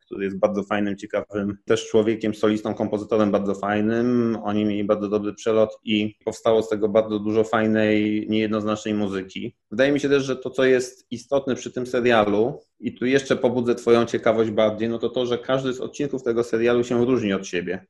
który 0.10 0.26
jest 0.26 0.38
bardzo 0.38 0.63
fajnym, 0.63 0.98
ciekawym 0.98 1.58
też 1.65 1.89
człowiekiem, 1.89 2.36
solistą, 2.36 2.74
kompozytorem 2.74 3.32
bardzo 3.32 3.56
fajnym. 3.56 4.38
Oni 4.43 4.65
mieli 4.65 4.84
bardzo 4.84 5.10
dobry 5.10 5.34
przelot 5.34 5.80
i 5.84 6.15
powstało 6.26 6.63
z 6.63 6.69
tego 6.69 6.89
bardzo 6.89 7.19
dużo 7.19 7.43
fajnej, 7.43 8.26
niejednoznacznej 8.30 8.93
muzyki. 8.93 9.56
Wydaje 9.72 9.91
mi 9.91 10.00
się 10.00 10.10
też, 10.10 10.24
że 10.24 10.36
to, 10.36 10.50
co 10.50 10.63
jest 10.63 11.08
istotne 11.12 11.56
przy 11.56 11.72
tym 11.72 11.88
serialu, 11.88 12.60
i 12.80 12.93
tu 12.93 13.06
jeszcze 13.06 13.36
pobudzę 13.36 13.76
Twoją 13.76 14.06
ciekawość 14.06 14.52
bardziej, 14.52 14.89
no 14.89 15.00
to 15.00 15.10
to, 15.10 15.26
że 15.26 15.38
każdy 15.38 15.74
z 15.74 15.82
odcinków 15.82 16.24
tego 16.24 16.43
serialu 16.43 16.84
się 16.84 17.06
różni 17.06 17.34
od 17.34 17.48
siebie. 17.48 17.86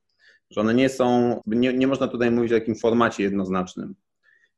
Że 0.49 0.61
one 0.61 0.73
nie 0.73 0.89
są, 0.89 1.39
nie, 1.47 1.73
nie 1.73 1.87
można 1.87 2.07
tutaj 2.07 2.31
mówić 2.31 2.51
o 2.51 2.55
jakim 2.55 2.75
formacie 2.75 3.23
jednoznacznym 3.23 3.95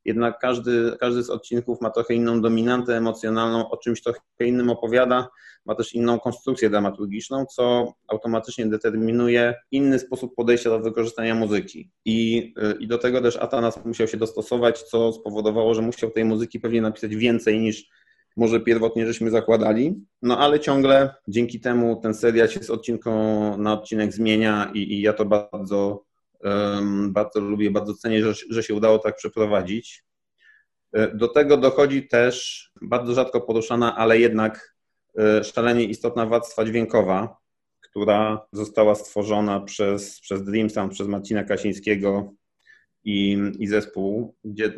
jednak 0.05 0.39
każdy, 0.39 0.97
każdy 0.99 1.23
z 1.23 1.29
odcinków 1.29 1.81
ma 1.81 1.89
trochę 1.89 2.13
inną 2.13 2.41
dominantę 2.41 2.97
emocjonalną, 2.97 3.69
o 3.69 3.77
czymś 3.77 4.01
trochę 4.01 4.19
innym 4.39 4.69
opowiada, 4.69 5.27
ma 5.65 5.75
też 5.75 5.93
inną 5.93 6.19
konstrukcję 6.19 6.69
dramaturgiczną, 6.69 7.45
co 7.45 7.93
automatycznie 8.07 8.65
determinuje 8.65 9.55
inny 9.71 9.99
sposób 9.99 10.35
podejścia 10.35 10.69
do 10.69 10.79
wykorzystania 10.79 11.35
muzyki. 11.35 11.91
I, 12.05 12.53
i 12.79 12.87
do 12.87 12.97
tego 12.97 13.21
też 13.21 13.37
Atanas 13.37 13.85
musiał 13.85 14.07
się 14.07 14.17
dostosować, 14.17 14.83
co 14.83 15.13
spowodowało, 15.13 15.73
że 15.73 15.81
musiał 15.81 16.11
tej 16.11 16.25
muzyki 16.25 16.59
pewnie 16.59 16.81
napisać 16.81 17.15
więcej 17.15 17.59
niż 17.59 17.85
może 18.37 18.59
pierwotnie 18.59 19.07
żeśmy 19.07 19.29
zakładali, 19.29 20.05
no 20.21 20.39
ale 20.39 20.59
ciągle 20.59 21.15
dzięki 21.27 21.59
temu 21.59 21.99
ten 22.03 22.13
serial 22.13 22.49
się 22.49 22.63
z 22.63 22.69
odcinką 22.69 23.11
na 23.57 23.73
odcinek 23.73 24.13
zmienia 24.13 24.71
i, 24.73 24.79
i 24.79 25.01
ja 25.01 25.13
to 25.13 25.25
bardzo 25.25 26.03
bardzo 27.07 27.39
lubię, 27.39 27.71
bardzo 27.71 27.93
cenię, 27.93 28.23
że, 28.23 28.33
że 28.49 28.63
się 28.63 28.73
udało 28.73 28.99
tak 28.99 29.15
przeprowadzić. 29.15 30.03
E, 30.93 31.15
do 31.15 31.27
tego 31.27 31.57
dochodzi 31.57 32.07
też 32.07 32.67
bardzo 32.81 33.13
rzadko 33.13 33.41
poruszana, 33.41 33.95
ale 33.95 34.19
jednak 34.19 34.75
e, 35.19 35.43
szalenie 35.43 35.83
istotna 35.83 36.25
warstwa 36.25 36.65
dźwiękowa, 36.65 37.37
która 37.81 38.47
została 38.51 38.95
stworzona 38.95 39.59
przez, 39.59 40.19
przez 40.19 40.43
Dream 40.43 40.69
Sound, 40.69 40.93
przez 40.93 41.07
Marcina 41.07 41.43
Kasińskiego 41.43 42.33
i, 43.03 43.37
i 43.59 43.67
zespół, 43.67 44.35
gdzie 44.43 44.73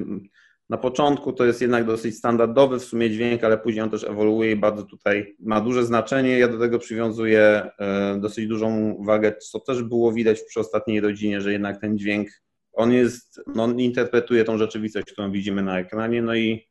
na 0.74 0.78
początku 0.78 1.34
to 1.34 1.46
jest 1.46 1.62
jednak 1.62 1.86
dosyć 1.86 2.18
standardowy 2.18 2.80
w 2.80 2.84
sumie 2.84 3.10
dźwięk, 3.10 3.44
ale 3.44 3.58
później 3.58 3.84
on 3.84 3.90
też 3.90 4.04
ewoluuje 4.04 4.52
i 4.52 4.56
bardzo 4.56 4.84
tutaj 4.84 5.36
ma 5.40 5.62
duże 5.62 5.86
znaczenie. 5.86 6.40
Ja 6.40 6.48
do 6.48 6.60
tego 6.60 6.80
przywiązuję 6.80 7.70
e, 7.80 8.18
dosyć 8.20 8.48
dużą 8.48 8.98
wagę, 9.06 9.36
co 9.38 9.60
też 9.60 9.84
było 9.84 10.12
widać 10.12 10.42
przy 10.42 10.60
ostatniej 10.60 11.02
rodzinie, 11.02 11.42
że 11.42 11.52
jednak 11.52 11.82
ten 11.82 11.98
dźwięk, 11.98 12.28
on 12.72 12.92
jest, 12.92 13.42
no, 13.56 13.64
on 13.64 13.80
interpretuje 13.80 14.44
tą 14.44 14.58
rzeczywistość, 14.58 15.12
którą 15.12 15.32
widzimy 15.32 15.64
na 15.64 15.80
ekranie, 15.80 16.22
no 16.22 16.36
i 16.36 16.68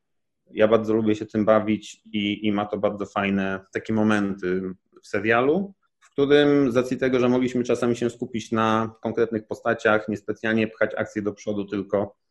ja 0.50 0.68
bardzo 0.68 0.94
lubię 0.94 1.14
się 1.14 1.26
tym 1.26 1.44
bawić 1.44 2.02
i, 2.12 2.46
i 2.46 2.52
ma 2.52 2.66
to 2.66 2.78
bardzo 2.78 3.06
fajne 3.06 3.60
takie 3.72 3.92
momenty 3.92 4.62
w 5.02 5.06
serialu, 5.06 5.74
w 6.00 6.10
którym 6.10 6.72
z 6.72 6.76
racji 6.76 6.96
tego, 6.96 7.20
że 7.20 7.28
mogliśmy 7.28 7.64
czasami 7.64 7.96
się 7.96 8.10
skupić 8.10 8.52
na 8.52 8.94
konkretnych 9.02 9.46
postaciach, 9.46 10.08
niespecjalnie 10.08 10.68
pchać 10.68 10.90
akcję 10.96 11.22
do 11.22 11.32
przodu, 11.32 11.64
tylko 11.64 12.21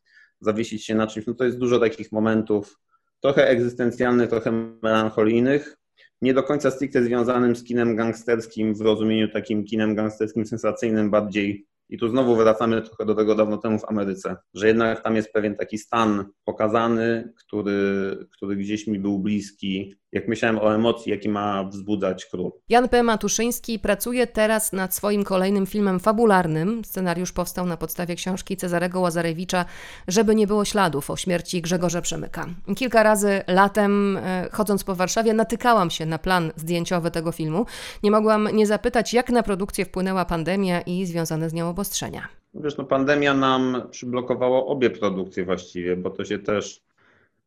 zawiesić 0.42 0.84
się 0.84 0.94
na 0.94 1.06
czymś, 1.06 1.26
no 1.26 1.34
to 1.34 1.44
jest 1.44 1.58
dużo 1.58 1.80
takich 1.80 2.12
momentów 2.12 2.80
trochę 3.20 3.48
egzystencjalnych, 3.48 4.30
trochę 4.30 4.52
melancholijnych, 4.82 5.76
nie 6.22 6.34
do 6.34 6.42
końca 6.42 6.70
stricte 6.70 7.02
związanym 7.04 7.56
z 7.56 7.64
kinem 7.64 7.96
gangsterskim 7.96 8.74
w 8.74 8.80
rozumieniu 8.80 9.28
takim 9.28 9.64
kinem 9.64 9.94
gangsterskim 9.94 10.46
sensacyjnym, 10.46 11.10
bardziej. 11.10 11.66
I 11.88 11.98
tu 11.98 12.08
znowu 12.08 12.36
wracamy 12.36 12.82
trochę 12.82 13.06
do 13.06 13.14
tego 13.14 13.34
dawno 13.34 13.56
temu 13.56 13.78
w 13.78 13.84
Ameryce, 13.84 14.36
że 14.54 14.66
jednak 14.66 15.02
tam 15.02 15.16
jest 15.16 15.32
pewien 15.32 15.56
taki 15.56 15.78
stan 15.78 16.24
pokazany, 16.44 17.32
który, 17.36 18.16
który 18.30 18.56
gdzieś 18.56 18.86
mi 18.86 18.98
był 18.98 19.18
bliski, 19.18 19.94
jak 20.12 20.28
myślałem 20.28 20.58
o 20.58 20.74
emocji, 20.74 21.10
jaki 21.10 21.28
ma 21.28 21.64
wzbudzać 21.64 22.26
król. 22.26 22.52
Jan 22.68 22.88
P. 22.88 23.02
Matuszyński 23.02 23.78
pracuje 23.78 24.26
teraz 24.26 24.72
nad 24.72 24.94
swoim 24.94 25.24
kolejnym 25.24 25.66
filmem 25.66 26.00
fabularnym. 26.00 26.84
Scenariusz 26.84 27.32
powstał 27.32 27.66
na 27.66 27.76
podstawie 27.76 28.14
książki 28.14 28.56
Cezarego 28.56 29.00
Łazarewicza 29.00 29.64
Żeby 30.08 30.34
nie 30.34 30.46
było 30.46 30.64
śladów 30.64 31.10
o 31.10 31.16
śmierci 31.16 31.62
Grzegorza 31.62 32.00
Przemyka. 32.00 32.46
Kilka 32.76 33.02
razy 33.02 33.42
latem, 33.46 34.16
e, 34.16 34.48
chodząc 34.52 34.84
po 34.84 34.94
Warszawie, 34.94 35.34
natykałam 35.34 35.90
się 35.90 36.06
na 36.06 36.18
plan 36.18 36.52
zdjęciowy 36.56 37.10
tego 37.10 37.32
filmu. 37.32 37.66
Nie 38.02 38.10
mogłam 38.10 38.48
nie 38.52 38.66
zapytać, 38.66 39.14
jak 39.14 39.30
na 39.30 39.42
produkcję 39.42 39.84
wpłynęła 39.84 40.24
pandemia 40.24 40.80
i 40.80 41.06
związane 41.06 41.50
z 41.50 41.52
nią 41.52 41.68
obostrzenia. 41.68 42.28
Wiesz, 42.54 42.76
no 42.76 42.84
pandemia 42.84 43.34
nam 43.34 43.82
przyblokowała 43.90 44.66
obie 44.66 44.90
produkcje 44.90 45.44
właściwie, 45.44 45.96
bo 45.96 46.10
to 46.10 46.24
się 46.24 46.38
też, 46.38 46.82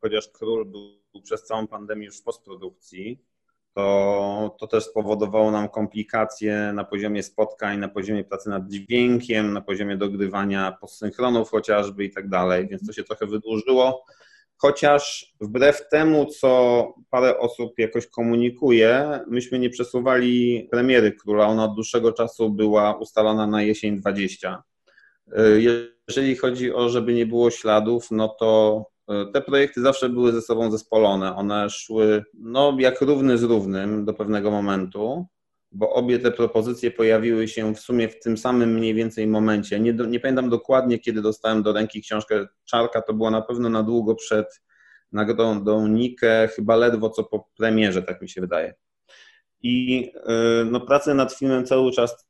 chociaż 0.00 0.28
król 0.28 0.64
był 0.64 1.05
przez 1.22 1.44
całą 1.44 1.66
pandemię 1.66 2.06
już 2.06 2.18
w 2.20 2.22
postprodukcji, 2.22 3.24
to, 3.74 4.56
to 4.60 4.66
też 4.66 4.84
spowodowało 4.84 5.50
nam 5.50 5.68
komplikacje 5.68 6.72
na 6.74 6.84
poziomie 6.84 7.22
spotkań, 7.22 7.78
na 7.78 7.88
poziomie 7.88 8.24
pracy 8.24 8.50
nad 8.50 8.68
dźwiękiem, 8.68 9.52
na 9.52 9.60
poziomie 9.60 9.96
dogrywania 9.96 10.76
postsynchronów 10.80 11.50
chociażby 11.50 12.04
i 12.04 12.10
tak 12.10 12.28
dalej, 12.28 12.68
więc 12.68 12.86
to 12.86 12.92
się 12.92 13.04
trochę 13.04 13.26
wydłużyło. 13.26 14.04
Chociaż 14.58 15.34
wbrew 15.40 15.88
temu, 15.88 16.26
co 16.26 16.94
parę 17.10 17.38
osób 17.38 17.78
jakoś 17.78 18.06
komunikuje, 18.06 19.20
myśmy 19.26 19.58
nie 19.58 19.70
przesuwali 19.70 20.68
premiery 20.70 21.12
króla. 21.12 21.46
Ona 21.46 21.64
od 21.64 21.74
dłuższego 21.74 22.12
czasu 22.12 22.50
była 22.50 22.96
ustalona 22.96 23.46
na 23.46 23.62
jesień 23.62 24.00
20. 24.00 24.62
Jeżeli 26.08 26.36
chodzi 26.36 26.72
o, 26.72 26.88
żeby 26.88 27.14
nie 27.14 27.26
było 27.26 27.50
śladów, 27.50 28.10
no 28.10 28.28
to 28.28 28.84
te 29.32 29.40
projekty 29.40 29.80
zawsze 29.80 30.08
były 30.08 30.32
ze 30.32 30.42
sobą 30.42 30.70
zespolone. 30.70 31.36
One 31.36 31.70
szły 31.70 32.24
no, 32.34 32.76
jak 32.78 33.00
równy 33.00 33.38
z 33.38 33.42
równym 33.42 34.04
do 34.04 34.14
pewnego 34.14 34.50
momentu, 34.50 35.26
bo 35.72 35.92
obie 35.92 36.18
te 36.18 36.32
propozycje 36.32 36.90
pojawiły 36.90 37.48
się 37.48 37.74
w 37.74 37.80
sumie 37.80 38.08
w 38.08 38.20
tym 38.20 38.36
samym 38.36 38.74
mniej 38.74 38.94
więcej 38.94 39.26
momencie. 39.26 39.80
Nie, 39.80 39.92
nie 39.92 40.20
pamiętam 40.20 40.50
dokładnie, 40.50 40.98
kiedy 40.98 41.22
dostałem 41.22 41.62
do 41.62 41.72
ręki 41.72 42.02
książkę 42.02 42.46
Czarka, 42.64 43.02
to 43.02 43.14
było 43.14 43.30
na 43.30 43.42
pewno 43.42 43.68
na 43.68 43.82
długo 43.82 44.14
przed 44.14 44.62
nagrodą 45.12 45.86
Nikę, 45.86 46.48
chyba 46.48 46.76
ledwo 46.76 47.10
co 47.10 47.24
po 47.24 47.48
premierze, 47.56 48.02
tak 48.02 48.22
mi 48.22 48.28
się 48.28 48.40
wydaje. 48.40 48.74
I 49.62 50.10
e, 50.26 50.64
no, 50.64 50.80
prace 50.80 51.14
nad 51.14 51.32
filmem 51.32 51.66
cały 51.66 51.92
czas 51.92 52.25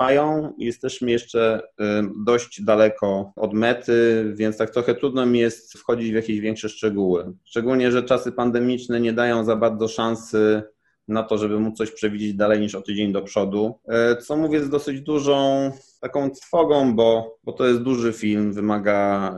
trwają. 0.00 0.52
Jesteśmy 0.58 1.10
jeszcze 1.10 1.62
y, 1.80 1.84
dość 2.24 2.62
daleko 2.62 3.32
od 3.36 3.54
mety, 3.54 4.24
więc 4.36 4.56
tak 4.56 4.70
trochę 4.70 4.94
trudno 4.94 5.26
mi 5.26 5.38
jest 5.38 5.78
wchodzić 5.78 6.10
w 6.10 6.14
jakieś 6.14 6.40
większe 6.40 6.68
szczegóły. 6.68 7.32
Szczególnie, 7.44 7.92
że 7.92 8.02
czasy 8.02 8.32
pandemiczne 8.32 9.00
nie 9.00 9.12
dają 9.12 9.44
za 9.44 9.56
bardzo 9.56 9.88
szansy 9.88 10.62
na 11.10 11.22
to, 11.22 11.38
żeby 11.38 11.60
móc 11.60 11.78
coś 11.78 11.90
przewidzieć 11.90 12.34
dalej 12.34 12.60
niż 12.60 12.74
o 12.74 12.82
tydzień 12.82 13.12
do 13.12 13.22
przodu. 13.22 13.74
E, 13.88 14.16
co 14.16 14.36
mówię 14.36 14.60
z 14.60 14.70
dosyć 14.70 15.00
dużą 15.00 15.70
taką 16.00 16.30
trwogą, 16.30 16.94
bo, 16.94 17.36
bo 17.44 17.52
to 17.52 17.66
jest 17.66 17.80
duży 17.80 18.12
film, 18.12 18.52
wymaga 18.52 19.34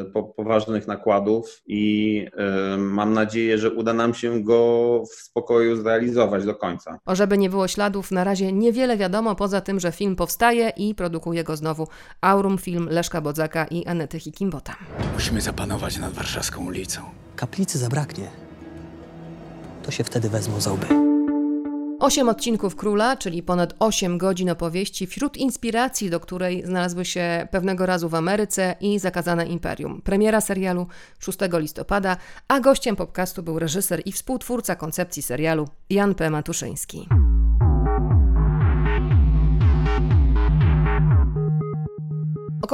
y, 0.00 0.04
po, 0.10 0.22
poważnych 0.22 0.86
nakładów 0.86 1.62
i 1.66 2.26
y, 2.74 2.78
mam 2.78 3.12
nadzieję, 3.12 3.58
że 3.58 3.70
uda 3.70 3.92
nam 3.92 4.14
się 4.14 4.42
go 4.42 5.02
w 5.10 5.14
spokoju 5.14 5.76
zrealizować 5.76 6.44
do 6.44 6.54
końca. 6.54 6.98
O 7.06 7.14
żeby 7.14 7.38
nie 7.38 7.50
było 7.50 7.68
śladów, 7.68 8.10
na 8.10 8.24
razie 8.24 8.52
niewiele 8.52 8.96
wiadomo, 8.96 9.34
poza 9.34 9.60
tym, 9.60 9.80
że 9.80 9.92
film 9.92 10.16
powstaje 10.16 10.72
i 10.76 10.94
produkuje 10.94 11.44
go 11.44 11.56
znowu 11.56 11.88
Aurum 12.20 12.58
Film 12.58 12.88
Leszka 12.90 13.20
Bodzaka 13.20 13.64
i 13.64 13.86
Anety 13.86 14.20
Hikimbota. 14.20 14.76
Musimy 15.14 15.40
zapanować 15.40 15.98
nad 15.98 16.12
warszawską 16.12 16.66
ulicą. 16.66 17.02
Kaplicy 17.36 17.78
zabraknie. 17.78 18.28
To 19.82 19.90
się 19.90 20.04
wtedy 20.04 20.28
wezmą 20.28 20.60
za 20.60 20.72
łby. 20.72 21.13
Osiem 22.04 22.28
odcinków 22.28 22.76
Króla, 22.76 23.16
czyli 23.16 23.42
ponad 23.42 23.74
8 23.78 24.18
godzin 24.18 24.50
opowieści, 24.50 25.06
wśród 25.06 25.36
inspiracji, 25.36 26.10
do 26.10 26.20
której 26.20 26.66
znalazły 26.66 27.04
się 27.04 27.48
pewnego 27.50 27.86
razu 27.86 28.08
w 28.08 28.14
Ameryce 28.14 28.74
i 28.80 28.98
Zakazane 28.98 29.46
Imperium. 29.46 30.02
Premiera 30.02 30.40
serialu 30.40 30.86
6 31.18 31.38
listopada, 31.52 32.16
a 32.48 32.60
gościem 32.60 32.96
podcastu 32.96 33.42
był 33.42 33.58
reżyser 33.58 34.02
i 34.04 34.12
współtwórca 34.12 34.76
koncepcji 34.76 35.22
serialu 35.22 35.68
Jan 35.90 36.14
P. 36.14 36.30
Matuszyński. 36.30 37.08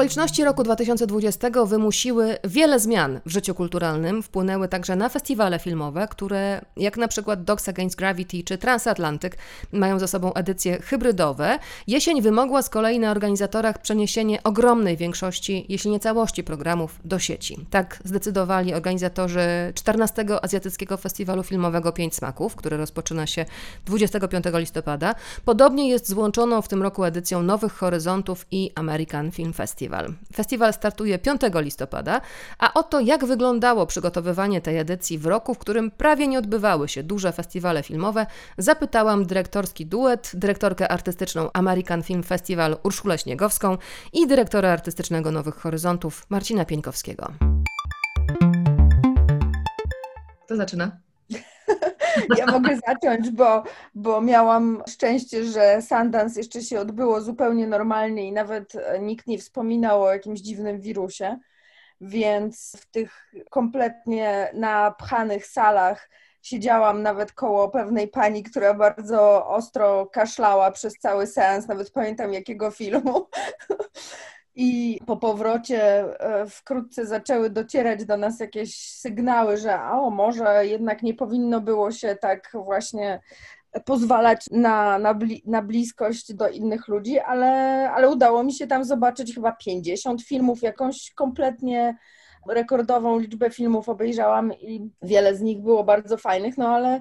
Okoliczności 0.01 0.45
roku 0.45 0.63
2020 0.63 1.49
wymusiły 1.67 2.37
wiele 2.45 2.81
zmian 2.81 3.21
w 3.27 3.31
życiu 3.31 3.55
kulturalnym, 3.55 4.23
wpłynęły 4.23 4.69
także 4.69 4.97
na 4.97 5.09
festiwale 5.09 5.59
filmowe, 5.59 6.09
które, 6.11 6.65
jak 6.77 6.97
na 6.97 7.09
przykład 7.09 7.45
Dogs 7.45 7.69
Against 7.69 7.97
Gravity 7.97 8.43
czy 8.45 8.59
Transatlantyk, 8.59 9.39
mają 9.73 9.99
za 9.99 10.07
sobą 10.07 10.35
edycje 10.35 10.79
hybrydowe. 10.83 11.59
Jesień 11.87 12.23
wymogła 12.23 12.63
z 12.63 12.69
kolei 12.69 12.99
na 12.99 13.11
organizatorach 13.11 13.83
przeniesienie 13.83 14.43
ogromnej 14.43 14.97
większości, 14.97 15.67
jeśli 15.69 15.91
nie 15.91 16.01
całości 16.01 16.45
programów 16.45 17.01
do 17.05 17.19
sieci. 17.19 17.67
Tak 17.71 17.99
zdecydowali 18.05 18.75
organizatorzy 18.75 19.41
14 19.75 20.25
Azjatyckiego 20.43 20.97
Festiwalu 20.97 21.43
Filmowego 21.43 21.93
Pięć 21.93 22.15
Smaków, 22.15 22.57
który 22.57 22.77
rozpoczyna 22.77 23.27
się 23.27 23.45
25 23.87 24.45
listopada. 24.55 25.15
Podobnie 25.45 25.89
jest 25.89 26.09
z 26.09 26.13
włączoną 26.13 26.63
w 26.63 26.69
tym 26.69 26.83
roku 26.83 27.05
edycją 27.05 27.43
Nowych 27.43 27.73
Horyzontów 27.73 28.47
i 28.51 28.71
American 28.75 29.31
Film 29.31 29.53
Festival. 29.53 29.90
Festiwal. 29.91 30.15
Festiwal 30.35 30.73
startuje 30.73 31.19
5 31.19 31.41
listopada, 31.55 32.21
a 32.59 32.75
oto 32.75 33.01
jak 33.01 33.25
wyglądało 33.25 33.87
przygotowywanie 33.87 34.61
tej 34.61 34.79
edycji 34.79 35.19
w 35.19 35.27
roku, 35.27 35.55
w 35.55 35.59
którym 35.59 35.91
prawie 35.91 36.29
nie 36.29 36.39
odbywały 36.39 36.89
się 36.89 37.03
duże 37.03 37.33
festiwale 37.33 37.83
filmowe, 37.83 38.27
zapytałam 38.59 39.27
dyrektorski 39.27 39.87
duet, 39.87 40.31
dyrektorkę 40.35 40.89
artystyczną 40.89 41.51
American 41.53 42.03
Film 42.03 42.23
Festival 42.23 42.77
Urszulę 42.83 43.19
Śniegowską 43.19 43.79
i 44.13 44.27
dyrektora 44.27 44.73
artystycznego 44.73 45.31
Nowych 45.31 45.55
Horyzontów 45.55 46.27
Marcina 46.29 46.65
Pieńkowskiego. 46.65 47.33
Kto 50.47 50.57
zaczyna? 50.57 51.10
Ja 52.39 52.47
mogę 52.47 52.79
zacząć, 52.87 53.31
bo, 53.31 53.63
bo 53.95 54.21
miałam 54.21 54.83
szczęście, 54.89 55.45
że 55.45 55.83
Sundance 55.83 56.41
jeszcze 56.41 56.63
się 56.63 56.81
odbyło 56.81 57.21
zupełnie 57.21 57.67
normalnie 57.67 58.29
i 58.29 58.33
nawet 58.33 58.73
nikt 59.01 59.27
nie 59.27 59.39
wspominał 59.39 60.03
o 60.03 60.13
jakimś 60.13 60.41
dziwnym 60.41 60.81
wirusie, 60.81 61.39
więc 62.01 62.77
w 62.81 62.87
tych 62.91 63.33
kompletnie 63.51 64.51
napchanych 64.55 65.47
salach 65.47 66.11
siedziałam 66.43 67.03
nawet 67.03 67.33
koło 67.33 67.69
pewnej 67.69 68.09
pani, 68.09 68.43
która 68.43 68.75
bardzo 68.75 69.47
ostro 69.47 70.07
kaszlała 70.07 70.71
przez 70.71 70.95
cały 70.95 71.27
seans, 71.27 71.69
nawet 71.69 71.91
pamiętam 71.91 72.33
jakiego 72.33 72.71
filmu. 72.71 73.27
I 74.55 75.01
po 75.07 75.17
powrocie 75.17 75.83
e, 76.21 76.47
wkrótce 76.47 77.07
zaczęły 77.07 77.51
docierać 77.51 78.05
do 78.05 78.17
nas 78.17 78.41
jakieś 78.41 78.77
sygnały, 78.77 79.57
że 79.57 79.83
o, 79.83 80.11
może 80.11 80.67
jednak 80.67 81.03
nie 81.03 81.15
powinno 81.15 81.61
było 81.61 81.93
się 81.93 82.17
tak 82.21 82.51
właśnie 82.55 83.21
pozwalać 83.85 84.47
na, 84.51 84.99
na, 84.99 85.15
bli, 85.15 85.43
na 85.47 85.63
bliskość 85.63 86.35
do 86.35 86.49
innych 86.49 86.89
ludzi, 86.89 87.19
ale, 87.19 87.47
ale 87.91 88.11
udało 88.11 88.43
mi 88.43 88.53
się 88.53 88.67
tam 88.67 88.85
zobaczyć 88.85 89.35
chyba 89.35 89.53
50 89.53 90.23
filmów, 90.23 90.63
jakąś 90.63 91.13
kompletnie 91.15 91.99
rekordową 92.49 93.19
liczbę 93.19 93.51
filmów 93.51 93.89
obejrzałam 93.89 94.53
i 94.53 94.91
wiele 95.03 95.37
z 95.37 95.41
nich 95.41 95.61
było 95.61 95.85
bardzo 95.85 96.17
fajnych, 96.17 96.59
no 96.59 96.69
ale 96.69 97.01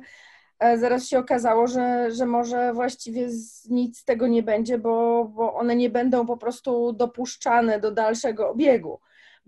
zaraz 0.59 1.07
się 1.07 1.19
okazało, 1.19 1.67
że, 1.67 2.11
że 2.11 2.25
może 2.25 2.73
właściwie 2.73 3.29
z, 3.29 3.69
nic 3.69 3.99
z 3.99 4.05
tego 4.05 4.27
nie 4.27 4.43
będzie, 4.43 4.77
bo, 4.77 5.25
bo 5.25 5.53
one 5.53 5.75
nie 5.75 5.89
będą 5.89 6.25
po 6.25 6.37
prostu 6.37 6.93
dopuszczane 6.93 7.79
do 7.79 7.91
dalszego 7.91 8.49
obiegu 8.49 8.99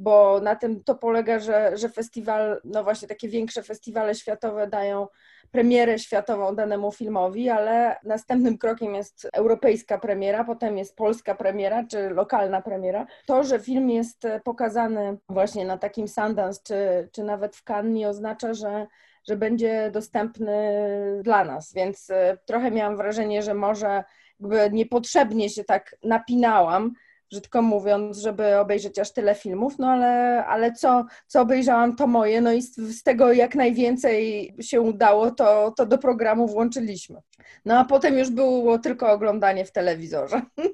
bo 0.01 0.39
na 0.39 0.55
tym 0.55 0.83
to 0.83 0.95
polega, 0.95 1.39
że, 1.39 1.77
że 1.77 1.89
festiwal, 1.89 2.61
no 2.63 2.83
właśnie 2.83 3.07
takie 3.07 3.29
większe 3.29 3.63
festiwale 3.63 4.15
światowe 4.15 4.67
dają 4.67 5.07
premierę 5.51 5.99
światową 5.99 6.55
danemu 6.55 6.91
filmowi, 6.91 7.49
ale 7.49 7.95
następnym 8.03 8.57
krokiem 8.57 8.95
jest 8.95 9.27
europejska 9.33 9.97
premiera, 9.97 10.43
potem 10.43 10.77
jest 10.77 10.95
polska 10.95 11.35
premiera 11.35 11.83
czy 11.83 12.09
lokalna 12.09 12.61
premiera. 12.61 13.05
To, 13.25 13.43
że 13.43 13.59
film 13.59 13.89
jest 13.89 14.27
pokazany 14.43 15.17
właśnie 15.29 15.65
na 15.65 15.77
takim 15.77 16.07
Sundance 16.07 16.61
czy, 16.63 17.09
czy 17.11 17.23
nawet 17.23 17.55
w 17.55 17.63
Cannes 17.63 17.93
nie 17.93 18.09
oznacza, 18.09 18.53
że 18.53 18.87
że 19.27 19.35
będzie 19.35 19.91
dostępny 19.93 20.55
dla 21.23 21.43
nas, 21.43 21.73
więc 21.73 22.09
e, 22.09 22.37
trochę 22.45 22.71
miałam 22.71 22.97
wrażenie, 22.97 23.43
że 23.43 23.53
może 23.53 24.03
jakby 24.39 24.69
niepotrzebnie 24.71 25.49
się 25.49 25.63
tak 25.63 25.95
napinałam, 26.03 26.93
brzydko 27.31 27.61
mówiąc, 27.61 28.17
żeby 28.17 28.57
obejrzeć 28.57 28.99
aż 28.99 29.13
tyle 29.13 29.35
filmów, 29.35 29.79
no 29.79 29.87
ale, 29.87 30.45
ale 30.45 30.73
co, 30.73 31.05
co 31.27 31.41
obejrzałam, 31.41 31.95
to 31.95 32.07
moje, 32.07 32.41
no 32.41 32.51
i 32.51 32.61
z, 32.61 32.75
z, 32.75 33.03
tego 33.03 33.33
jak 33.33 33.55
najwięcej 33.55 34.53
się 34.61 34.81
udało, 34.81 35.31
to, 35.31 35.73
to 35.77 35.85
do 35.85 35.97
programu 35.97 36.47
włączyliśmy. 36.47 37.19
No 37.65 37.79
a 37.79 37.85
potem 37.85 38.17
już 38.17 38.29
było 38.29 38.79
tylko 38.79 39.11
oglądanie 39.11 39.65
w 39.65 39.71
telewizorze. 39.71 40.41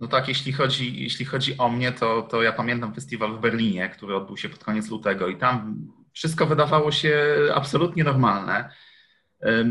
No 0.00 0.08
tak, 0.08 0.28
jeśli 0.28 0.52
chodzi, 0.52 1.02
jeśli 1.02 1.24
chodzi 1.24 1.58
o 1.58 1.68
mnie, 1.68 1.92
to, 1.92 2.22
to 2.22 2.42
ja 2.42 2.52
pamiętam 2.52 2.94
festiwal 2.94 3.36
w 3.36 3.40
Berlinie, 3.40 3.88
który 3.88 4.16
odbył 4.16 4.36
się 4.36 4.48
pod 4.48 4.64
koniec 4.64 4.90
lutego 4.90 5.28
i 5.28 5.36
tam 5.36 5.86
wszystko 6.12 6.46
wydawało 6.46 6.92
się 6.92 7.36
absolutnie 7.54 8.04
normalne. 8.04 8.70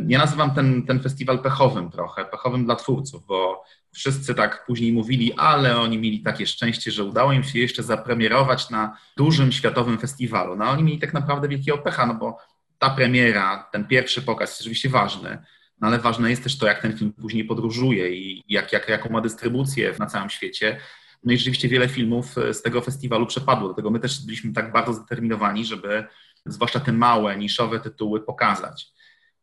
Ja 0.07 0.19
nazywam 0.19 0.53
ten, 0.53 0.85
ten 0.85 0.99
festiwal 0.99 1.39
pechowym 1.39 1.91
trochę, 1.91 2.25
pechowym 2.25 2.65
dla 2.65 2.75
twórców, 2.75 3.25
bo 3.25 3.63
wszyscy 3.93 4.35
tak 4.35 4.65
później 4.65 4.93
mówili, 4.93 5.33
ale 5.33 5.77
oni 5.79 5.97
mieli 5.97 6.21
takie 6.21 6.47
szczęście, 6.47 6.91
że 6.91 7.03
udało 7.03 7.33
im 7.33 7.43
się 7.43 7.59
jeszcze 7.59 7.83
zapremierować 7.83 8.69
na 8.69 8.97
dużym 9.17 9.51
światowym 9.51 9.97
festiwalu. 9.97 10.55
No 10.55 10.69
oni 10.69 10.83
mieli 10.83 10.99
tak 10.99 11.13
naprawdę 11.13 11.47
wielkiego 11.47 11.77
pecha, 11.77 12.05
no 12.05 12.13
bo 12.13 12.37
ta 12.79 12.89
premiera, 12.89 13.69
ten 13.71 13.87
pierwszy 13.87 14.21
pokaz 14.21 14.49
jest 14.49 14.61
oczywiście 14.61 14.89
ważny, 14.89 15.37
no 15.81 15.87
ale 15.87 15.99
ważne 15.99 16.29
jest 16.29 16.43
też 16.43 16.57
to, 16.57 16.67
jak 16.67 16.81
ten 16.81 16.97
film 16.97 17.13
później 17.13 17.45
podróżuje 17.45 18.15
i 18.15 18.43
jak, 18.49 18.73
jak, 18.73 18.89
jaką 18.89 19.09
ma 19.09 19.21
dystrybucję 19.21 19.93
na 19.99 20.05
całym 20.05 20.29
świecie. 20.29 20.79
No 21.23 21.33
i 21.33 21.37
rzeczywiście 21.37 21.67
wiele 21.67 21.89
filmów 21.89 22.35
z 22.51 22.61
tego 22.61 22.81
festiwalu 22.81 23.25
przepadło, 23.25 23.67
dlatego 23.67 23.91
my 23.91 23.99
też 23.99 24.25
byliśmy 24.25 24.53
tak 24.53 24.71
bardzo 24.71 24.93
zdeterminowani, 24.93 25.65
żeby 25.65 26.03
zwłaszcza 26.45 26.79
te 26.79 26.93
małe, 26.93 27.37
niszowe 27.37 27.79
tytuły 27.79 28.19
pokazać. 28.19 28.91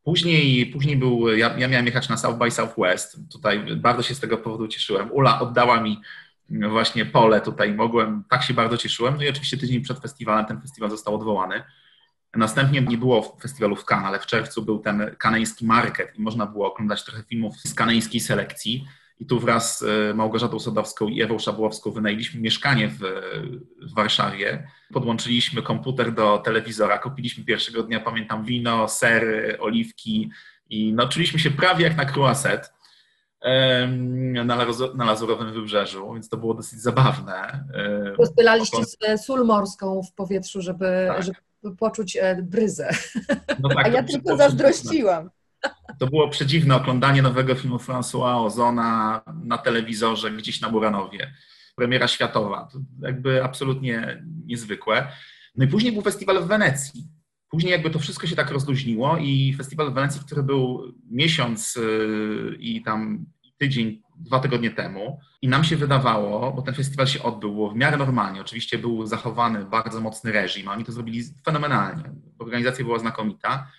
Później, 0.02 0.66
później 0.66 0.96
był, 0.96 1.28
ja, 1.28 1.58
ja 1.58 1.68
miałem 1.68 1.86
jechać 1.86 2.08
na 2.08 2.16
South 2.16 2.38
by 2.38 2.50
Southwest. 2.50 3.18
Tutaj 3.32 3.76
bardzo 3.76 4.02
się 4.02 4.14
z 4.14 4.20
tego 4.20 4.38
powodu 4.38 4.68
cieszyłem. 4.68 5.12
Ula 5.12 5.40
oddała 5.40 5.80
mi 5.80 6.00
właśnie 6.50 7.06
pole 7.06 7.40
tutaj, 7.40 7.74
mogłem, 7.74 8.24
tak 8.30 8.42
się 8.42 8.54
bardzo 8.54 8.76
cieszyłem. 8.76 9.16
No 9.16 9.22
i 9.22 9.28
oczywiście 9.28 9.56
tydzień 9.56 9.80
przed 9.80 9.98
festiwalem 9.98 10.46
ten 10.46 10.60
festiwal 10.60 10.90
został 10.90 11.14
odwołany. 11.14 11.62
Następnie 12.34 12.80
nie 12.80 12.98
było 12.98 13.38
festiwalu 13.42 13.76
w 13.76 13.84
Cannes, 13.84 14.08
ale 14.08 14.18
w 14.18 14.26
czerwcu 14.26 14.62
był 14.62 14.78
ten 14.78 15.16
kanański 15.18 15.66
market 15.66 16.18
i 16.18 16.22
można 16.22 16.46
było 16.46 16.72
oglądać 16.72 17.04
trochę 17.04 17.22
filmów 17.22 17.56
z 17.56 17.74
kanańskiej 17.74 18.20
selekcji. 18.20 18.86
I 19.20 19.26
tu 19.26 19.40
wraz 19.40 19.78
z 19.78 20.16
Małgorzatą 20.16 20.58
Sodowską 20.58 21.08
i 21.08 21.22
Ewą 21.22 21.38
Szabłowską 21.38 21.90
wynajęliśmy 21.90 22.40
mieszkanie 22.40 22.88
w, 22.88 22.98
w, 23.90 23.94
Warszawie. 23.94 24.68
Podłączyliśmy 24.92 25.62
komputer 25.62 26.14
do 26.14 26.38
telewizora, 26.38 26.98
kupiliśmy 26.98 27.44
pierwszego 27.44 27.82
dnia, 27.82 28.00
pamiętam, 28.00 28.44
wino, 28.44 28.88
sery, 28.88 29.58
oliwki 29.60 30.30
i 30.70 30.96
czuliśmy 31.10 31.38
się 31.38 31.50
prawie 31.50 31.84
jak 31.84 31.96
na 31.96 32.04
croisset 32.04 32.72
na, 34.44 34.56
na 34.94 35.04
Lazurowym 35.04 35.52
Wybrzeżu, 35.52 36.12
więc 36.14 36.28
to 36.28 36.36
było 36.36 36.54
dosyć 36.54 36.80
zabawne. 36.80 37.64
Rozpylaliście 38.18 39.18
sól 39.18 39.44
morską 39.44 40.02
w 40.02 40.12
powietrzu, 40.14 40.62
żeby, 40.62 41.06
tak. 41.08 41.22
żeby 41.22 41.76
poczuć 41.76 42.16
e, 42.16 42.42
bryzę. 42.42 42.90
No 43.60 43.68
tak, 43.68 43.86
A 43.86 43.88
ja 43.88 44.02
tylko 44.02 44.36
zazdrościłam. 44.36 45.30
To 45.98 46.06
było 46.06 46.28
przedziwne 46.28 46.76
oglądanie 46.76 47.22
nowego 47.22 47.54
filmu 47.54 47.76
François 47.76 48.44
Ozona 48.44 49.20
na 49.44 49.58
telewizorze 49.58 50.30
gdzieś 50.30 50.60
na 50.60 50.70
Buranowie. 50.70 51.34
Premiera 51.76 52.08
światowa. 52.08 52.68
To 52.72 52.78
jakby 53.02 53.44
absolutnie 53.44 54.24
niezwykłe. 54.46 55.12
No 55.56 55.64
i 55.64 55.68
później 55.68 55.92
był 55.92 56.02
festiwal 56.02 56.42
w 56.42 56.46
Wenecji. 56.46 57.08
Później 57.50 57.72
jakby 57.72 57.90
to 57.90 57.98
wszystko 57.98 58.26
się 58.26 58.36
tak 58.36 58.50
rozluźniło 58.50 59.16
i 59.20 59.54
festiwal 59.56 59.90
w 59.90 59.94
Wenecji, 59.94 60.20
który 60.20 60.42
był 60.42 60.94
miesiąc 61.10 61.76
y, 61.76 62.56
i 62.58 62.82
tam 62.82 63.26
tydzień, 63.58 64.02
dwa 64.16 64.40
tygodnie 64.40 64.70
temu 64.70 65.20
i 65.42 65.48
nam 65.48 65.64
się 65.64 65.76
wydawało, 65.76 66.52
bo 66.52 66.62
ten 66.62 66.74
festiwal 66.74 67.06
się 67.06 67.22
odbył, 67.22 67.52
było 67.52 67.70
w 67.70 67.76
miarę 67.76 67.96
normalnie, 67.96 68.40
oczywiście 68.40 68.78
był 68.78 69.06
zachowany 69.06 69.64
bardzo 69.64 70.00
mocny 70.00 70.32
reżim, 70.32 70.68
oni 70.68 70.84
to 70.84 70.92
zrobili 70.92 71.22
fenomenalnie, 71.44 72.04
organizacja 72.38 72.84
była 72.84 72.98
znakomita, 72.98 73.70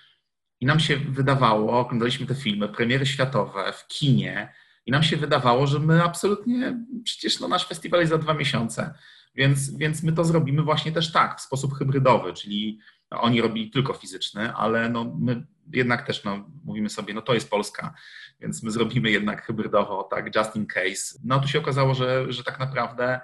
i 0.59 0.65
nam 0.65 0.79
się 0.79 0.97
wydawało, 0.97 1.79
oglądaliśmy 1.79 2.25
te 2.25 2.35
filmy, 2.35 2.69
premiery 2.69 3.05
światowe 3.05 3.73
w 3.73 3.87
kinie, 3.87 4.53
i 4.85 4.91
nam 4.91 5.03
się 5.03 5.17
wydawało, 5.17 5.67
że 5.67 5.79
my 5.79 6.03
absolutnie, 6.03 6.85
przecież 7.03 7.39
no, 7.39 7.47
nasz 7.47 7.67
festiwal 7.67 7.99
jest 7.99 8.09
za 8.09 8.17
dwa 8.17 8.33
miesiące, 8.33 8.93
więc, 9.35 9.77
więc 9.77 10.03
my 10.03 10.11
to 10.11 10.23
zrobimy 10.23 10.61
właśnie 10.61 10.91
też 10.91 11.11
tak, 11.11 11.37
w 11.37 11.41
sposób 11.41 11.73
hybrydowy, 11.73 12.33
czyli 12.33 12.79
oni 13.09 13.41
robili 13.41 13.71
tylko 13.71 13.93
fizyczny, 13.93 14.53
ale 14.53 14.89
no, 14.89 15.15
my 15.19 15.47
jednak 15.73 16.07
też 16.07 16.23
no, 16.23 16.49
mówimy 16.63 16.89
sobie, 16.89 17.13
no 17.13 17.21
to 17.21 17.33
jest 17.33 17.49
Polska, 17.49 17.93
więc 18.39 18.63
my 18.63 18.71
zrobimy 18.71 19.11
jednak 19.11 19.45
hybrydowo, 19.45 20.03
tak, 20.03 20.35
just 20.35 20.55
in 20.55 20.65
case. 20.65 21.19
No 21.23 21.39
tu 21.39 21.47
się 21.47 21.59
okazało, 21.59 21.95
że, 21.95 22.31
że 22.33 22.43
tak 22.43 22.59
naprawdę 22.59 23.19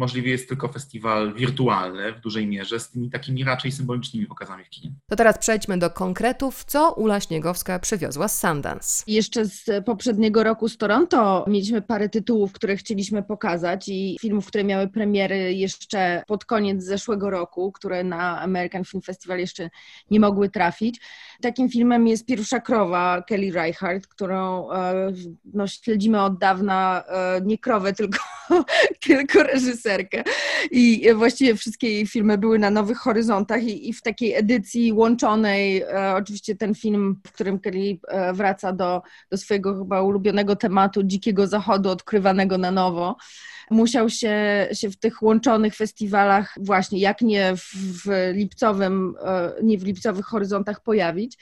możliwy 0.00 0.28
jest 0.28 0.48
tylko 0.48 0.68
festiwal 0.68 1.34
wirtualny 1.34 2.12
w 2.12 2.20
dużej 2.20 2.46
mierze 2.46 2.80
z 2.80 2.90
tymi 2.90 3.10
takimi 3.10 3.44
raczej 3.44 3.72
symbolicznymi 3.72 4.26
pokazami 4.26 4.64
w 4.64 4.68
kinie. 4.68 4.94
To 5.10 5.16
teraz 5.16 5.38
przejdźmy 5.38 5.78
do 5.78 5.90
konkretów, 5.90 6.64
co 6.64 6.92
Ula 6.92 7.20
Śniegowska 7.20 7.78
przywiozła 7.78 8.28
z 8.28 8.40
Sundance. 8.40 9.04
Jeszcze 9.06 9.44
z 9.46 9.84
poprzedniego 9.84 10.44
roku 10.44 10.68
z 10.68 10.76
Toronto 10.76 11.44
mieliśmy 11.48 11.82
parę 11.82 12.08
tytułów, 12.08 12.52
które 12.52 12.76
chcieliśmy 12.76 13.22
pokazać 13.22 13.88
i 13.88 14.16
filmów, 14.20 14.46
które 14.46 14.64
miały 14.64 14.88
premiery 14.88 15.54
jeszcze 15.54 16.22
pod 16.26 16.44
koniec 16.44 16.84
zeszłego 16.84 17.30
roku, 17.30 17.72
które 17.72 18.04
na 18.04 18.40
American 18.40 18.84
Film 18.84 19.02
Festival 19.02 19.38
jeszcze 19.38 19.70
nie 20.10 20.20
mogły 20.20 20.48
trafić. 20.48 21.00
Takim 21.42 21.68
filmem 21.68 22.06
jest 22.06 22.26
Pierwsza 22.26 22.60
Krowa 22.60 23.22
Kelly 23.22 23.52
Reichardt, 23.52 24.06
którą 24.06 24.70
e, 24.70 25.12
no, 25.54 25.66
śledzimy 25.66 26.22
od 26.22 26.38
dawna, 26.38 27.04
e, 27.08 27.40
nie 27.44 27.58
krowę, 27.58 27.92
tylko, 27.92 28.18
tylko 29.06 29.42
reżyser 29.42 29.89
reżyserkę. 29.96 30.24
I 30.70 31.14
właściwie 31.14 31.54
wszystkie 31.56 31.90
jej 31.90 32.06
filmy 32.06 32.38
były 32.38 32.58
na 32.58 32.70
Nowych 32.70 32.98
Horyzontach 32.98 33.62
i, 33.62 33.88
i 33.88 33.92
w 33.92 34.02
takiej 34.02 34.34
edycji 34.34 34.92
łączonej, 34.92 35.82
e, 35.82 36.14
oczywiście 36.14 36.56
ten 36.56 36.74
film, 36.74 37.20
w 37.26 37.32
którym 37.32 37.58
Kelly 37.58 37.98
e, 38.08 38.32
wraca 38.32 38.72
do, 38.72 39.02
do 39.30 39.36
swojego 39.36 39.78
chyba 39.78 40.02
ulubionego 40.02 40.56
tematu 40.56 41.02
Dzikiego 41.02 41.46
Zachodu, 41.46 41.90
odkrywanego 41.90 42.58
na 42.58 42.70
nowo, 42.70 43.16
musiał 43.70 44.10
się, 44.10 44.68
się 44.72 44.90
w 44.90 44.96
tych 44.96 45.22
łączonych 45.22 45.76
festiwalach 45.76 46.54
właśnie, 46.60 46.98
jak 46.98 47.20
nie 47.20 47.52
w, 47.56 48.30
lipcowym, 48.34 49.14
e, 49.24 49.52
nie 49.62 49.78
w 49.78 49.84
lipcowych 49.84 50.26
horyzontach 50.26 50.82
pojawić 50.82 51.38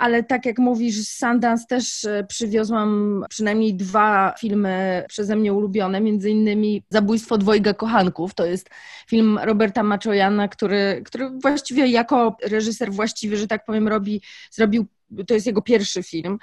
ale 0.00 0.22
tak 0.22 0.46
jak 0.46 0.58
mówisz, 0.58 0.96
z 0.96 1.18
Sundance 1.18 1.66
też 1.66 2.04
e, 2.04 2.24
przywiozłam 2.28 3.24
przynajmniej 3.30 3.74
dwa 3.74 4.34
filmy 4.38 5.04
przeze 5.08 5.36
mnie 5.36 5.52
ulubione, 5.52 6.00
między 6.00 6.30
innymi 6.30 6.82
Zabójstwo 6.90 7.38
dwojga 7.38 7.74
kochanków. 7.74 8.34
To 8.34 8.46
jest 8.46 8.70
film 9.08 9.38
Roberta 9.42 9.82
Maczojana, 9.82 10.48
który, 10.48 11.02
który 11.06 11.30
właściwie 11.30 11.86
jako 11.86 12.36
reżyser 12.42 12.92
właściwie, 12.92 13.36
że 13.36 13.46
tak 13.46 13.64
powiem, 13.64 13.88
robi, 13.88 14.22
zrobił 14.50 14.86
to 15.26 15.34
jest 15.34 15.46
jego 15.46 15.62
pierwszy 15.62 16.02
film. 16.02 16.38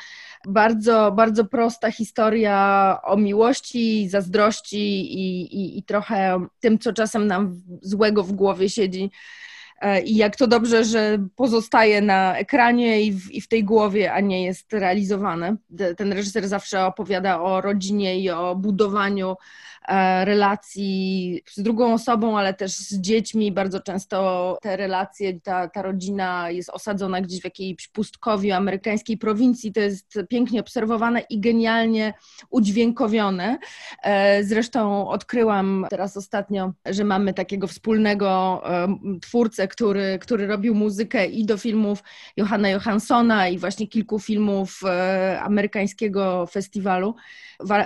Bardzo, 0.47 1.11
bardzo 1.11 1.45
prosta 1.45 1.91
historia 1.91 2.97
o 3.03 3.17
miłości, 3.17 4.09
zazdrości 4.09 5.13
i, 5.13 5.41
i, 5.55 5.77
i 5.79 5.83
trochę 5.83 6.45
tym, 6.59 6.79
co 6.79 6.93
czasem 6.93 7.27
nam 7.27 7.61
złego 7.81 8.23
w 8.23 8.31
głowie 8.31 8.69
siedzi 8.69 9.11
i 10.05 10.15
jak 10.15 10.35
to 10.35 10.47
dobrze, 10.47 10.85
że 10.85 11.17
pozostaje 11.35 12.01
na 12.01 12.37
ekranie 12.37 13.01
i 13.01 13.11
w, 13.11 13.31
i 13.31 13.41
w 13.41 13.47
tej 13.47 13.63
głowie, 13.63 14.13
a 14.13 14.19
nie 14.19 14.43
jest 14.43 14.73
realizowane. 14.73 15.55
Ten 15.97 16.13
reżyser 16.13 16.47
zawsze 16.47 16.85
opowiada 16.85 17.41
o 17.41 17.61
rodzinie 17.61 18.19
i 18.19 18.29
o 18.29 18.55
budowaniu 18.55 19.35
E, 19.87 20.25
relacji 20.25 21.41
z 21.49 21.61
drugą 21.61 21.93
osobą, 21.93 22.37
ale 22.37 22.53
też 22.53 22.71
z 22.71 23.01
dziećmi. 23.01 23.51
Bardzo 23.51 23.79
często 23.79 24.57
te 24.61 24.77
relacje, 24.77 25.39
ta, 25.41 25.67
ta 25.67 25.81
rodzina 25.81 26.51
jest 26.51 26.69
osadzona 26.69 27.21
gdzieś 27.21 27.41
w 27.41 27.43
jakiejś 27.43 27.87
pustkowiu 27.87 28.53
amerykańskiej 28.53 29.17
prowincji. 29.17 29.73
To 29.73 29.79
jest 29.79 30.19
pięknie 30.29 30.59
obserwowane 30.59 31.19
i 31.19 31.39
genialnie 31.39 32.13
udźwiękowione. 32.49 33.57
E, 34.03 34.43
zresztą 34.43 35.09
odkryłam 35.09 35.85
teraz 35.89 36.17
ostatnio, 36.17 36.73
że 36.85 37.03
mamy 37.03 37.33
takiego 37.33 37.67
wspólnego 37.67 38.61
e, 38.65 38.87
twórcę 39.21 39.66
który, 39.67 40.19
który 40.21 40.47
robił 40.47 40.75
muzykę 40.75 41.25
i 41.25 41.45
do 41.45 41.57
filmów 41.57 42.03
Johanna 42.37 42.69
Johanssona 42.69 43.49
i 43.49 43.57
właśnie 43.57 43.87
kilku 43.87 44.19
filmów 44.19 44.79
e, 44.85 45.41
amerykańskiego 45.41 46.47
festiwalu. 46.47 47.15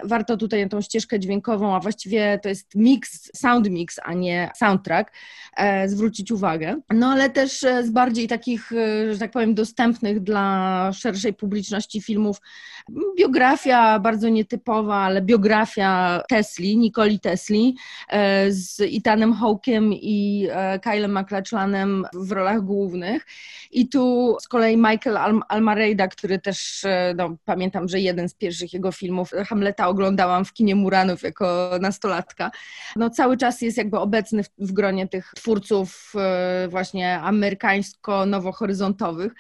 Warto 0.03 0.37
tutaj 0.37 0.69
tą 0.69 0.81
ścieżkę 0.81 1.19
dźwiękową, 1.19 1.75
a 1.75 1.79
właściwie 1.79 2.39
to 2.43 2.49
jest 2.49 2.75
mix, 2.75 3.31
sound 3.35 3.69
mix, 3.69 3.99
a 4.03 4.13
nie 4.13 4.51
soundtrack, 4.55 5.11
e, 5.57 5.89
zwrócić 5.89 6.31
uwagę. 6.31 6.81
No 6.89 7.07
ale 7.07 7.29
też 7.29 7.59
z 7.59 7.89
bardziej 7.89 8.27
takich, 8.27 8.71
że 9.11 9.19
tak 9.19 9.31
powiem, 9.31 9.55
dostępnych 9.55 10.19
dla 10.19 10.91
szerszej 10.93 11.33
publiczności 11.33 12.01
filmów. 12.01 12.37
Biografia 13.17 13.99
bardzo 13.99 14.29
nietypowa, 14.29 14.95
ale 14.95 15.21
biografia 15.21 16.21
Tesli, 16.29 16.77
Nikoli 16.77 17.19
Tesli 17.19 17.75
z 18.49 18.81
Ethanem 18.97 19.33
Hawkiem 19.33 19.93
i 19.93 20.47
Kylem 20.81 21.11
MacLachlanem 21.11 22.05
w 22.13 22.31
rolach 22.31 22.61
głównych. 22.61 23.25
I 23.71 23.89
tu 23.89 24.37
z 24.41 24.47
kolei 24.47 24.77
Michael 24.77 25.17
Al 25.17 25.41
Almarejda, 25.49 26.07
który 26.07 26.39
też, 26.39 26.83
e, 26.83 27.13
no, 27.17 27.35
pamiętam, 27.45 27.87
że 27.87 27.99
jeden 27.99 28.29
z 28.29 28.33
pierwszych 28.33 28.73
jego 28.73 28.91
filmów, 28.91 29.33
Hamleta 29.61 29.87
oglądałam 29.87 30.45
w 30.45 30.53
kinie 30.53 30.75
Muranów 30.75 31.23
jako 31.23 31.71
nastolatka. 31.81 32.51
No 32.95 33.09
cały 33.09 33.37
czas 33.37 33.61
jest 33.61 33.77
jakby 33.77 33.99
obecny 33.99 34.43
w, 34.43 34.49
w 34.57 34.71
gronie 34.71 35.07
tych 35.07 35.31
twórców 35.35 36.13
e, 36.15 36.67
właśnie 36.67 37.19
amerykańsko-nowohoryzontowych. 37.19 39.31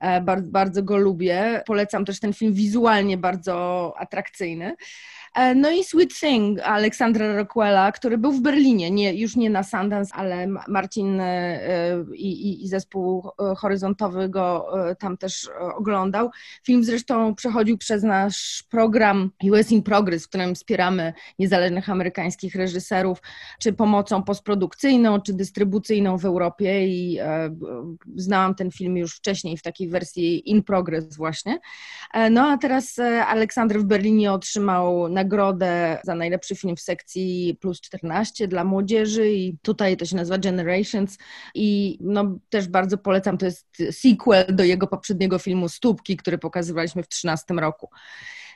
E, 0.00 0.20
bardzo, 0.20 0.50
bardzo 0.50 0.82
go 0.82 0.96
lubię. 0.96 1.62
Polecam 1.66 2.04
też 2.04 2.20
ten 2.20 2.32
film 2.32 2.54
wizualnie 2.54 3.18
bardzo 3.18 3.94
atrakcyjny. 3.98 4.76
E, 5.34 5.54
no 5.54 5.70
i 5.70 5.84
Sweet 5.84 6.20
Thing 6.20 6.60
Aleksandra 6.60 7.36
Rockwella, 7.36 7.92
który 7.92 8.18
był 8.18 8.32
w 8.32 8.40
Berlinie, 8.40 8.90
nie, 8.90 9.14
już 9.14 9.36
nie 9.36 9.50
na 9.50 9.62
Sundance, 9.62 10.14
ale 10.14 10.46
Marcin 10.46 11.20
e, 11.20 11.24
e, 11.24 12.04
i, 12.14 12.64
i 12.64 12.68
zespół 12.68 13.30
horyzontowy 13.56 14.28
go 14.28 14.66
tam 14.98 15.16
też 15.16 15.50
oglądał. 15.76 16.30
Film 16.64 16.84
zresztą 16.84 17.34
przechodził 17.34 17.78
przez 17.78 18.02
nasz 18.02 18.64
program 18.70 19.30
US 19.50 19.72
in 19.72 19.82
Progress, 19.82 20.24
w 20.24 20.28
którym 20.28 20.54
wspieramy 20.54 21.12
niezależnych 21.38 21.90
amerykańskich 21.90 22.54
reżyserów, 22.54 23.22
czy 23.60 23.72
pomocą 23.72 24.22
postprodukcyjną, 24.22 25.20
czy 25.20 25.34
dystrybucyjną 25.34 26.18
w 26.18 26.24
Europie 26.24 26.88
i 26.88 27.18
znałam 28.16 28.54
ten 28.54 28.70
film 28.70 28.96
już 28.96 29.16
wcześniej 29.16 29.56
w 29.56 29.62
takiej 29.62 29.88
wersji 29.88 30.50
in 30.50 30.62
progress 30.62 31.16
właśnie. 31.16 31.58
No 32.30 32.46
a 32.48 32.58
teraz 32.58 32.98
Aleksander 33.26 33.80
w 33.80 33.84
Berlinie 33.84 34.32
otrzymał 34.32 35.08
na 35.08 35.23
nagrodę 35.24 35.98
za 36.04 36.14
najlepszy 36.14 36.56
film 36.56 36.76
w 36.76 36.80
sekcji 36.80 37.56
plus 37.60 37.80
14 37.80 38.48
dla 38.48 38.64
młodzieży 38.64 39.32
i 39.32 39.58
tutaj 39.62 39.96
to 39.96 40.04
się 40.04 40.16
nazywa 40.16 40.38
Generations 40.38 41.18
i 41.54 41.98
no 42.00 42.38
też 42.48 42.68
bardzo 42.68 42.98
polecam, 42.98 43.38
to 43.38 43.46
jest 43.46 43.66
sequel 43.90 44.46
do 44.48 44.64
jego 44.64 44.86
poprzedniego 44.86 45.38
filmu 45.38 45.68
Stópki, 45.68 46.16
który 46.16 46.38
pokazywaliśmy 46.38 47.02
w 47.02 47.08
2013 47.08 47.54
roku. 47.54 47.90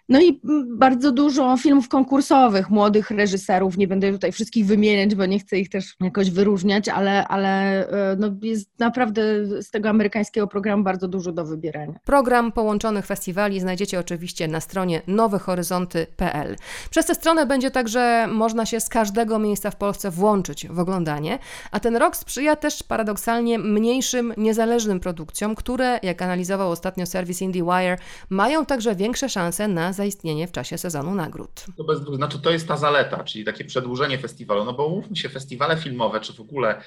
No 0.09 0.21
i 0.21 0.41
bardzo 0.67 1.13
dużo 1.13 1.57
filmów 1.57 1.89
konkursowych, 1.89 2.71
młodych 2.71 3.11
reżyserów, 3.11 3.77
nie 3.77 3.89
będę 3.89 4.13
tutaj 4.13 4.33
wszystkich 4.33 4.67
wymieniać, 4.67 5.15
bo 5.15 5.27
nie 5.27 5.39
chcę 5.39 5.59
ich 5.59 5.69
też 5.69 5.95
jakoś 6.01 6.31
wyróżniać, 6.31 6.89
ale, 6.89 7.29
ale 7.29 7.51
e, 7.89 8.17
no 8.19 8.31
jest 8.43 8.79
naprawdę 8.79 9.23
z 9.63 9.71
tego 9.71 9.89
amerykańskiego 9.89 10.47
programu 10.47 10.85
bardzo 10.85 11.09
dużo 11.09 11.33
do 11.33 11.45
wybierania. 11.45 11.95
Program 12.05 12.53
połączonych 12.53 13.07
festiwali 13.07 13.61
znajdziecie 13.61 13.99
oczywiście 13.99 14.49
na 14.49 14.61
stronie 14.61 15.03
nowehoryzonty.pl. 15.07 16.57
Przez 16.91 17.07
tę 17.07 17.15
stronę 17.15 17.47
będzie 17.47 17.71
także 17.71 18.29
można 18.33 18.67
się 18.67 18.81
z 18.81 18.89
każdego 18.89 19.39
miejsca 19.39 19.71
w 19.71 19.77
Polsce 19.77 20.11
włączyć 20.11 20.69
w 20.69 20.79
oglądanie, 20.79 21.39
a 21.71 21.81
ten 21.81 21.97
rok 21.97 22.17
sprzyja 22.17 22.57
też 22.57 22.83
paradoksalnie 22.83 23.59
mniejszym, 23.59 24.35
niezależnym 24.37 25.01
produkcjom, 25.01 25.55
które, 25.55 26.01
jak 26.03 26.23
analizował 26.23 26.71
ostatnio 26.71 27.07
serwis 27.07 27.43
IndieWire, 27.43 27.99
mają 28.31 28.67
także 28.67 28.95
większe 28.95 29.29
szanse 29.29 29.69
na 29.69 29.93
zaistnienie 29.99 30.47
w 30.47 30.53
czasie 30.53 30.79
sezonu 30.79 31.15
nagród. 31.15 31.65
To, 31.77 31.85
bez, 31.85 31.99
znaczy 32.01 32.39
to 32.39 32.51
jest 32.51 32.69
ta 32.69 32.77
zaleta, 32.77 33.25
czyli 33.25 33.45
takie 33.45 33.65
przedłużenie 33.65 34.19
festiwalu, 34.19 34.65
no 34.65 34.73
bo 34.73 34.89
mówmy 34.89 35.17
się, 35.17 35.29
festiwale 35.29 35.77
filmowe, 35.77 36.21
czy 36.21 36.33
w 36.33 36.41
ogóle, 36.41 36.83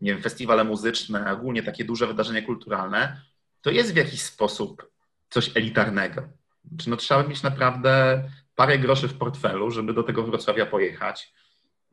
nie 0.00 0.12
wiem, 0.12 0.22
festiwale 0.22 0.64
muzyczne, 0.64 1.32
ogólnie 1.32 1.62
takie 1.62 1.84
duże 1.84 2.06
wydarzenia 2.06 2.42
kulturalne, 2.42 3.20
to 3.62 3.70
jest 3.70 3.92
w 3.92 3.96
jakiś 3.96 4.22
sposób 4.22 4.90
coś 5.30 5.50
elitarnego. 5.56 6.22
Znaczy, 6.70 6.90
no, 6.90 6.96
trzeba 6.96 7.22
mieć 7.22 7.42
naprawdę 7.42 8.24
parę 8.54 8.78
groszy 8.78 9.08
w 9.08 9.18
portfelu, 9.18 9.70
żeby 9.70 9.94
do 9.94 10.02
tego 10.02 10.22
Wrocławia 10.22 10.66
pojechać, 10.66 11.32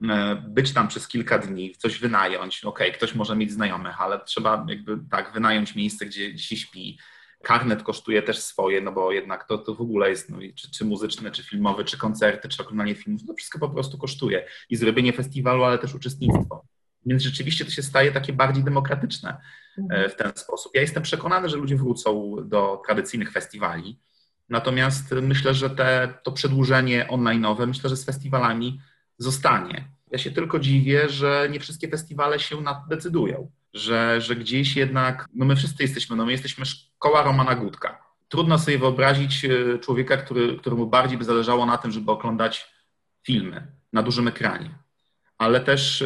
e, 0.09 0.35
być 0.35 0.73
tam 0.73 0.87
przez 0.87 1.07
kilka 1.07 1.37
dni, 1.37 1.75
coś 1.75 1.99
wynająć. 1.99 2.63
Okej, 2.63 2.87
okay, 2.87 2.97
ktoś 2.97 3.15
może 3.15 3.35
mieć 3.35 3.51
znajomych, 3.51 4.01
ale 4.01 4.19
trzeba 4.25 4.65
jakby 4.69 4.97
tak 5.11 5.33
wynająć 5.33 5.75
miejsce, 5.75 6.05
gdzie 6.05 6.37
się 6.37 6.57
śpi, 6.57 6.99
Karnet 7.43 7.83
kosztuje 7.83 8.21
też 8.21 8.39
swoje, 8.39 8.81
no 8.81 8.91
bo 8.91 9.11
jednak 9.11 9.47
to, 9.47 9.57
to 9.57 9.75
w 9.75 9.81
ogóle 9.81 10.09
jest, 10.09 10.29
no, 10.29 10.37
czy, 10.55 10.71
czy 10.71 10.85
muzyczne, 10.85 11.31
czy 11.31 11.43
filmowe, 11.43 11.83
czy 11.83 11.97
koncerty, 11.97 12.49
czy 12.49 12.63
oglądanie 12.63 12.95
filmów, 12.95 13.21
to 13.27 13.33
wszystko 13.33 13.59
po 13.59 13.69
prostu 13.69 13.97
kosztuje. 13.97 14.47
I 14.69 14.75
zrobienie 14.75 15.13
festiwalu, 15.13 15.63
ale 15.63 15.77
też 15.77 15.95
uczestnictwo. 15.95 16.65
Więc 17.05 17.23
rzeczywiście 17.23 17.65
to 17.65 17.71
się 17.71 17.83
staje 17.83 18.11
takie 18.11 18.33
bardziej 18.33 18.63
demokratyczne 18.63 19.29
e, 19.77 19.81
mhm. 19.81 20.09
w 20.09 20.15
ten 20.15 20.31
sposób. 20.35 20.71
Ja 20.75 20.81
jestem 20.81 21.03
przekonany, 21.03 21.49
że 21.49 21.57
ludzie 21.57 21.75
wrócą 21.75 22.35
do 22.45 22.81
tradycyjnych 22.85 23.31
festiwali, 23.31 23.99
natomiast 24.49 25.11
myślę, 25.11 25.53
że 25.53 25.69
te, 25.69 26.13
to 26.23 26.31
przedłużenie 26.31 27.07
online'owe, 27.09 27.67
myślę, 27.67 27.89
że 27.89 27.97
z 27.97 28.05
festiwalami 28.05 28.81
zostanie. 29.17 29.87
Ja 30.11 30.17
się 30.17 30.31
tylko 30.31 30.59
dziwię, 30.59 31.09
że 31.09 31.47
nie 31.51 31.59
wszystkie 31.59 31.87
festiwale 31.87 32.39
się 32.39 32.61
na 32.61 32.73
to 32.73 32.87
decydują 32.89 33.51
że, 33.73 34.21
że 34.21 34.35
gdzieś 34.35 34.75
jednak, 34.75 35.27
no 35.33 35.45
my 35.45 35.55
wszyscy 35.55 35.83
jesteśmy, 35.83 36.15
no 36.15 36.25
my 36.25 36.31
jesteśmy 36.31 36.65
szkoła 36.65 37.23
Romana 37.23 37.55
Gutka. 37.55 38.03
Trudno 38.27 38.59
sobie 38.59 38.77
wyobrazić 38.77 39.45
e, 39.45 39.79
człowieka, 39.79 40.17
który, 40.17 40.57
któremu 40.57 40.87
bardziej 40.87 41.17
by 41.17 41.23
zależało 41.23 41.65
na 41.65 41.77
tym, 41.77 41.91
żeby 41.91 42.11
oglądać 42.11 42.71
filmy 43.23 43.67
na 43.93 44.03
dużym 44.03 44.27
ekranie. 44.27 44.69
Ale 45.37 45.59
też 45.59 46.01
e, 46.01 46.05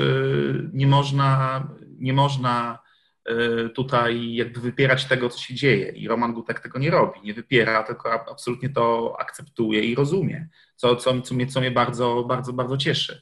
nie 0.73 0.87
można, 0.87 1.63
nie 1.99 2.13
można 2.13 2.79
e, 3.25 3.69
tutaj 3.69 4.35
jakby 4.35 4.59
wypierać 4.59 5.05
tego, 5.05 5.29
co 5.29 5.39
się 5.39 5.53
dzieje. 5.53 5.91
I 5.91 6.07
Roman 6.07 6.33
Gutek 6.33 6.59
tego 6.59 6.79
nie 6.79 6.91
robi. 6.91 7.19
Nie 7.23 7.33
wypiera, 7.33 7.83
tylko 7.83 8.13
absolutnie 8.31 8.69
to 8.69 9.15
akceptuje 9.19 9.81
i 9.81 9.95
rozumie, 9.95 10.47
co, 10.75 10.95
co, 10.95 11.21
co, 11.21 11.35
mnie, 11.35 11.47
co 11.47 11.59
mnie 11.59 11.71
bardzo, 11.71 12.23
bardzo, 12.27 12.53
bardzo 12.53 12.77
cieszy 12.77 13.21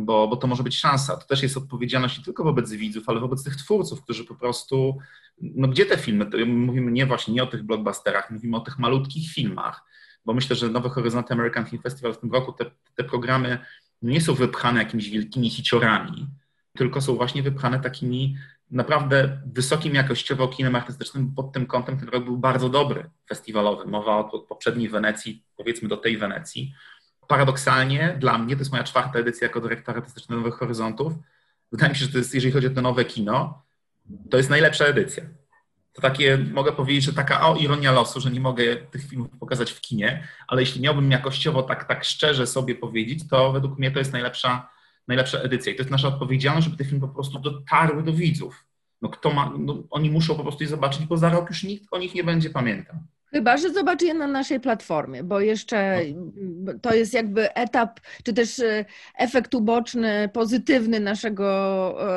bo, 0.00 0.28
bo 0.28 0.36
to 0.36 0.46
może 0.46 0.62
być 0.62 0.78
szansa. 0.78 1.16
To 1.16 1.26
też 1.26 1.42
jest 1.42 1.56
odpowiedzialność 1.56 2.18
nie 2.18 2.24
tylko 2.24 2.44
wobec 2.44 2.72
widzów, 2.72 3.08
ale 3.08 3.20
wobec 3.20 3.44
tych 3.44 3.56
twórców, 3.56 4.02
którzy 4.02 4.24
po 4.24 4.34
prostu, 4.34 4.98
no 5.40 5.68
gdzie 5.68 5.86
te 5.86 5.98
filmy, 5.98 6.46
mówimy 6.46 6.92
nie 6.92 7.06
właśnie 7.06 7.34
nie 7.34 7.42
o 7.42 7.46
tych 7.46 7.62
blockbusterach, 7.62 8.30
mówimy 8.30 8.56
o 8.56 8.60
tych 8.60 8.78
malutkich 8.78 9.32
filmach, 9.32 9.84
bo 10.24 10.34
myślę, 10.34 10.56
że 10.56 10.68
Nowe 10.68 10.88
Horyzonty 10.88 11.34
American 11.34 11.66
Film 11.66 11.82
Festival 11.82 12.14
w 12.14 12.18
tym 12.18 12.32
roku, 12.32 12.52
te, 12.52 12.64
te 12.94 13.04
programy 13.04 13.58
nie 14.02 14.20
są 14.20 14.34
wypchane 14.34 14.78
jakimiś 14.82 15.10
wielkimi 15.10 15.50
hiciorami, 15.50 16.26
tylko 16.76 17.00
są 17.00 17.16
właśnie 17.16 17.42
wypchane 17.42 17.80
takimi 17.80 18.36
naprawdę 18.70 19.40
wysokim 19.46 19.94
jakościowo 19.94 20.48
kinem 20.48 20.76
artystycznym. 20.76 21.34
Pod 21.34 21.52
tym 21.52 21.66
kątem 21.66 21.98
ten 21.98 22.08
rok 22.08 22.24
był 22.24 22.38
bardzo 22.38 22.68
dobry, 22.68 23.10
festiwalowy. 23.28 23.90
Mowa 23.90 24.16
o 24.16 24.38
poprzedniej 24.38 24.88
Wenecji, 24.88 25.44
powiedzmy 25.56 25.88
do 25.88 25.96
tej 25.96 26.18
Wenecji 26.18 26.74
paradoksalnie 27.28 28.16
dla 28.20 28.38
mnie, 28.38 28.56
to 28.56 28.60
jest 28.60 28.72
moja 28.72 28.84
czwarta 28.84 29.18
edycja 29.18 29.46
jako 29.46 29.60
dyrektor 29.60 29.96
artystyczny 29.96 30.36
Nowych 30.36 30.54
Horyzontów, 30.54 31.12
wydaje 31.72 31.92
mi 31.92 31.98
się, 31.98 32.04
że 32.04 32.12
to 32.12 32.18
jest, 32.18 32.34
jeżeli 32.34 32.52
chodzi 32.52 32.66
o 32.66 32.70
to 32.70 32.82
nowe 32.82 33.04
kino, 33.04 33.62
to 34.30 34.36
jest 34.36 34.50
najlepsza 34.50 34.84
edycja. 34.84 35.24
To 35.92 36.02
takie, 36.02 36.38
mogę 36.52 36.72
powiedzieć, 36.72 37.04
że 37.04 37.12
taka 37.12 37.48
o, 37.48 37.56
ironia 37.56 37.92
losu, 37.92 38.20
że 38.20 38.30
nie 38.30 38.40
mogę 38.40 38.76
tych 38.76 39.08
filmów 39.08 39.30
pokazać 39.40 39.72
w 39.72 39.80
kinie, 39.80 40.28
ale 40.48 40.62
jeśli 40.62 40.80
miałbym 40.80 41.10
jakościowo 41.10 41.62
tak, 41.62 41.84
tak 41.84 42.04
szczerze 42.04 42.46
sobie 42.46 42.74
powiedzieć, 42.74 43.28
to 43.28 43.52
według 43.52 43.78
mnie 43.78 43.90
to 43.90 43.98
jest 43.98 44.12
najlepsza, 44.12 44.68
najlepsza 45.08 45.38
edycja. 45.38 45.72
I 45.72 45.76
to 45.76 45.80
jest 45.82 45.90
nasza 45.90 46.08
odpowiedzialność, 46.08 46.64
żeby 46.64 46.76
te 46.76 46.84
filmy 46.84 47.00
po 47.00 47.14
prostu 47.14 47.38
dotarły 47.38 48.02
do 48.02 48.12
widzów. 48.12 48.64
No 49.02 49.08
kto 49.08 49.30
ma, 49.30 49.52
no, 49.58 49.82
oni 49.90 50.10
muszą 50.10 50.34
po 50.36 50.42
prostu 50.42 50.62
je 50.64 50.68
zobaczyć, 50.68 51.06
bo 51.06 51.16
za 51.16 51.30
rok 51.30 51.48
już 51.48 51.62
nikt 51.62 51.86
o 51.90 51.98
nich 51.98 52.14
nie 52.14 52.24
będzie 52.24 52.50
pamiętał. 52.50 52.96
Chyba, 53.36 53.56
że 53.56 53.72
zobaczy 53.72 54.06
je 54.06 54.14
na 54.14 54.26
naszej 54.26 54.60
platformie, 54.60 55.24
bo 55.24 55.40
jeszcze 55.40 56.00
no. 56.44 56.72
to 56.82 56.94
jest 56.94 57.14
jakby 57.14 57.54
etap, 57.54 58.00
czy 58.24 58.32
też 58.32 58.58
e, 58.58 58.84
efekt 59.18 59.54
uboczny, 59.54 60.28
pozytywny 60.32 61.00
naszego 61.00 61.46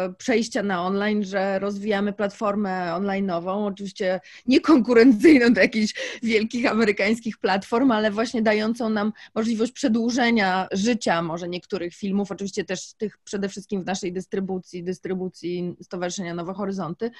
e, 0.05 0.13
przejścia 0.13 0.63
na 0.63 0.86
online, 0.86 1.24
że 1.24 1.59
rozwijamy 1.59 2.13
platformę 2.13 2.91
online'ową, 2.95 3.67
oczywiście 3.67 4.20
niekonkurencyjną 4.45 5.53
do 5.53 5.61
jakichś 5.61 5.93
wielkich 6.24 6.72
amerykańskich 6.72 7.38
platform, 7.38 7.91
ale 7.91 8.11
właśnie 8.11 8.41
dającą 8.41 8.89
nam 8.89 9.13
możliwość 9.36 9.72
przedłużenia 9.72 10.67
życia 10.72 11.22
może 11.22 11.49
niektórych 11.49 11.95
filmów, 11.95 12.32
oczywiście 12.32 12.63
też 12.63 12.93
tych 12.93 13.17
przede 13.17 13.49
wszystkim 13.49 13.84
w 13.84 13.86
naszej 13.86 14.13
dystrybucji, 14.13 14.84
dystrybucji 14.84 15.76
Stowarzyszenia 15.82 16.34
Nowe 16.34 16.53
Horyzonty, 16.53 17.11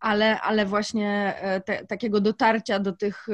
ale, 0.00 0.40
ale 0.40 0.66
właśnie 0.66 1.34
e, 1.40 1.60
te, 1.60 1.86
takiego 1.86 2.20
dotarcia 2.20 2.78
do 2.78 2.92
tych 2.92 3.28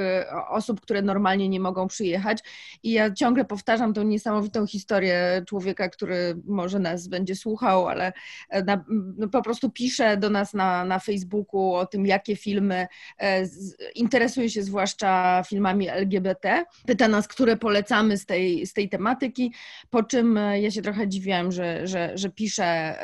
osób, 0.49 0.80
które 0.80 1.03
normalnie 1.03 1.49
nie 1.49 1.61
mogą 1.61 1.88
przyjechać. 1.88 2.38
I 2.82 2.90
ja 2.90 3.11
ciągle 3.11 3.44
powtarzam 3.44 3.94
tą 3.94 4.03
niesamowitą 4.03 4.66
historię 4.66 5.42
człowieka, 5.49 5.88
który 5.88 6.36
może 6.44 6.78
nas 6.78 7.09
będzie 7.09 7.36
słuchał, 7.36 7.88
ale 7.88 8.12
e, 8.49 8.64
na, 8.64 8.84
no 9.16 9.28
po 9.28 9.42
prostu 9.42 9.70
pisze 9.70 10.16
do 10.16 10.30
nas 10.30 10.55
na, 10.55 10.84
na 10.84 10.99
Facebooku 10.99 11.74
o 11.74 11.86
tym, 11.86 12.07
jakie 12.07 12.36
filmy 12.36 12.86
e, 13.18 13.47
z, 13.47 13.76
interesuje 13.94 14.51
się 14.51 14.62
zwłaszcza 14.62 15.42
filmami 15.49 15.88
LGBT. 15.88 16.64
Pyta 16.86 17.09
nas, 17.09 17.28
które 17.28 17.57
polecamy 17.57 18.18
z 18.18 18.26
tej, 18.26 18.66
z 18.66 18.72
tej 18.72 18.88
tematyki, 18.88 19.53
po 19.90 20.03
czym 20.03 20.38
e, 20.38 20.61
ja 20.61 20.70
się 20.70 20.82
trochę 20.82 21.09
dziwiłam, 21.09 21.53
że, 21.53 21.86
że, 21.86 22.12
że 22.14 22.30
pisze 22.30 22.97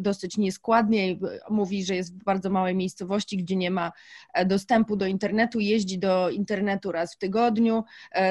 dosyć 0.00 0.36
nieskładnie. 0.36 1.16
Mówi, 1.50 1.84
że 1.84 1.96
jest 1.96 2.14
w 2.14 2.24
bardzo 2.24 2.50
małej 2.50 2.74
miejscowości, 2.74 3.36
gdzie 3.36 3.56
nie 3.56 3.70
ma 3.70 3.92
dostępu 4.46 4.96
do 4.96 5.06
internetu, 5.06 5.60
jeździ 5.60 5.98
do 5.98 6.21
internetu 6.30 6.92
raz 6.92 7.14
w 7.14 7.18
tygodniu, 7.18 7.84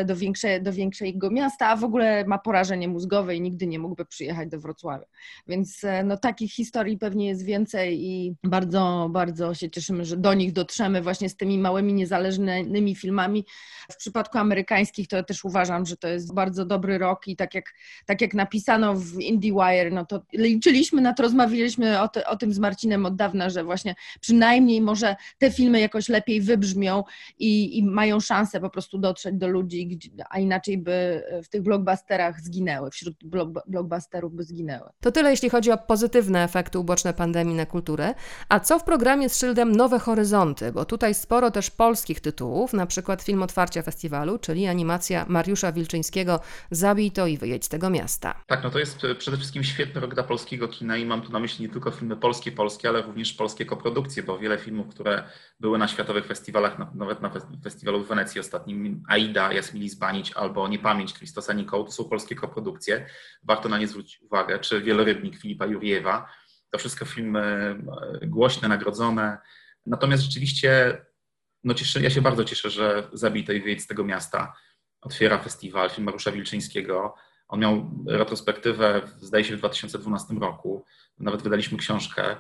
do, 0.06 0.16
większe, 0.16 0.60
do 0.60 0.74
większego 0.74 1.32
miasta, 1.32 1.70
a 1.70 1.76
w 1.76 1.84
ogóle 1.84 2.26
ma 2.26 2.38
porażenie 2.38 2.88
mózgowe 2.88 3.36
i 3.36 3.42
nigdy 3.42 3.68
nie 3.68 3.80
mógłby 3.80 4.06
przyjechać 4.06 4.50
do 4.50 4.60
Wrocławia. 4.60 5.06
Więc 5.48 5.82
no, 6.04 6.18
takich 6.18 6.52
historii 6.54 6.98
pewnie 6.98 7.28
jest 7.28 7.46
więcej 7.46 8.06
i 8.06 8.36
bardzo, 8.44 9.10
bardzo 9.12 9.54
się 9.54 9.70
cieszymy, 9.70 10.06
że 10.06 10.18
do 10.18 10.34
nich 10.34 10.54
dotrzemy 10.54 11.02
właśnie 11.02 11.30
z 11.30 11.36
tymi 11.36 11.58
małymi, 11.58 11.94
niezależnymi 11.94 12.96
filmami. 12.96 13.46
W 13.92 13.96
przypadku 13.96 14.38
amerykańskich 14.38 15.08
to 15.08 15.24
też 15.24 15.46
uważam, 15.46 15.86
że 15.86 15.98
to 15.98 16.08
jest 16.08 16.34
bardzo 16.34 16.66
dobry 16.66 16.98
rok 16.98 17.28
i 17.28 17.36
tak 17.36 17.56
jak, 17.56 17.66
tak 18.06 18.22
jak 18.22 18.34
napisano 18.34 18.96
w 18.96 19.20
IndieWire, 19.20 19.92
no 19.92 20.06
to 20.06 20.22
liczyliśmy 20.34 21.02
na 21.02 21.14
to, 21.14 21.24
rozmawialiśmy 21.24 22.02
o, 22.02 22.08
te, 22.08 22.28
o 22.28 22.38
tym 22.38 22.54
z 22.54 22.60
Marcinem 22.60 23.06
od 23.06 23.16
dawna, 23.16 23.50
że 23.50 23.64
właśnie 23.64 23.96
przynajmniej 24.22 24.82
może 24.82 25.16
te 25.38 25.52
filmy 25.52 25.80
jakoś 25.80 26.10
lepiej 26.10 26.42
wybrzmią 26.42 27.04
i, 27.40 27.78
i 27.78 27.81
mają 27.82 28.20
szansę 28.20 28.60
po 28.60 28.70
prostu 28.70 28.98
dotrzeć 28.98 29.36
do 29.36 29.48
ludzi, 29.48 30.00
a 30.30 30.40
inaczej 30.40 30.78
by 30.78 31.24
w 31.44 31.50
tych 31.50 31.62
blockbusterach 31.62 32.42
zginęły, 32.42 32.92
wśród 32.92 33.16
blockbusterów 33.68 34.34
by 34.34 34.44
zginęły. 34.44 34.90
To 35.02 35.12
tyle, 35.12 35.32
jeśli 35.32 35.50
chodzi 35.50 35.72
o 35.72 35.78
pozytywne 35.78 36.44
efekty 36.44 36.80
uboczne 36.80 37.14
pandemii 37.14 37.56
na 37.56 37.66
kulturę. 37.66 38.14
A 38.50 38.60
co 38.60 38.80
w 38.80 38.84
programie 38.84 39.30
z 39.30 39.40
szyldem 39.40 39.72
Nowe 39.72 40.00
Horyzonty? 40.00 40.72
Bo 40.72 40.86
tutaj 40.86 41.14
sporo 41.14 41.52
też 41.52 41.72
polskich 41.72 42.20
tytułów, 42.20 42.74
na 42.74 42.86
przykład 42.86 43.22
film 43.22 43.44
otwarcia 43.44 43.82
festiwalu, 43.82 44.40
czyli 44.40 44.68
animacja 44.68 45.26
Mariusza 45.28 45.72
Wilczyńskiego 45.72 46.40
Zabij 46.72 47.12
to 47.12 47.28
i 47.28 47.38
wyjedź 47.38 47.66
z 47.66 47.70
tego 47.70 47.90
miasta. 47.90 48.44
Tak, 48.48 48.64
no 48.64 48.70
to 48.70 48.80
jest 48.80 48.98
przede 49.18 49.38
wszystkim 49.38 49.64
świetny 49.64 50.02
rok 50.02 50.14
dla 50.14 50.24
polskiego 50.24 50.68
kina 50.68 50.98
i 50.98 51.06
mam 51.06 51.22
tu 51.22 51.32
na 51.32 51.40
myśli 51.40 51.66
nie 51.66 51.72
tylko 51.72 51.92
filmy 51.92 52.18
polskie, 52.18 52.52
polskie, 52.52 52.90
ale 52.90 53.02
również 53.02 53.34
polskie 53.34 53.66
koprodukcje, 53.66 54.24
bo 54.24 54.40
wiele 54.40 54.58
filmów, 54.58 54.88
które 54.88 55.24
były 55.60 55.78
na 55.78 55.88
światowych 55.88 56.26
festiwalach, 56.26 56.96
nawet 56.96 57.22
na 57.22 57.30
festiwalu 57.72 58.04
w 58.04 58.08
Wenecji 58.08 58.40
ostatnim, 58.40 59.04
Aida, 59.08 59.54
Jasmili 59.54 59.90
Zbanić 59.90 60.34
albo 60.34 60.68
Niepamięć 60.68 61.14
Kristosa 61.14 61.54
Nikoł, 61.54 61.84
to 61.84 61.92
są 61.92 62.04
polskie 62.04 62.36
koprodukcje. 62.36 63.06
Warto 63.44 63.70
na 63.70 63.78
nie 63.78 63.88
zwrócić 63.88 64.22
uwagę, 64.22 64.60
czy 64.60 64.82
Wielorybnik 64.82 65.38
Filipa 65.38 65.66
Juriewa. 65.66 66.30
To 66.70 66.78
wszystko 66.78 67.06
filmy 67.06 67.40
e, 68.22 68.28
głośne, 68.28 68.68
nagrodzone. 68.68 69.38
Natomiast 69.86 70.24
rzeczywiście 70.24 71.02
no 71.64 71.74
cieszę, 71.74 72.02
ja 72.02 72.10
się 72.10 72.22
bardzo 72.22 72.46
cieszę, 72.46 72.70
że 72.70 73.10
Zabitej 73.14 73.62
wyjedź 73.62 73.82
z 73.82 73.88
tego 73.88 74.04
miasta 74.04 74.54
otwiera 75.02 75.38
festiwal 75.38 75.90
film 75.90 76.06
Mariusza 76.06 76.32
Wilczyńskiego. 76.32 77.16
On 77.48 77.60
miał 77.60 77.92
retrospektywę, 78.08 79.02
zdaje 79.18 79.44
się, 79.44 79.56
w 79.56 79.60
2012 79.60 80.34
roku. 80.34 80.86
Nawet 81.20 81.42
wydaliśmy 81.42 81.78
książkę. 81.78 82.36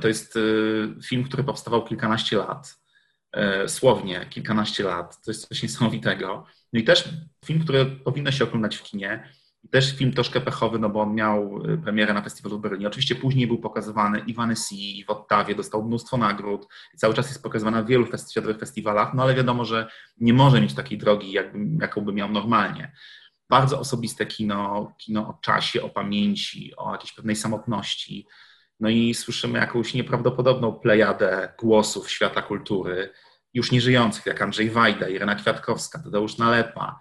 To 0.00 0.08
jest 0.08 0.36
y, 0.36 0.88
film, 1.04 1.24
który 1.24 1.44
powstawał 1.44 1.84
kilkanaście 1.84 2.36
lat. 2.36 2.81
E, 3.32 3.68
słownie, 3.68 4.26
kilkanaście 4.30 4.84
lat. 4.84 5.24
To 5.24 5.30
jest 5.30 5.48
coś 5.48 5.62
niesamowitego. 5.62 6.46
No 6.72 6.80
i 6.80 6.84
też 6.84 7.08
film, 7.44 7.60
który 7.60 7.86
powinno 7.86 8.30
się 8.30 8.44
oglądać 8.44 8.76
w 8.76 8.82
kinie. 8.82 9.28
I 9.64 9.68
też 9.68 9.96
film 9.96 10.12
troszkę 10.12 10.40
pechowy, 10.40 10.78
no 10.78 10.88
bo 10.88 11.00
on 11.00 11.14
miał 11.14 11.62
y, 11.70 11.78
premierę 11.78 12.14
na 12.14 12.22
festiwalu 12.22 12.58
w 12.58 12.60
Berlinie. 12.60 12.86
Oczywiście 12.86 13.14
później 13.14 13.46
był 13.46 13.58
pokazywany 13.58 14.18
i 14.26 14.34
w 14.34 14.40
Annecy, 14.40 14.74
i 14.74 15.04
w 15.04 15.10
Ottawie, 15.10 15.54
dostał 15.54 15.84
mnóstwo 15.84 16.16
nagród 16.16 16.66
i 16.94 16.96
cały 16.96 17.14
czas 17.14 17.28
jest 17.28 17.42
pokazywany 17.42 17.76
na 17.76 17.84
wielu 17.84 18.06
światowych 18.06 18.58
festiwalach, 18.58 19.14
no 19.14 19.22
ale 19.22 19.34
wiadomo, 19.34 19.64
że 19.64 19.90
nie 20.20 20.32
może 20.32 20.60
mieć 20.60 20.74
takiej 20.74 20.98
drogi, 20.98 21.32
jakby, 21.32 21.58
jaką 21.80 22.00
by 22.00 22.12
miał 22.12 22.28
normalnie. 22.28 22.92
Bardzo 23.50 23.80
osobiste 23.80 24.26
kino, 24.26 24.92
kino 24.98 25.28
o 25.28 25.38
czasie, 25.42 25.82
o 25.82 25.88
pamięci, 25.88 26.76
o 26.76 26.92
jakiejś 26.92 27.12
pewnej 27.12 27.36
samotności. 27.36 28.26
No 28.82 28.88
i 28.88 29.14
słyszymy 29.14 29.58
jakąś 29.58 29.94
nieprawdopodobną 29.94 30.72
plejadę 30.72 31.52
głosów 31.60 32.10
świata 32.10 32.42
kultury, 32.42 33.10
już 33.54 33.72
nieżyjących, 33.72 34.26
jak 34.26 34.42
Andrzej 34.42 34.70
Wajda, 34.70 35.08
Irena 35.08 35.34
Kwiatkowska, 35.34 35.98
Tadeusz 35.98 36.38
Nalepa, 36.38 36.98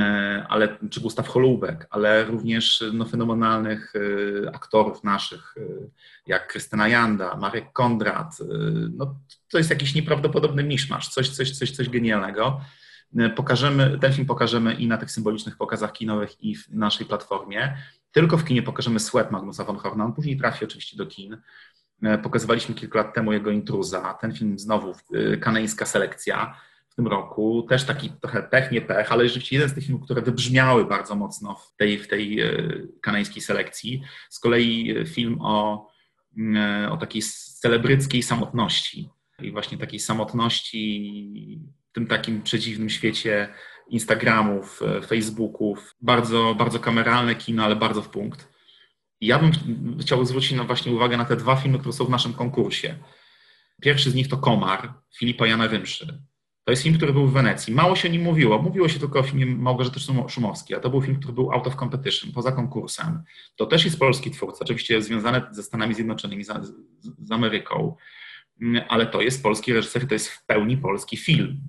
E, 0.00 0.46
ale, 0.48 0.78
czy 0.90 1.00
Gustaw 1.00 1.28
Holubek, 1.28 1.86
ale 1.90 2.24
również 2.24 2.84
no, 2.92 3.04
fenomenalnych 3.04 3.92
e, 3.96 4.54
aktorów 4.54 5.04
naszych, 5.04 5.54
e, 5.56 5.60
jak 6.26 6.46
Krystyna 6.46 6.88
Janda, 6.88 7.36
Marek 7.36 7.72
Kondrat. 7.72 8.38
No, 8.96 9.20
to 9.50 9.58
jest 9.58 9.70
jakiś 9.70 9.94
nieprawdopodobny 9.94 10.64
miszmasz, 10.64 11.08
coś, 11.08 11.28
coś, 11.28 11.50
coś, 11.50 11.70
coś 11.70 11.88
genialnego. 11.88 12.60
Pokażemy, 13.36 13.98
ten 14.00 14.12
film 14.12 14.26
pokażemy 14.26 14.74
i 14.74 14.86
na 14.86 14.96
tych 14.96 15.10
symbolicznych 15.10 15.56
pokazach 15.56 15.92
kinowych, 15.92 16.40
i 16.40 16.56
w 16.56 16.68
naszej 16.68 17.06
platformie. 17.06 17.76
Tylko 18.12 18.38
w 18.38 18.44
kinie 18.44 18.62
pokażemy 18.62 19.00
Sweat 19.00 19.30
Magnusa 19.30 19.64
von 19.64 19.76
Horna, 19.76 20.04
on 20.04 20.12
później 20.12 20.36
trafi 20.38 20.64
oczywiście 20.64 20.96
do 20.96 21.06
kin. 21.06 21.36
Pokazywaliśmy 22.22 22.74
kilka 22.74 22.98
lat 22.98 23.14
temu 23.14 23.32
jego 23.32 23.50
intruza. 23.50 24.14
Ten 24.14 24.34
film 24.34 24.58
znowu, 24.58 24.94
kanańska 25.40 25.86
selekcja 25.86 26.56
w 26.90 26.94
tym 26.94 27.06
roku. 27.06 27.66
Też 27.68 27.84
taki 27.84 28.10
trochę 28.10 28.42
pech, 28.42 28.72
nie 28.72 28.80
pech, 28.80 29.12
ale 29.12 29.28
rzeczywiście 29.28 29.56
jeden 29.56 29.68
z 29.68 29.74
tych 29.74 29.84
filmów, 29.84 30.04
które 30.04 30.22
wybrzmiały 30.22 30.84
bardzo 30.84 31.14
mocno 31.14 31.54
w 31.54 31.76
tej, 31.76 31.98
w 31.98 32.08
tej 32.08 32.40
e, 32.40 32.52
kanańskiej 33.00 33.42
selekcji. 33.42 34.02
Z 34.30 34.40
kolei 34.40 34.96
e, 34.98 35.06
film 35.06 35.38
o, 35.40 35.88
mm, 36.36 36.56
e, 36.56 36.90
o 36.90 36.96
takiej 36.96 37.22
celebryckiej 37.60 38.22
samotności 38.22 39.08
i 39.42 39.52
właśnie 39.52 39.78
takiej 39.78 40.00
samotności 40.00 41.60
w 41.90 41.92
tym 41.92 42.06
takim 42.06 42.42
przedziwnym 42.42 42.90
świecie 42.90 43.48
Instagramów, 43.90 44.80
Facebooków. 45.06 45.96
Bardzo, 46.00 46.54
bardzo 46.58 46.78
kameralne 46.78 47.34
kino, 47.34 47.64
ale 47.64 47.76
bardzo 47.76 48.02
w 48.02 48.08
punkt. 48.08 48.48
I 49.20 49.26
ja 49.26 49.38
bym 49.38 49.52
chciał 50.00 50.24
zwrócić 50.24 50.58
właśnie 50.58 50.92
uwagę 50.92 51.16
na 51.16 51.24
te 51.24 51.36
dwa 51.36 51.56
filmy, 51.56 51.78
które 51.78 51.92
są 51.92 52.04
w 52.04 52.10
naszym 52.10 52.32
konkursie. 52.32 52.94
Pierwszy 53.82 54.10
z 54.10 54.14
nich 54.14 54.28
to 54.28 54.36
Komar 54.36 54.92
Filipa 55.18 55.46
Jana 55.46 55.66
Rymszy. 55.66 56.20
To 56.64 56.72
jest 56.72 56.82
film, 56.82 56.96
który 56.96 57.12
był 57.12 57.26
w 57.26 57.32
Wenecji. 57.32 57.74
Mało 57.74 57.96
się 57.96 58.08
o 58.08 58.12
nim 58.12 58.22
mówiło. 58.22 58.62
Mówiło 58.62 58.88
się 58.88 58.98
tylko 58.98 59.18
o 59.18 59.22
filmie 59.22 59.46
Małgorzaty 59.46 60.00
Szumowskiej, 60.28 60.76
a 60.76 60.80
to 60.80 60.90
był 60.90 61.02
film, 61.02 61.16
który 61.16 61.32
był 61.32 61.52
out 61.52 61.66
of 61.66 61.76
competition, 61.76 62.32
poza 62.32 62.52
konkursem. 62.52 63.22
To 63.56 63.66
też 63.66 63.84
jest 63.84 63.98
polski 63.98 64.30
twórca, 64.30 64.58
oczywiście 64.60 65.02
związany 65.02 65.42
ze 65.50 65.62
Stanami 65.62 65.94
Zjednoczonymi, 65.94 66.44
z, 66.44 66.50
z 67.18 67.32
Ameryką, 67.32 67.96
mm, 68.62 68.84
ale 68.88 69.06
to 69.06 69.20
jest 69.20 69.42
polski 69.42 69.72
reżyser, 69.72 70.08
to 70.08 70.14
jest 70.14 70.28
w 70.28 70.46
pełni 70.46 70.76
polski 70.76 71.16
film, 71.16 71.60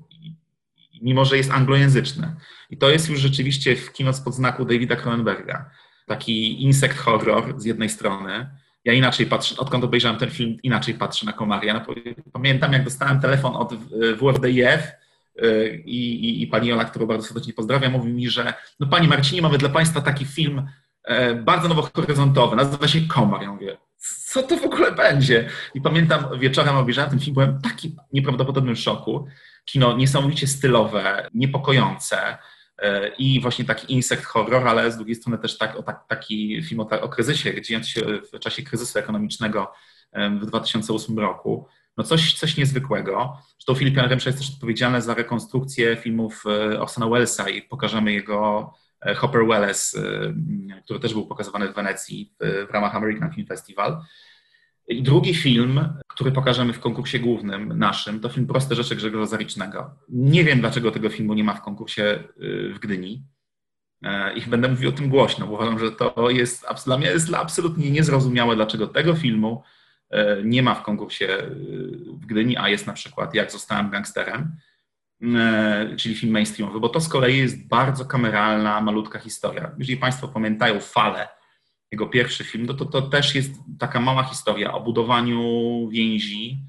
mimo 1.01 1.25
że 1.25 1.37
jest 1.37 1.51
anglojęzyczny. 1.51 2.35
I 2.69 2.77
to 2.77 2.89
jest 2.89 3.09
już 3.09 3.19
rzeczywiście 3.19 3.75
w 3.75 3.93
kino 3.93 4.13
spod 4.13 4.35
znaku 4.35 4.65
Davida 4.65 4.95
Cronenberga. 4.95 5.69
Taki 6.05 6.63
insect 6.63 6.97
horror 6.97 7.61
z 7.61 7.65
jednej 7.65 7.89
strony, 7.89 8.49
ja 8.85 8.93
inaczej 8.93 9.25
patrzę, 9.25 9.55
odkąd 9.57 9.83
obejrzałem 9.83 10.17
ten 10.17 10.29
film, 10.29 10.57
inaczej 10.63 10.93
patrzę 10.93 11.25
na 11.25 11.33
Komaria. 11.33 11.73
No, 11.73 11.95
pamiętam, 12.31 12.73
jak 12.73 12.83
dostałem 12.83 13.19
telefon 13.19 13.55
od 13.55 13.73
WFDIF 14.17 14.91
y, 15.43 15.83
i, 15.85 16.25
i, 16.25 16.43
i 16.43 16.47
pani 16.47 16.67
Jola, 16.67 16.85
którą 16.85 17.05
bardzo 17.05 17.27
serdecznie 17.27 17.53
pozdrawiam, 17.53 17.91
mówi 17.91 18.13
mi, 18.13 18.29
że 18.29 18.53
no 18.79 18.87
pani 18.87 19.07
Marcinie, 19.07 19.41
mamy 19.41 19.57
dla 19.57 19.69
państwa 19.69 20.01
taki 20.01 20.25
film 20.25 20.67
e, 21.03 21.35
bardzo 21.35 21.67
nowohoryzontowy, 21.67 22.55
nazywa 22.55 22.87
się 22.87 23.01
Komar. 23.01 23.41
Ja 23.41 23.51
mówię, 23.51 23.77
co 24.31 24.43
to 24.43 24.57
w 24.57 24.65
ogóle 24.65 24.91
będzie? 24.91 25.49
I 25.73 25.81
pamiętam, 25.81 26.39
wieczorem 26.39 26.75
obejrzałem 26.75 27.09
ten 27.09 27.19
film, 27.19 27.33
byłem 27.33 27.57
w 27.57 27.61
takim 27.61 27.95
nieprawdopodobnym 28.13 28.75
szoku. 28.75 29.27
Kino 29.65 29.97
niesamowicie 29.97 30.47
stylowe, 30.47 31.29
niepokojące, 31.33 32.37
i 33.17 33.41
właśnie 33.41 33.65
taki 33.65 33.93
insekt 33.93 34.25
horror, 34.25 34.67
ale 34.67 34.91
z 34.91 34.95
drugiej 34.95 35.15
strony 35.15 35.37
też 35.37 35.57
tak, 35.57 35.75
o, 35.75 35.83
tak, 35.83 36.07
taki 36.07 36.63
film 36.63 36.79
o, 36.79 37.01
o 37.01 37.09
kryzysie, 37.09 37.61
dziejący 37.61 37.89
się 37.89 38.01
w 38.33 38.39
czasie 38.39 38.63
kryzysu 38.63 38.99
ekonomicznego 38.99 39.71
w 40.41 40.45
2008 40.45 41.19
roku. 41.19 41.67
No 41.97 42.03
coś, 42.03 42.33
coś 42.33 42.57
niezwykłego. 42.57 43.37
Zresztą 43.49 43.75
Filip 43.75 43.95
Jan 43.95 44.09
Remsza 44.09 44.29
jest 44.29 44.39
też 44.39 44.49
odpowiedzialny 44.53 45.01
za 45.01 45.13
rekonstrukcję 45.13 45.95
filmów 45.95 46.43
e, 46.45 46.81
Orsona 46.81 47.09
Wellesa 47.09 47.49
i 47.49 47.61
pokażemy 47.61 48.13
jego 48.13 48.73
e, 49.01 49.15
Hopper 49.15 49.47
Welles, 49.47 49.95
e, 49.95 50.81
który 50.83 50.99
też 50.99 51.13
był 51.13 51.27
pokazywany 51.27 51.67
w 51.67 51.75
Wenecji 51.75 52.33
w 52.39 52.71
ramach 52.71 52.95
American 52.95 53.31
Film 53.31 53.47
Festival. 53.47 54.01
I 54.87 55.03
drugi 55.03 55.35
film, 55.35 55.79
który 56.07 56.31
pokażemy 56.31 56.73
w 56.73 56.79
konkursie 56.79 57.19
głównym 57.19 57.77
naszym, 57.77 58.19
to 58.19 58.29
film 58.29 58.47
Proste 58.47 58.75
Rzeczy 58.75 58.95
Grzegorza 58.95 59.25
Zaricznego. 59.25 59.95
Nie 60.09 60.43
wiem, 60.43 60.59
dlaczego 60.59 60.91
tego 60.91 61.09
filmu 61.09 61.33
nie 61.33 61.43
ma 61.43 61.53
w 61.53 61.61
konkursie 61.61 62.03
y, 62.41 62.73
w 62.73 62.79
Gdyni. 62.79 63.23
E, 64.03 64.33
I 64.33 64.41
będę 64.41 64.67
mówił 64.67 64.89
o 64.89 64.91
tym 64.91 65.09
głośno, 65.09 65.47
bo 65.47 65.53
uważam, 65.53 65.79
że 65.79 65.91
to 65.91 66.29
jest 66.29 66.65
dla 66.85 66.97
mnie 66.97 67.07
jest 67.07 67.33
absolutnie 67.33 67.91
niezrozumiałe, 67.91 68.55
dlaczego 68.55 68.87
tego 68.87 69.15
filmu 69.15 69.63
e, 70.09 70.43
nie 70.43 70.63
ma 70.63 70.75
w 70.75 70.83
konkursie 70.83 71.27
y, 71.27 71.47
w 72.13 72.25
Gdyni, 72.25 72.57
a 72.57 72.69
jest 72.69 72.87
na 72.87 72.93
przykład 72.93 73.33
Jak 73.35 73.51
zostałem 73.51 73.89
gangsterem. 73.89 74.55
e, 75.35 75.95
czyli 75.97 76.15
film 76.15 76.33
mainstreamowy, 76.33 76.79
bo 76.79 76.89
to 76.89 77.01
z 77.01 77.09
kolei 77.09 77.37
jest 77.37 77.67
bardzo 77.67 78.05
kameralna, 78.05 78.81
malutka 78.81 79.19
historia. 79.19 79.71
Jeżeli 79.77 79.97
Państwo 79.97 80.27
pamiętają 80.27 80.79
Falę, 80.79 81.27
jego 81.91 82.07
pierwszy 82.07 82.43
film, 82.43 82.67
to, 82.67 82.73
to, 82.73 82.85
to 82.85 83.01
też 83.01 83.35
jest 83.35 83.51
taka 83.79 83.99
mała 83.99 84.23
historia 84.23 84.73
o 84.73 84.81
budowaniu 84.81 85.41
więzi, 85.89 86.63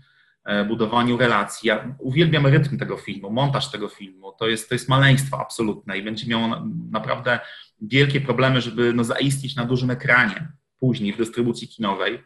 e, 0.45 0.65
budowaniu 0.65 1.17
relacji. 1.17 1.69
Ja 1.69 1.95
uwielbiam 1.99 2.47
rytm 2.47 2.79
tego 2.79 2.97
filmu, 2.97 3.31
montaż 3.31 3.71
tego 3.71 3.89
filmu. 3.89 4.33
To 4.33 4.49
jest, 4.49 4.69
to 4.69 4.75
jest 4.75 4.89
maleństwo 4.89 5.41
absolutne 5.41 5.99
i 5.99 6.03
będzie 6.03 6.27
miało 6.27 6.63
naprawdę 6.91 7.41
wielkie 7.81 8.21
problemy, 8.21 8.61
żeby 8.61 8.93
no, 8.93 9.05
zaistnieć 9.05 9.57
na 9.57 9.65
dużym 9.65 9.91
ekranie 9.91 10.49
później 10.79 11.13
w 11.13 11.17
dystrybucji 11.17 11.69
kinowej. 11.69 12.23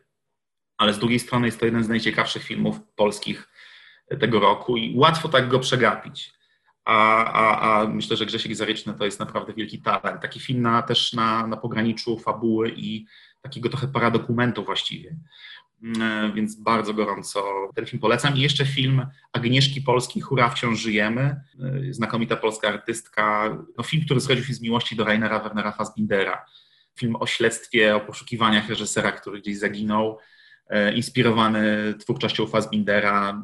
Ale 0.78 0.92
z 0.92 0.98
drugiej 0.98 1.18
strony 1.18 1.46
jest 1.46 1.60
to 1.60 1.66
jeden 1.66 1.84
z 1.84 1.88
najciekawszych 1.88 2.42
filmów 2.42 2.80
polskich 2.96 3.48
tego 4.20 4.40
roku 4.40 4.76
i 4.76 4.96
łatwo 4.96 5.28
tak 5.28 5.48
go 5.48 5.58
przegapić. 5.58 6.35
A, 6.86 7.24
a, 7.24 7.80
a 7.80 7.86
myślę, 7.86 8.16
że 8.16 8.26
Grzesiek 8.26 8.56
Zaryczny 8.56 8.94
to 8.94 9.04
jest 9.04 9.20
naprawdę 9.20 9.52
wielki 9.52 9.82
talent. 9.82 10.22
Taki 10.22 10.40
film 10.40 10.62
na, 10.62 10.82
też 10.82 11.12
na, 11.12 11.46
na 11.46 11.56
pograniczu 11.56 12.18
fabuły 12.18 12.72
i 12.76 13.06
takiego 13.42 13.68
trochę 13.68 13.88
paradokumentu 13.88 14.64
właściwie. 14.64 15.16
Mm, 15.82 16.32
więc 16.32 16.54
bardzo 16.54 16.94
gorąco 16.94 17.44
ten 17.74 17.86
film 17.86 18.00
polecam. 18.00 18.36
I 18.36 18.40
jeszcze 18.40 18.66
film 18.66 19.06
Agnieszki 19.32 19.82
Polskiej, 19.82 20.22
Hura, 20.22 20.50
wciąż 20.50 20.78
żyjemy. 20.78 21.40
Y, 21.88 21.94
znakomita 21.94 22.36
polska 22.36 22.68
artystka. 22.68 23.56
No, 23.78 23.84
film, 23.84 24.04
który 24.04 24.20
zrodził 24.20 24.44
się 24.44 24.54
z 24.54 24.60
miłości 24.60 24.96
do 24.96 25.04
Rainera 25.04 25.38
Wernera 25.38 25.72
Fassbindera. 25.72 26.44
Film 26.98 27.16
o 27.16 27.26
śledztwie, 27.26 27.96
o 27.96 28.00
poszukiwaniach 28.00 28.68
reżysera, 28.68 29.12
który 29.12 29.40
gdzieś 29.40 29.58
zaginął. 29.58 30.18
Y, 30.70 30.92
inspirowany 30.94 31.94
twórczością 31.98 32.46
Fassbindera, 32.46 33.42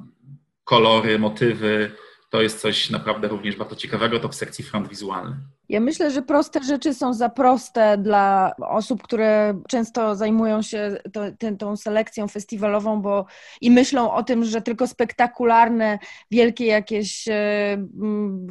kolory, 0.65 1.19
motywy, 1.19 1.91
to 2.33 2.43
jest 2.43 2.61
coś 2.61 2.91
naprawdę 2.91 3.29
również 3.29 3.57
bardzo 3.57 3.77
ciekawego, 3.77 4.21
to 4.21 4.29
w 4.29 4.35
sekcji 4.35 4.65
front 4.65 4.89
wizualny. 4.89 5.37
Ja 5.69 5.81
myślę, 5.81 6.11
że 6.11 6.23
proste 6.23 6.63
rzeczy 6.63 6.95
są 6.95 7.15
za 7.15 7.29
proste 7.29 7.99
dla 7.99 8.55
osób, 8.57 9.03
które 9.03 9.61
często 9.69 10.17
zajmują 10.17 10.63
się 10.63 10.97
to, 11.13 11.21
tą 11.59 11.77
selekcją 11.77 12.29
festiwalową, 12.29 13.03
bo 13.03 13.27
i 13.61 13.71
myślą 13.71 14.13
o 14.13 14.23
tym, 14.23 14.45
że 14.45 14.63
tylko 14.63 14.87
spektakularne, 14.87 15.99
wielkie 16.31 16.67
jakieś 16.67 17.29
e, 17.29 17.87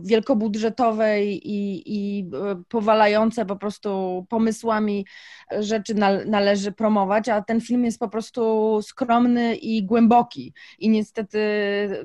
wielkobudżetowe 0.04 1.24
i, 1.24 1.84
i 1.86 2.30
e, 2.34 2.64
powalające 2.70 3.46
po 3.46 3.56
prostu 3.56 4.26
pomysłami 4.30 5.06
rzeczy 5.60 5.96
należy 6.26 6.72
promować, 6.72 7.30
a 7.30 7.42
ten 7.42 7.62
film 7.62 7.86
jest 7.86 8.00
po 8.00 8.10
prostu 8.10 8.80
skromny 8.82 9.56
i 9.56 9.84
głęboki. 9.84 10.54
I 10.80 10.90
niestety 10.90 11.40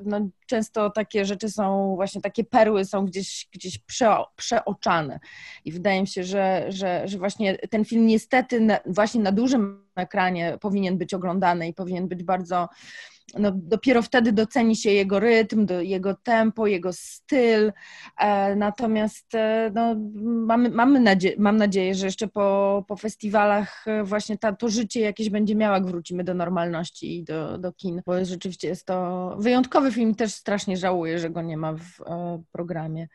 no, 0.05 0.29
często 0.47 0.89
takie 0.89 1.25
rzeczy 1.25 1.49
są, 1.49 1.95
właśnie 1.95 2.21
takie 2.21 2.43
perły 2.43 2.85
są 2.85 3.05
gdzieś, 3.05 3.47
gdzieś 3.53 3.77
prze, 3.77 4.17
przeoczane. 4.35 4.96
I 5.65 5.71
wydaje 5.71 6.01
mi 6.01 6.07
się, 6.07 6.23
że, 6.23 6.65
że, 6.69 7.07
że 7.07 7.17
właśnie 7.17 7.57
ten 7.57 7.85
film 7.85 8.07
niestety 8.07 8.59
na, 8.59 8.79
właśnie 8.85 9.21
na 9.21 9.31
dużym 9.31 9.87
ekranie 9.95 10.57
powinien 10.61 10.97
być 10.97 11.13
oglądany 11.13 11.67
i 11.67 11.73
powinien 11.73 12.07
być 12.07 12.23
bardzo 12.23 12.69
no, 13.33 13.51
dopiero 13.55 14.01
wtedy 14.01 14.31
doceni 14.31 14.75
się 14.75 14.91
jego 14.91 15.19
rytm, 15.19 15.65
do, 15.65 15.81
jego 15.81 16.13
tempo, 16.13 16.67
jego 16.67 16.93
styl. 16.93 17.73
E, 18.17 18.55
natomiast 18.55 19.35
e, 19.35 19.71
no, 19.73 19.95
mamy, 20.23 20.69
mamy 20.69 20.99
nadzie 20.99 21.33
mam 21.37 21.57
nadzieję, 21.57 21.95
że 21.95 22.05
jeszcze 22.05 22.27
po, 22.27 22.85
po 22.87 22.95
festiwalach 22.95 23.87
e, 23.87 24.03
właśnie 24.03 24.37
ta, 24.37 24.53
to 24.53 24.69
życie 24.69 24.99
jakieś 24.99 25.29
będzie 25.29 25.55
miało, 25.55 25.75
jak 25.75 25.85
wrócimy 25.85 26.23
do 26.23 26.33
normalności 26.33 27.17
i 27.17 27.23
do, 27.23 27.57
do 27.57 27.73
kin, 27.73 28.01
bo 28.05 28.25
rzeczywiście 28.25 28.67
jest 28.67 28.85
to 28.85 29.35
wyjątkowy 29.39 29.91
film. 29.91 30.15
Też 30.15 30.33
strasznie 30.33 30.77
żałuję, 30.77 31.19
że 31.19 31.29
go 31.29 31.41
nie 31.41 31.57
ma 31.57 31.73
w 31.73 32.01
e, 32.01 32.43
programie. 32.51 33.07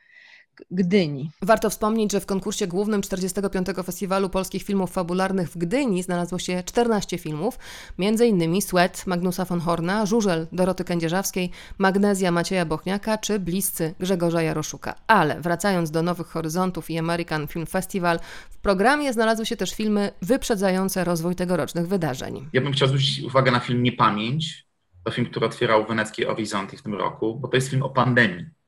Gdyni. 0.70 1.30
Warto 1.42 1.70
wspomnieć, 1.70 2.12
że 2.12 2.20
w 2.20 2.26
konkursie 2.26 2.66
głównym 2.66 3.02
45. 3.02 3.66
Festiwalu 3.84 4.28
Polskich 4.28 4.62
Filmów 4.62 4.92
Fabularnych 4.92 5.48
w 5.48 5.58
Gdyni 5.58 6.02
znalazło 6.02 6.38
się 6.38 6.62
14 6.66 7.18
filmów, 7.18 7.58
m.in. 7.98 8.62
Sweat 8.62 9.06
Magnusa 9.06 9.44
von 9.44 9.60
Horna, 9.60 10.06
Żużel 10.06 10.46
Doroty 10.52 10.84
Kędzierzawskiej, 10.84 11.50
Magnezja 11.78 12.32
Macieja 12.32 12.64
Bochniaka 12.64 13.18
czy 13.18 13.38
Bliscy 13.38 13.94
Grzegorza 14.00 14.42
Jaroszuka. 14.42 14.94
Ale 15.06 15.40
wracając 15.40 15.90
do 15.90 16.02
Nowych 16.02 16.26
Horyzontów 16.26 16.90
i 16.90 16.98
American 16.98 17.46
Film 17.46 17.66
Festival, 17.66 18.20
w 18.50 18.58
programie 18.58 19.12
znalazły 19.12 19.46
się 19.46 19.56
też 19.56 19.74
filmy 19.74 20.10
wyprzedzające 20.22 21.04
rozwój 21.04 21.34
tegorocznych 21.34 21.88
wydarzeń. 21.88 22.48
Ja 22.52 22.60
bym 22.60 22.72
chciał 22.72 22.88
zwrócić 22.88 23.24
uwagę 23.24 23.50
na 23.50 23.60
film 23.60 23.82
Niepamięć. 23.82 24.66
To 25.04 25.10
film, 25.10 25.26
który 25.26 25.46
otwierał 25.46 25.86
weneckie 25.86 26.26
horyzonty 26.26 26.76
w 26.76 26.82
tym 26.82 26.94
roku, 26.94 27.38
bo 27.40 27.48
to 27.48 27.56
jest 27.56 27.68
film 27.68 27.82
o 27.82 27.90
pandemii 27.90 28.61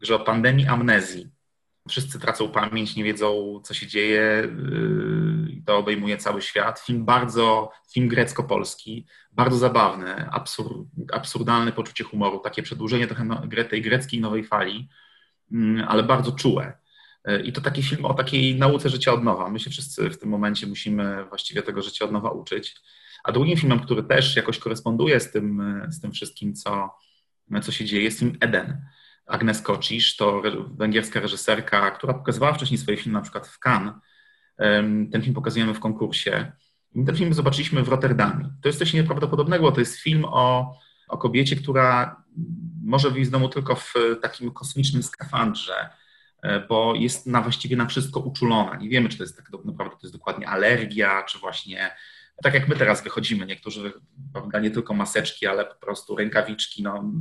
że 0.00 0.14
o 0.14 0.18
pandemii 0.18 0.66
amnezji. 0.66 1.30
Wszyscy 1.88 2.20
tracą 2.20 2.48
pamięć, 2.48 2.96
nie 2.96 3.04
wiedzą, 3.04 3.60
co 3.64 3.74
się 3.74 3.86
dzieje, 3.86 4.48
yy, 4.68 5.62
to 5.66 5.76
obejmuje 5.76 6.16
cały 6.16 6.42
świat. 6.42 6.80
Film 6.80 7.04
bardzo, 7.04 7.70
film 7.92 8.08
grecko-polski, 8.08 9.06
bardzo 9.32 9.58
zabawny, 9.58 10.30
absur, 10.30 10.86
absurdalne 11.12 11.72
poczucie 11.72 12.04
humoru, 12.04 12.38
takie 12.38 12.62
przedłużenie 12.62 13.06
trochę 13.06 13.24
no, 13.24 13.42
tej 13.70 13.82
greckiej 13.82 14.20
nowej 14.20 14.44
fali, 14.44 14.88
mm, 15.52 15.88
ale 15.88 16.02
bardzo 16.02 16.32
czułe. 16.32 16.78
Yy, 17.26 17.42
I 17.42 17.52
to 17.52 17.60
taki 17.60 17.82
film 17.82 18.04
o 18.04 18.14
takiej 18.14 18.58
nauce 18.58 18.88
życia 18.88 19.12
od 19.12 19.24
nowa. 19.24 19.50
My 19.50 19.60
się 19.60 19.70
wszyscy 19.70 20.10
w 20.10 20.18
tym 20.18 20.28
momencie 20.28 20.66
musimy 20.66 21.24
właściwie 21.24 21.62
tego 21.62 21.82
życia 21.82 22.04
od 22.04 22.12
nowa 22.12 22.30
uczyć. 22.30 22.76
A 23.24 23.32
drugim 23.32 23.56
filmem, 23.56 23.80
który 23.80 24.02
też 24.02 24.36
jakoś 24.36 24.58
koresponduje 24.58 25.20
z 25.20 25.32
tym, 25.32 25.62
z 25.88 26.00
tym 26.00 26.12
wszystkim, 26.12 26.54
co, 26.54 26.90
co 27.62 27.72
się 27.72 27.84
dzieje, 27.84 28.02
jest 28.02 28.18
film 28.18 28.36
Eden 28.40 28.82
Agnes 29.30 29.62
Kocisz, 29.62 30.16
to 30.16 30.42
węgierska 30.76 31.20
reżyserka, 31.20 31.90
która 31.90 32.14
pokazywała 32.14 32.52
wcześniej 32.52 32.78
swoje 32.78 32.96
filmy 32.96 33.18
na 33.18 33.22
przykład 33.22 33.48
w 33.48 33.58
Cannes. 33.58 33.94
Ten 35.12 35.22
film 35.22 35.34
pokazujemy 35.34 35.74
w 35.74 35.80
konkursie. 35.80 36.52
I 36.94 37.04
ten 37.04 37.16
film 37.16 37.34
zobaczyliśmy 37.34 37.82
w 37.82 37.88
Rotterdamie. 37.88 38.50
To 38.62 38.68
jest 38.68 38.78
coś 38.78 38.92
nieprawdopodobnego, 38.92 39.72
to 39.72 39.80
jest 39.80 40.00
film 40.00 40.24
o, 40.24 40.76
o 41.08 41.18
kobiecie, 41.18 41.56
która 41.56 42.22
może 42.84 43.10
wyjść 43.10 43.28
z 43.28 43.30
domu 43.30 43.48
tylko 43.48 43.74
w 43.74 43.94
takim 44.22 44.50
kosmicznym 44.50 45.02
skafandrze, 45.02 45.88
e, 46.42 46.60
bo 46.60 46.94
jest 46.94 47.26
na 47.26 47.40
właściwie 47.40 47.76
na 47.76 47.86
wszystko 47.86 48.20
uczulona. 48.20 48.76
Nie 48.76 48.88
wiemy, 48.88 49.08
czy 49.08 49.16
to 49.18 49.24
jest 49.24 49.36
tak 49.36 49.46
naprawdę 49.64 49.96
to 49.96 50.06
jest 50.06 50.14
dokładnie 50.14 50.48
alergia, 50.48 51.22
czy 51.22 51.38
właśnie 51.38 51.90
tak 52.42 52.54
jak 52.54 52.68
my 52.68 52.76
teraz 52.76 53.04
wychodzimy, 53.04 53.46
niektórzy 53.46 53.92
prawda, 54.32 54.60
nie 54.60 54.70
tylko 54.70 54.94
maseczki, 54.94 55.46
ale 55.46 55.64
po 55.64 55.74
prostu 55.74 56.16
rękawiczki, 56.16 56.82
no, 56.82 57.12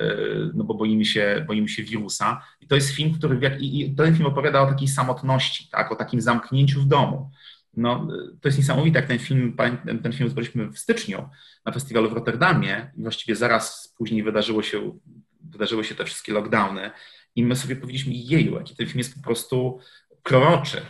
yy, 0.00 0.50
no 0.54 0.64
bo 0.64 0.74
boimy 0.74 1.04
się, 1.04 1.44
boimy 1.46 1.68
się 1.68 1.82
wirusa. 1.82 2.44
I 2.60 2.66
to 2.66 2.74
jest 2.74 2.90
film, 2.90 3.14
który, 3.14 3.38
jak, 3.40 3.62
i 3.62 3.94
ten 3.96 4.14
film 4.14 4.26
opowiada 4.26 4.60
o 4.60 4.66
takiej 4.66 4.88
samotności, 4.88 5.68
tak, 5.70 5.92
o 5.92 5.96
takim 5.96 6.20
zamknięciu 6.20 6.80
w 6.80 6.86
domu. 6.86 7.30
No, 7.76 8.08
to 8.40 8.48
jest 8.48 8.58
niesamowite, 8.58 8.98
jak 8.98 9.08
ten 9.08 9.18
film, 9.18 9.56
ten, 10.02 10.12
film 10.12 10.28
zobaczyliśmy 10.28 10.68
w 10.68 10.78
styczniu 10.78 11.28
na 11.64 11.72
festiwalu 11.72 12.10
w 12.10 12.12
Rotterdamie. 12.12 12.92
I 12.96 13.02
właściwie 13.02 13.36
zaraz 13.36 13.94
później 13.98 14.22
wydarzyło 14.22 14.62
się, 14.62 14.98
wydarzyły 15.40 15.84
się 15.84 15.94
te 15.94 16.04
wszystkie 16.04 16.32
lockdowny. 16.32 16.90
I 17.36 17.44
my 17.44 17.56
sobie 17.56 17.76
powiedzieliśmy, 17.76 18.12
jeju, 18.14 18.54
jaki 18.54 18.76
ten 18.76 18.86
film 18.86 18.98
jest 18.98 19.14
po 19.14 19.22
prostu 19.22 19.78
proroczy 20.22 20.80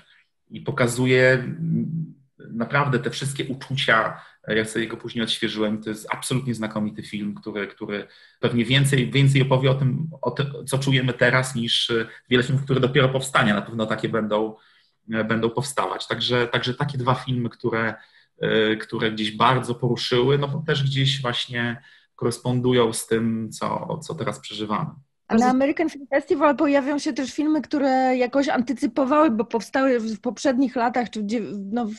i 0.51 0.61
pokazuje 0.61 1.55
naprawdę 2.39 2.99
te 2.99 3.11
wszystkie 3.11 3.45
uczucia, 3.45 4.21
jak 4.49 4.71
sobie 4.71 4.89
go 4.89 4.97
później 4.97 5.25
odświeżyłem, 5.25 5.83
to 5.83 5.91
jest 5.91 6.07
absolutnie 6.11 6.55
znakomity 6.55 7.03
film, 7.03 7.35
który, 7.35 7.67
który 7.67 8.07
pewnie 8.41 8.65
więcej, 8.65 9.11
więcej 9.11 9.43
opowie 9.43 9.71
o 9.71 9.75
tym, 9.75 10.11
o 10.23 10.31
tym, 10.31 10.47
co 10.67 10.79
czujemy 10.79 11.13
teraz, 11.13 11.55
niż 11.55 11.93
wiele 12.31 12.43
filmów, 12.43 12.65
które 12.65 12.81
dopiero 12.81 13.09
powstania. 13.09 13.55
Na 13.55 13.63
pewno 13.63 13.87
takie 13.87 14.09
będą, 14.09 14.57
będą 15.07 15.51
powstawać. 15.51 16.07
Także, 16.07 16.49
także 16.49 16.75
takie 16.75 16.99
dwa 16.99 17.15
filmy, 17.15 17.49
które, 17.49 17.95
które 18.81 19.13
gdzieś 19.13 19.37
bardzo 19.37 19.75
poruszyły, 19.75 20.39
no 20.39 20.63
też 20.67 20.85
gdzieś 20.85 21.23
właśnie 21.23 21.83
korespondują 22.15 22.93
z 22.93 23.07
tym, 23.07 23.51
co, 23.53 23.99
co 24.03 24.15
teraz 24.15 24.41
przeżywamy. 24.41 24.91
Na 25.31 25.47
American 25.47 25.91
Film 25.91 26.07
Festival 26.07 26.57
pojawią 26.57 26.99
się 26.99 27.13
też 27.13 27.33
filmy, 27.33 27.63
które 27.63 28.17
jakoś 28.17 28.49
antycypowały, 28.49 29.31
bo 29.31 29.45
powstały 29.45 30.01
w 30.01 30.21
poprzednich 30.21 30.77
latach, 30.77 31.11
czy 31.11 31.23
w, 31.23 31.27
no, 31.73 31.87
w 31.87 31.93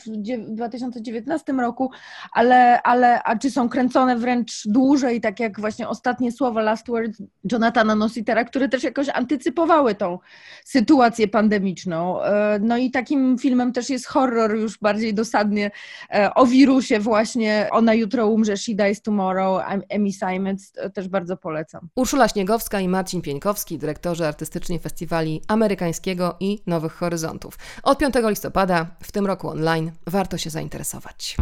2019 0.48 1.52
roku, 1.52 1.90
ale, 2.32 2.82
ale 2.82 3.22
a 3.22 3.36
czy 3.36 3.50
są 3.50 3.68
kręcone 3.68 4.16
wręcz 4.16 4.62
dłużej, 4.66 5.20
tak 5.20 5.40
jak 5.40 5.60
właśnie 5.60 5.88
ostatnie 5.88 6.32
słowa 6.32 6.62
Last 6.62 6.86
Words 6.88 7.22
Jonathana 7.52 7.94
Nositera, 7.94 8.44
które 8.44 8.68
też 8.68 8.82
jakoś 8.82 9.08
antycypowały 9.08 9.94
tą 9.94 10.18
sytuację 10.64 11.28
pandemiczną. 11.28 12.22
E, 12.22 12.58
no 12.62 12.76
i 12.76 12.90
takim 12.90 13.38
filmem 13.38 13.72
też 13.72 13.90
jest 13.90 14.06
horror 14.06 14.56
już 14.56 14.78
bardziej 14.78 15.14
dosadnie 15.14 15.70
e, 16.14 16.34
o 16.34 16.46
wirusie 16.46 17.00
właśnie, 17.00 17.68
ona 17.70 17.94
jutro 17.94 18.26
umrze, 18.26 18.56
She 18.56 18.74
Dies 18.74 19.02
Tomorrow, 19.02 19.62
Amy 19.94 20.12
Simons, 20.12 20.72
też 20.94 21.08
bardzo 21.08 21.36
polecam. 21.36 21.88
Urszula 21.94 22.28
Śniegowska 22.28 22.80
i 22.80 22.88
Marcin 22.88 23.19
Marcin 23.20 23.32
Pieńkowski, 23.32 23.78
dyrektorzy 23.78 24.26
artystyczni 24.26 24.78
festiwali 24.78 25.42
amerykańskiego 25.48 26.36
i 26.40 26.62
Nowych 26.66 26.92
Horyzontów. 26.92 27.58
Od 27.82 27.98
5 27.98 28.14
listopada, 28.22 28.86
w 29.02 29.12
tym 29.12 29.26
roku 29.26 29.48
online, 29.48 29.92
warto 30.06 30.38
się 30.38 30.50
zainteresować. 30.50 31.36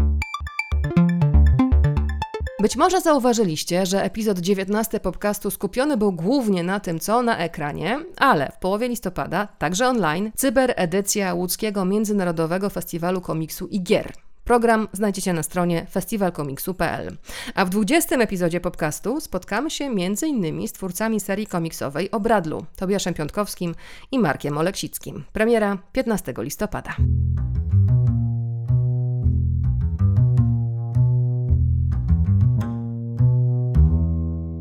Być 2.62 2.76
może 2.76 3.00
zauważyliście, 3.00 3.86
że 3.86 4.02
epizod 4.02 4.38
19 4.38 5.00
podcastu 5.00 5.50
skupiony 5.50 5.96
był 5.96 6.12
głównie 6.12 6.62
na 6.62 6.80
tym, 6.80 7.00
co 7.00 7.22
na 7.22 7.38
ekranie, 7.38 8.00
ale 8.16 8.52
w 8.52 8.58
połowie 8.58 8.88
listopada, 8.88 9.48
także 9.58 9.88
online, 9.88 10.30
cyberedycja 10.36 11.34
łódzkiego 11.34 11.84
Międzynarodowego 11.84 12.70
Festiwalu 12.70 13.20
Komiksu 13.20 13.66
i 13.66 13.82
Gier. 13.82 14.27
Program 14.49 14.88
znajdziecie 14.92 15.32
na 15.32 15.42
stronie 15.42 15.86
festiwalkomiksu.pl. 15.90 17.16
A 17.55 17.64
w 17.64 17.70
20 17.70 18.16
epizodzie 18.16 18.61
podcastu 18.61 19.20
spotkamy 19.20 19.70
się 19.70 19.84
m.in. 19.84 20.68
z 20.68 20.72
twórcami 20.72 21.20
serii 21.20 21.46
komiksowej 21.46 22.11
o 22.11 22.20
Bradlu, 22.20 22.66
Tobiaszem 22.76 23.14
Piątkowskim 23.14 23.74
i 24.12 24.18
Markiem 24.18 24.59
Oleksickim. 24.59 25.24
Premiera 25.32 25.78
15 25.92 26.34
listopada. 26.38 26.96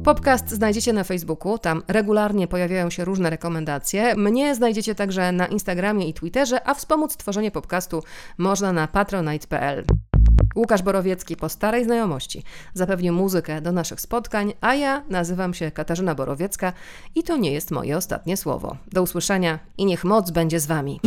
Podcast 0.08 0.50
znajdziecie 0.50 0.94
na 0.94 1.04
Facebooku, 1.04 1.58
tam 1.58 1.84
regularnie 1.88 2.48
pojawiają 2.48 2.90
się 2.90 3.06
różne 3.06 3.30
rekomendacje. 3.30 4.16
Mnie 4.16 4.56
znajdziecie 4.56 4.96
także 4.96 5.32
na 5.32 5.48
Instagramie 5.48 6.10
i 6.10 6.14
Twitterze, 6.14 6.68
a 6.68 6.74
wspomóc 6.74 7.18
tworzenie 7.18 7.52
podcastu 7.52 8.04
można 8.38 8.74
na 8.74 8.88
patronite.pl. 8.88 9.86
Łukasz 10.56 10.82
Borowiecki 10.82 11.36
po 11.36 11.50
starej 11.50 11.84
znajomości 11.84 12.44
zapewnił 12.74 13.14
muzykę 13.14 13.62
do 13.62 13.72
naszych 13.72 14.02
spotkań, 14.02 14.54
a 14.62 14.76
ja 14.76 15.04
nazywam 15.10 15.54
się 15.54 15.72
Katarzyna 15.72 16.16
Borowiecka 16.16 16.74
i 17.16 17.24
to 17.24 17.38
nie 17.38 17.52
jest 17.52 17.72
moje 17.72 17.98
ostatnie 17.98 18.38
słowo. 18.38 18.78
Do 18.92 19.04
usłyszenia 19.04 19.60
i 19.78 19.86
niech 19.86 20.04
moc 20.04 20.32
będzie 20.32 20.60
z 20.60 20.66
Wami. 20.66 21.00